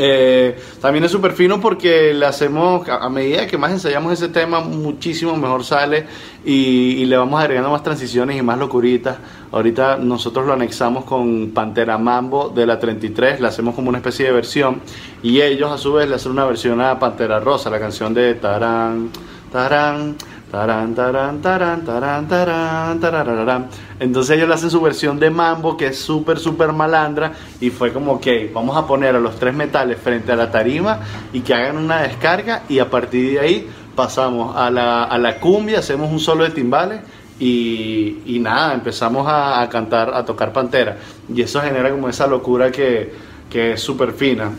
Eh, 0.00 0.56
también 0.80 1.04
es 1.04 1.10
súper 1.10 1.32
fino 1.32 1.60
porque 1.60 2.14
le 2.14 2.24
hacemos, 2.24 2.88
a 2.88 3.08
medida 3.08 3.48
que 3.48 3.58
más 3.58 3.72
ensayamos 3.72 4.12
ese 4.12 4.28
tema, 4.28 4.60
muchísimo 4.60 5.36
mejor 5.36 5.64
sale 5.64 6.06
y, 6.44 6.52
y 6.98 7.04
le 7.04 7.16
vamos 7.16 7.40
agregando 7.40 7.70
más 7.70 7.82
transiciones 7.82 8.38
y 8.38 8.42
más 8.42 8.58
locuritas. 8.58 9.18
Ahorita 9.50 9.96
nosotros 9.96 10.46
lo 10.46 10.52
anexamos 10.52 11.04
con 11.04 11.50
Pantera 11.50 11.98
Mambo 11.98 12.48
de 12.48 12.64
la 12.64 12.78
33, 12.78 13.40
le 13.40 13.48
hacemos 13.48 13.74
como 13.74 13.88
una 13.88 13.98
especie 13.98 14.26
de 14.26 14.32
versión 14.32 14.80
y 15.20 15.40
ellos 15.40 15.72
a 15.72 15.78
su 15.78 15.92
vez 15.94 16.08
le 16.08 16.14
hacen 16.14 16.30
una 16.30 16.44
versión 16.44 16.80
a 16.80 16.96
Pantera 17.00 17.40
Rosa, 17.40 17.68
la 17.68 17.80
canción 17.80 18.14
de 18.14 18.34
Tarán, 18.34 19.10
Tarán, 19.50 20.14
Tarán, 20.50 20.94
tarán, 20.94 21.42
tarán, 21.42 21.84
tarán, 21.84 22.26
tarán, 22.26 22.98
tararararán. 23.00 23.68
Entonces 24.00 24.36
ellos 24.36 24.48
le 24.48 24.54
hacen 24.54 24.70
su 24.70 24.80
versión 24.80 25.20
de 25.20 25.28
mambo 25.28 25.76
que 25.76 25.88
es 25.88 25.98
súper, 25.98 26.38
súper 26.38 26.72
malandra 26.72 27.32
y 27.60 27.68
fue 27.68 27.92
como, 27.92 28.12
ok, 28.12 28.26
vamos 28.54 28.74
a 28.76 28.86
poner 28.86 29.14
a 29.14 29.20
los 29.20 29.36
tres 29.38 29.52
metales 29.52 29.98
frente 30.00 30.32
a 30.32 30.36
la 30.36 30.50
tarima 30.50 31.00
y 31.34 31.40
que 31.40 31.52
hagan 31.52 31.76
una 31.76 32.00
descarga 32.00 32.62
y 32.66 32.78
a 32.78 32.88
partir 32.88 33.32
de 33.32 33.40
ahí 33.40 33.68
pasamos 33.94 34.56
a 34.56 34.70
la, 34.70 35.04
a 35.04 35.18
la 35.18 35.38
cumbia, 35.38 35.80
hacemos 35.80 36.10
un 36.10 36.18
solo 36.18 36.44
de 36.44 36.50
timbales 36.50 37.00
y, 37.38 38.22
y 38.24 38.38
nada, 38.38 38.72
empezamos 38.72 39.28
a, 39.28 39.60
a 39.60 39.68
cantar, 39.68 40.14
a 40.14 40.24
tocar 40.24 40.54
Pantera 40.54 40.96
y 41.32 41.42
eso 41.42 41.60
genera 41.60 41.90
como 41.90 42.08
esa 42.08 42.26
locura 42.26 42.72
que, 42.72 43.12
que 43.50 43.72
es 43.72 43.82
súper 43.82 44.12
fina. 44.12 44.50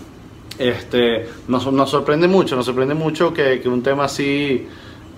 Este, 0.59 1.27
nos, 1.47 1.71
nos 1.71 1.89
sorprende 1.89 2.27
mucho, 2.27 2.55
nos 2.55 2.65
sorprende 2.65 2.93
mucho 2.93 3.33
que, 3.33 3.59
que 3.59 3.69
un 3.69 3.81
tema 3.81 4.03
así 4.03 4.67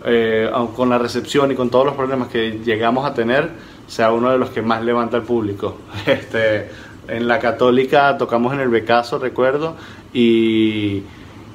eh, 0.06 0.50
con 0.76 0.90
la 0.90 0.98
recepción 0.98 1.52
y 1.52 1.56
con 1.56 1.70
todos 1.70 1.86
los 1.86 1.96
problemas 1.96 2.28
que 2.30 2.60
llegamos 2.64 3.06
a 3.06 3.14
tener, 3.14 3.52
sea 3.88 4.12
uno 4.12 4.32
de 4.32 4.38
los 4.38 4.50
que 4.50 4.62
más 4.62 4.84
levanta 4.84 5.18
al 5.18 5.24
público. 5.24 5.78
Este, 6.06 6.70
en 7.08 7.28
la 7.28 7.40
católica 7.40 8.18
tocamos 8.18 8.54
en 8.54 8.62
el 8.62 8.70
Becaso, 8.70 9.20
recuerdo, 9.20 9.76
y, 10.14 11.04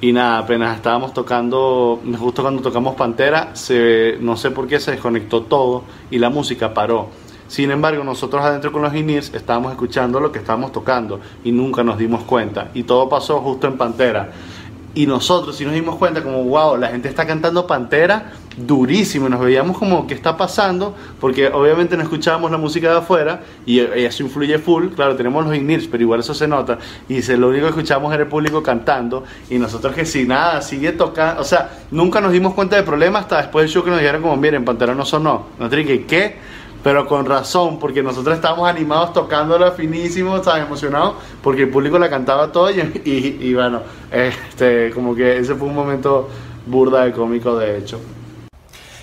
y 0.01 0.11
nada, 0.11 0.39
apenas 0.39 0.75
estábamos 0.75 1.13
tocando, 1.13 1.99
justo 2.17 2.41
cuando 2.41 2.61
tocamos 2.61 2.95
Pantera, 2.95 3.55
se, 3.55 4.17
no 4.19 4.37
sé 4.37 4.51
por 4.51 4.67
qué 4.67 4.79
se 4.79 4.91
desconectó 4.91 5.43
todo 5.43 5.83
y 6.11 6.19
la 6.19 6.29
música 6.29 6.73
paró. 6.73 7.09
Sin 7.47 7.71
embargo, 7.71 8.03
nosotros 8.03 8.43
adentro 8.43 8.73
con 8.73 8.81
los 8.81 8.93
INIRS 8.93 9.33
estábamos 9.33 9.71
escuchando 9.71 10.19
lo 10.19 10.31
que 10.31 10.39
estábamos 10.39 10.73
tocando 10.73 11.21
y 11.45 11.51
nunca 11.51 11.81
nos 11.81 11.97
dimos 11.97 12.23
cuenta. 12.23 12.71
Y 12.73 12.83
todo 12.83 13.07
pasó 13.07 13.39
justo 13.39 13.67
en 13.67 13.77
Pantera. 13.77 14.31
Y 14.95 15.05
nosotros 15.05 15.55
sí 15.55 15.63
nos 15.63 15.73
dimos 15.73 15.95
cuenta 15.95 16.23
como, 16.23 16.43
wow, 16.43 16.77
la 16.77 16.87
gente 16.87 17.07
está 17.07 17.27
cantando 17.27 17.67
Pantera 17.67 18.31
durísimo. 18.57 19.29
Nos 19.29 19.39
veíamos 19.39 19.77
como, 19.77 20.07
¿qué 20.07 20.15
está 20.15 20.35
pasando? 20.35 20.95
Porque 21.19 21.47
obviamente 21.47 21.95
no 21.95 22.03
escuchábamos 22.03 22.49
la 22.49 22.57
música 22.57 22.89
de 22.91 22.97
afuera 22.97 23.41
y 23.65 23.77
y 23.77 24.05
eso 24.05 24.23
influye 24.23 24.57
full. 24.57 24.87
Claro, 24.89 25.15
tenemos 25.15 25.45
los 25.45 25.55
INIRS, 25.55 25.87
pero 25.87 26.03
igual 26.03 26.19
eso 26.21 26.33
se 26.33 26.47
nota. 26.47 26.79
Y 27.07 27.21
se, 27.21 27.37
lo 27.37 27.49
único 27.49 27.65
que 27.65 27.69
escuchamos 27.69 28.13
era 28.13 28.23
el 28.23 28.29
público 28.29 28.63
cantando. 28.63 29.23
Y 29.49 29.59
nosotros 29.59 29.93
que 29.93 30.05
si 30.05 30.25
nada, 30.25 30.61
sigue 30.61 30.91
tocando. 30.93 31.41
O 31.41 31.43
sea, 31.43 31.69
nunca 31.91 32.19
nos 32.19 32.31
dimos 32.31 32.53
cuenta 32.53 32.75
del 32.75 32.85
problema 32.85 33.19
hasta 33.19 33.37
después 33.37 33.63
del 33.63 33.71
show 33.71 33.83
que 33.83 33.91
nos 33.91 33.99
dijeron 33.99 34.21
como, 34.21 34.35
miren, 34.35 34.65
Pantera 34.65 34.95
no 34.95 35.05
sonó. 35.05 35.47
Nosotros 35.59 35.85
dije, 35.85 36.05
¿qué? 36.05 36.35
Pero 36.87 37.05
con 37.05 37.25
razón, 37.25 37.79
porque 37.79 38.01
nosotros 38.01 38.33
estábamos 38.33 38.69
animados 38.69 39.11
tocándola 39.11 39.71
finísimo, 39.71 40.41
¿sabes? 40.41 40.63
Emocionados, 40.63 41.15
porque 41.43 41.63
el 41.63 41.69
público 41.69 41.99
la 41.99 42.09
cantaba 42.09 42.49
todo 42.49 42.71
y, 42.71 42.79
y, 43.03 43.39
y 43.41 43.53
bueno, 43.53 43.81
este, 44.09 44.91
como 44.91 45.13
que 45.13 45.37
ese 45.37 45.53
fue 45.55 45.67
un 45.67 45.75
momento 45.75 46.29
burda 46.65 47.03
de 47.03 47.11
cómico 47.11 47.57
de 47.57 47.77
hecho. 47.77 47.99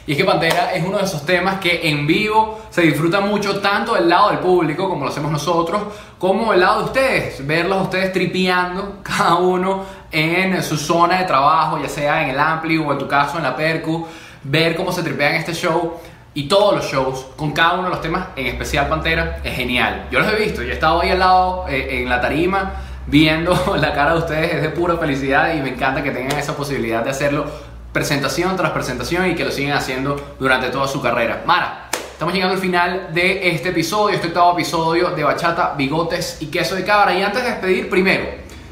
Y 0.07 0.13
es 0.13 0.17
que 0.17 0.25
Pantera 0.25 0.73
es 0.73 0.83
uno 0.83 0.97
de 0.97 1.05
esos 1.05 1.27
temas 1.27 1.61
que 1.61 1.87
en 1.91 2.07
vivo 2.07 2.63
se 2.71 2.81
disfruta 2.81 3.21
mucho 3.21 3.61
tanto 3.61 3.97
del 3.97 4.09
lado 4.09 4.31
del 4.31 4.39
público, 4.39 4.89
como 4.89 5.05
lo 5.05 5.11
hacemos 5.11 5.31
nosotros, 5.31 5.83
como 6.19 6.53
del 6.53 6.61
lado 6.61 6.79
de 6.79 6.85
ustedes. 6.87 7.47
Verlos 7.47 7.77
a 7.77 7.83
ustedes 7.83 8.15
tripeando, 8.15 9.01
cada 9.03 9.35
uno 9.35 9.85
en 10.11 10.63
su 10.63 10.79
zona 10.79 11.19
de 11.19 11.25
trabajo, 11.27 11.79
ya 11.79 11.91
sea 11.91 12.23
en 12.23 12.31
el 12.31 12.41
Ampli 12.41 12.79
o 12.79 12.91
en 12.93 12.99
tu 12.99 13.07
caso 13.07 13.37
en 13.37 13.43
la 13.43 13.55
Percu, 13.55 14.07
ver 14.43 14.75
cómo 14.75 14.91
se 14.91 15.03
tripean 15.03 15.35
este 15.35 15.53
show 15.53 16.01
y 16.35 16.49
todos 16.49 16.75
los 16.75 16.91
shows 16.91 17.27
con 17.37 17.53
cada 17.53 17.75
uno 17.75 17.85
de 17.85 17.91
los 17.91 18.01
temas, 18.01 18.27
en 18.37 18.47
especial 18.47 18.89
Pantera, 18.89 19.41
es 19.45 19.55
genial. 19.55 20.09
Yo 20.11 20.21
los 20.21 20.33
he 20.33 20.37
visto, 20.37 20.63
yo 20.63 20.71
he 20.71 20.75
estado 20.75 21.01
ahí 21.01 21.11
al 21.11 21.21
lado 21.21 21.67
eh, 21.69 22.03
en 22.03 22.09
la 22.09 22.21
tarima 22.21 22.73
viendo 23.07 23.77
la 23.81 23.93
cara 23.93 24.13
de 24.13 24.19
ustedes, 24.19 24.55
es 24.55 24.63
de 24.63 24.71
pura 24.71 24.97
felicidad 24.97 25.55
y 25.55 25.61
me 25.61 25.71
encanta 25.71 26.03
que 26.03 26.11
tengan 26.11 26.39
esa 26.39 26.57
posibilidad 26.57 27.05
de 27.05 27.11
hacerlo 27.11 27.47
presentación 27.93 28.57
tras 28.57 28.73
presentación 28.73 29.31
y 29.31 29.37
que 29.37 29.45
lo 29.45 29.53
sigan 29.53 29.77
haciendo 29.77 30.35
durante 30.41 30.69
toda 30.71 30.89
su 30.89 31.01
carrera. 31.01 31.45
Mara, 31.47 31.89
estamos 31.93 32.35
llegando 32.35 32.55
al 32.55 32.61
final 32.61 33.15
de 33.15 33.51
este 33.51 33.69
episodio, 33.69 34.17
este 34.17 34.29
octavo 34.29 34.55
episodio 34.55 35.11
de 35.11 35.23
Bachata, 35.23 35.75
Bigotes 35.77 36.39
y 36.41 36.47
Queso 36.47 36.75
de 36.75 36.85
Cabra. 36.85 37.15
Y 37.15 37.23
antes 37.23 37.45
de 37.45 37.51
despedir, 37.51 37.89
primero, 37.89 38.25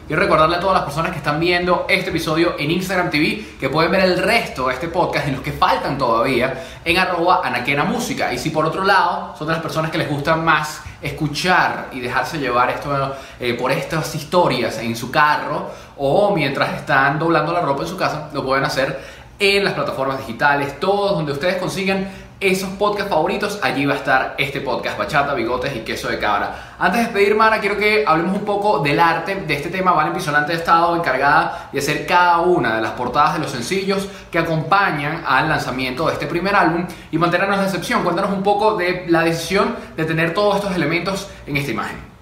Quiero 0.07 0.21
recordarle 0.21 0.57
a 0.57 0.61
todas 0.61 0.75
las 0.75 0.85
personas 0.85 1.13
que 1.13 1.19
están 1.19 1.39
viendo 1.39 1.87
este 1.89 2.11
episodio 2.11 2.57
en 2.59 2.73
Instagram 2.73 3.09
TV 3.09 3.55
que 3.61 3.69
pueden 3.69 3.93
ver 3.93 4.01
el 4.01 4.19
resto 4.19 4.67
de 4.67 4.75
este 4.75 4.89
podcast 4.89 5.29
y 5.29 5.31
los 5.31 5.43
que 5.43 5.53
faltan 5.53 5.97
todavía 5.97 6.61
en 6.85 6.99
arroba 6.99 7.41
anaquena 7.45 7.85
música. 7.85 8.33
Y 8.33 8.39
si 8.39 8.51
por 8.51 8.67
otro 8.67 8.83
lado 8.83 9.37
son 9.39 9.47
de 9.47 9.53
las 9.53 9.63
personas 9.63 9.93
que 9.93 9.99
les 9.99 10.11
gusta 10.11 10.35
más 10.35 10.83
escuchar 11.01 11.91
y 11.93 12.01
dejarse 12.01 12.39
llevar 12.39 12.71
esto, 12.71 13.15
eh, 13.39 13.55
por 13.55 13.71
estas 13.71 14.13
historias 14.17 14.77
en 14.79 14.97
su 14.97 15.09
carro 15.09 15.71
o 15.97 16.35
mientras 16.35 16.75
están 16.75 17.21
doblando 17.21 17.53
la 17.53 17.61
ropa 17.61 17.83
en 17.83 17.89
su 17.89 17.97
casa, 17.97 18.29
lo 18.33 18.45
pueden 18.45 18.65
hacer 18.65 19.01
en 19.39 19.65
las 19.65 19.75
plataformas 19.75 20.19
digitales, 20.19 20.81
todos 20.81 21.13
donde 21.13 21.33
ustedes 21.33 21.57
consigan 21.57 22.09
esos 22.43 22.71
podcasts 22.71 23.11
favoritos, 23.11 23.59
allí 23.63 23.87
va 23.87 23.95
a 23.95 23.97
estar 23.97 24.35
este 24.39 24.61
podcast, 24.61 24.99
Bachata, 24.99 25.35
Bigotes 25.35 25.75
y 25.77 25.81
Queso 25.81 26.09
de 26.09 26.19
Cabra. 26.19 26.75
Antes 26.79 27.01
de 27.01 27.05
despedir, 27.07 27.35
Mara, 27.37 27.61
quiero 27.61 27.77
que 27.77 28.05
hablemos 28.07 28.37
un 28.37 28.45
poco 28.45 28.81
del 28.81 28.99
arte 28.99 29.35
de 29.47 29.55
este 29.55 29.69
tema. 29.69 29.93
Valen 29.93 30.13
Pisonante 30.13 30.53
ha 30.53 30.57
estado 30.57 30.97
encargada 30.97 31.69
de 31.73 31.79
hacer 31.79 32.07
cada 32.07 32.41
una 32.41 32.77
de 32.77 32.83
las 32.83 32.93
portadas 32.93 33.35
de 33.35 33.41
los 33.41 33.51
sencillos 33.51 34.09
que 34.31 34.39
acompañan 34.39 35.23
al 35.27 35.49
lanzamiento 35.49 36.07
de 36.07 36.15
este 36.15 36.27
primer 36.27 36.55
álbum 36.55 36.87
y 37.11 37.19
mantenernos 37.19 37.59
la 37.59 37.65
excepción. 37.65 38.03
Cuéntanos 38.03 38.33
un 38.33 38.43
poco 38.43 38.77
de 38.77 39.05
la 39.09 39.23
decisión 39.23 39.77
de 39.97 40.05
tener 40.05 40.35
todos 40.35 40.57
estos 40.57 40.75
elementos 40.75 41.29
en 41.47 41.57
esta 41.57 41.71
imagen. 41.71 42.13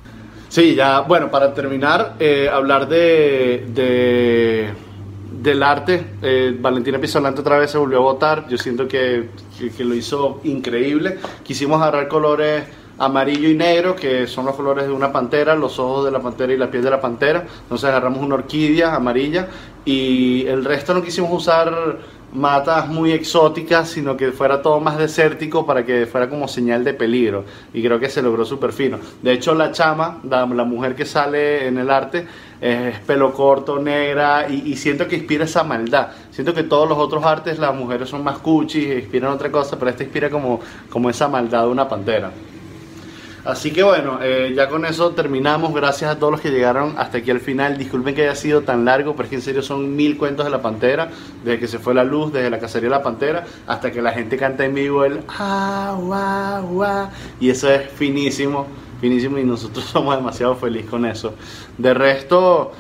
Sí, 0.51 0.75
ya, 0.75 1.01
bueno, 1.01 1.31
para 1.31 1.55
terminar, 1.55 2.15
eh, 2.19 2.51
hablar 2.53 2.89
de, 2.89 4.75
del 5.43 5.63
arte. 5.63 6.05
Eh, 6.23 6.57
Valentina 6.59 6.99
Pisolante 6.99 7.41
otra 7.41 7.59
vez 7.59 7.71
se 7.71 7.79
volvió 7.79 7.99
a 7.99 8.03
votar. 8.03 8.49
Yo 8.49 8.59
siento 8.59 8.87
que, 8.87 9.31
que, 9.77 9.85
lo 9.85 9.95
hizo 9.95 10.41
increíble. 10.45 11.19
Quisimos 11.43 11.81
agarrar 11.81 12.09
colores 12.09 12.65
amarillo 12.99 13.49
y 13.49 13.55
negro, 13.55 13.97
que 13.97 14.27
son 14.27 14.45
los 14.45 14.55
colores 14.55 14.87
de 14.87 14.93
una 14.93 15.11
pantera, 15.11 15.55
los 15.55 15.79
ojos 15.79 16.05
de 16.05 16.11
la 16.11 16.21
pantera 16.21 16.53
y 16.53 16.59
la 16.59 16.71
piel 16.71 16.85
de 16.85 16.91
la 16.91 17.01
pantera. 17.01 17.47
Entonces 17.63 17.89
agarramos 17.89 18.23
una 18.23 18.35
orquídea 18.35 18.95
amarilla 18.95 19.49
y 19.85 20.47
el 20.47 20.65
resto 20.65 20.93
no 20.93 21.03
quisimos 21.03 21.33
usar 21.33 21.99
matas 22.33 22.89
muy 22.89 23.13
exóticas, 23.13 23.89
sino 23.89 24.17
que 24.17 24.33
fuera 24.33 24.63
todo 24.63 24.81
más 24.81 24.99
desértico 24.99 25.67
para 25.67 25.85
que 25.85 26.07
fuera 26.07 26.29
como 26.29 26.47
señal 26.49 26.85
de 26.85 26.95
peligro. 26.95 27.45
Y 27.73 27.83
creo 27.83 27.99
que 27.99 28.09
se 28.09 28.23
logró 28.23 28.45
súper 28.45 28.73
fino. 28.73 28.99
De 29.23 29.33
hecho, 29.33 29.55
la 29.55 29.73
chama, 29.73 30.21
la, 30.29 30.47
mujer 30.47 30.95
que 30.95 31.07
sale 31.07 31.67
en 31.67 31.79
el 31.79 31.91
arte, 31.91 32.27
es 32.61 32.99
pelo 33.01 33.33
corto, 33.33 33.79
negra, 33.79 34.47
y, 34.49 34.71
y, 34.71 34.77
siento 34.77 35.09
que 35.09 35.17
inspira 35.17 35.45
esa 35.45 35.65
maldad. 35.65 36.09
Siento 36.31 36.53
que 36.53 36.63
todos 36.63 36.89
los 36.89 36.99
otros 36.99 37.25
artes, 37.25 37.59
las 37.59 37.75
mujeres 37.75 38.09
son 38.09 38.23
más 38.23 38.39
cuchis, 38.39 38.99
inspiran 38.99 39.33
otra 39.33 39.51
cosa, 39.51 39.79
pero 39.79 39.91
esta 39.91 40.03
inspira 40.03 40.31
como, 40.31 40.61
como 40.91 41.09
esa 41.09 41.29
maldad 41.29 41.63
de 41.63 41.69
una 41.69 41.89
pantera. 41.89 42.31
Así 43.45 43.73
que 43.73 43.83
bueno, 43.83 44.19
eh, 44.23 44.53
ya 44.55 44.69
con 44.69 44.85
eso 44.85 45.11
terminamos. 45.13 45.73
Gracias 45.73 46.11
a 46.11 46.19
todos 46.19 46.33
los 46.33 46.41
que 46.41 46.51
llegaron 46.51 46.95
hasta 46.99 47.19
aquí 47.19 47.31
al 47.31 47.41
final. 47.41 47.79
Disculpen 47.79 48.15
que 48.15 48.23
haya 48.23 48.35
sido 48.35 48.63
tan 48.63 48.85
largo, 48.85 49.13
pero 49.13 49.25
es 49.25 49.31
que 49.31 49.37
en 49.37 49.43
serio 49.43 49.63
son 49.63 49.97
mil 49.97 50.19
cuentos 50.19 50.45
de 50.45 50.51
la 50.51 50.61
pantera. 50.61 51.09
Desde 51.43 51.59
que 51.59 51.67
se 51.67 51.79
fue 51.79 51.95
la 51.95 52.05
luz, 52.05 52.33
desde 52.33 52.51
la 52.51 52.59
cacería 52.59 52.91
de 52.91 52.97
la 52.97 53.03
pantera, 53.03 53.45
hasta 53.67 53.91
que 53.91 54.03
la 54.03 54.13
gente 54.13 54.37
canta 54.37 54.65
en 54.65 54.75
vivo 54.75 55.05
el 55.05 55.21
ah, 55.29 55.97
guau, 55.99 56.67
guau. 56.75 57.09
Y 57.41 57.49
eso 57.49 57.71
es 57.71 57.89
finísimo, 57.91 58.67
finísimo. 59.01 59.39
Y 59.39 59.45
nosotros 59.45 59.85
somos 59.93 60.17
demasiado 60.17 60.55
felices 60.57 60.91
con 60.91 61.05
eso. 61.07 61.35
De 61.79 61.95
resto. 61.95 62.73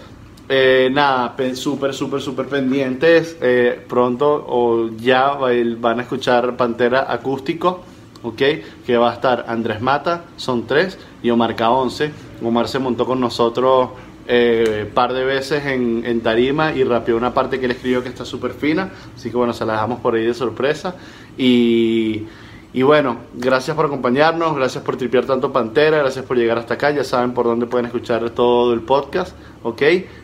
Eh, 0.52 0.88
nada, 0.92 1.36
pe- 1.36 1.54
súper, 1.54 1.94
súper, 1.94 2.20
súper 2.20 2.46
pendientes. 2.46 3.36
Eh, 3.40 3.84
pronto 3.88 4.44
o 4.48 4.90
ya 4.96 5.28
va- 5.34 5.50
van 5.78 6.00
a 6.00 6.02
escuchar 6.02 6.56
Pantera 6.56 7.06
acústico, 7.12 7.82
¿ok? 8.24 8.42
Que 8.84 8.96
va 8.96 9.10
a 9.12 9.14
estar 9.14 9.44
Andrés 9.46 9.80
Mata, 9.80 10.24
son 10.36 10.66
tres, 10.66 10.98
y 11.22 11.30
Omar 11.30 11.54
K11. 11.54 12.10
Omar 12.42 12.66
se 12.66 12.80
montó 12.80 13.06
con 13.06 13.20
nosotros 13.20 13.90
eh, 14.26 14.90
par 14.92 15.12
de 15.12 15.24
veces 15.24 15.64
en, 15.66 16.02
en 16.04 16.20
tarima 16.20 16.72
y 16.74 16.82
rapeó 16.82 17.16
una 17.16 17.32
parte 17.32 17.60
que 17.60 17.66
él 17.66 17.70
escribió 17.72 18.02
que 18.02 18.08
está 18.08 18.24
súper 18.24 18.50
fina. 18.52 18.90
Así 19.14 19.30
que 19.30 19.36
bueno, 19.36 19.52
se 19.52 19.64
la 19.64 19.74
dejamos 19.74 20.00
por 20.00 20.16
ahí 20.16 20.26
de 20.26 20.34
sorpresa. 20.34 20.96
Y. 21.38 22.24
Y 22.72 22.82
bueno, 22.82 23.16
gracias 23.34 23.76
por 23.76 23.86
acompañarnos, 23.86 24.54
gracias 24.54 24.84
por 24.84 24.96
tripear 24.96 25.26
tanto 25.26 25.52
Pantera, 25.52 25.98
gracias 25.98 26.24
por 26.24 26.36
llegar 26.36 26.58
hasta 26.58 26.74
acá, 26.74 26.92
ya 26.92 27.02
saben 27.02 27.34
por 27.34 27.46
dónde 27.46 27.66
pueden 27.66 27.86
escuchar 27.86 28.30
todo 28.30 28.72
el 28.72 28.80
podcast, 28.82 29.34
¿ok? 29.64 29.82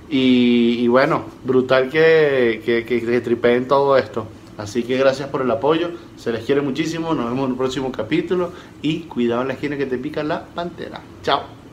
Y, 0.08 0.86
bueno, 0.86 1.24
brutal 1.44 1.90
que, 1.90 2.62
que, 2.64 2.84
que, 2.84 3.04
que 3.04 3.20
tripeen 3.20 3.66
todo 3.66 3.96
esto. 3.96 4.26
Así 4.58 4.84
que 4.84 4.96
gracias 4.96 5.28
por 5.28 5.42
el 5.42 5.50
apoyo, 5.50 5.90
se 6.16 6.32
les 6.32 6.44
quiere 6.44 6.60
muchísimo, 6.60 7.14
nos 7.14 7.26
vemos 7.26 7.46
en 7.46 7.52
un 7.52 7.58
próximo 7.58 7.92
capítulo 7.92 8.52
y 8.80 9.00
cuidado 9.00 9.42
en 9.42 9.48
la 9.48 9.54
esquina 9.54 9.76
que 9.76 9.86
te 9.86 9.98
pica 9.98 10.22
la 10.22 10.44
pantera. 10.44 11.00
Chao. 11.22 11.65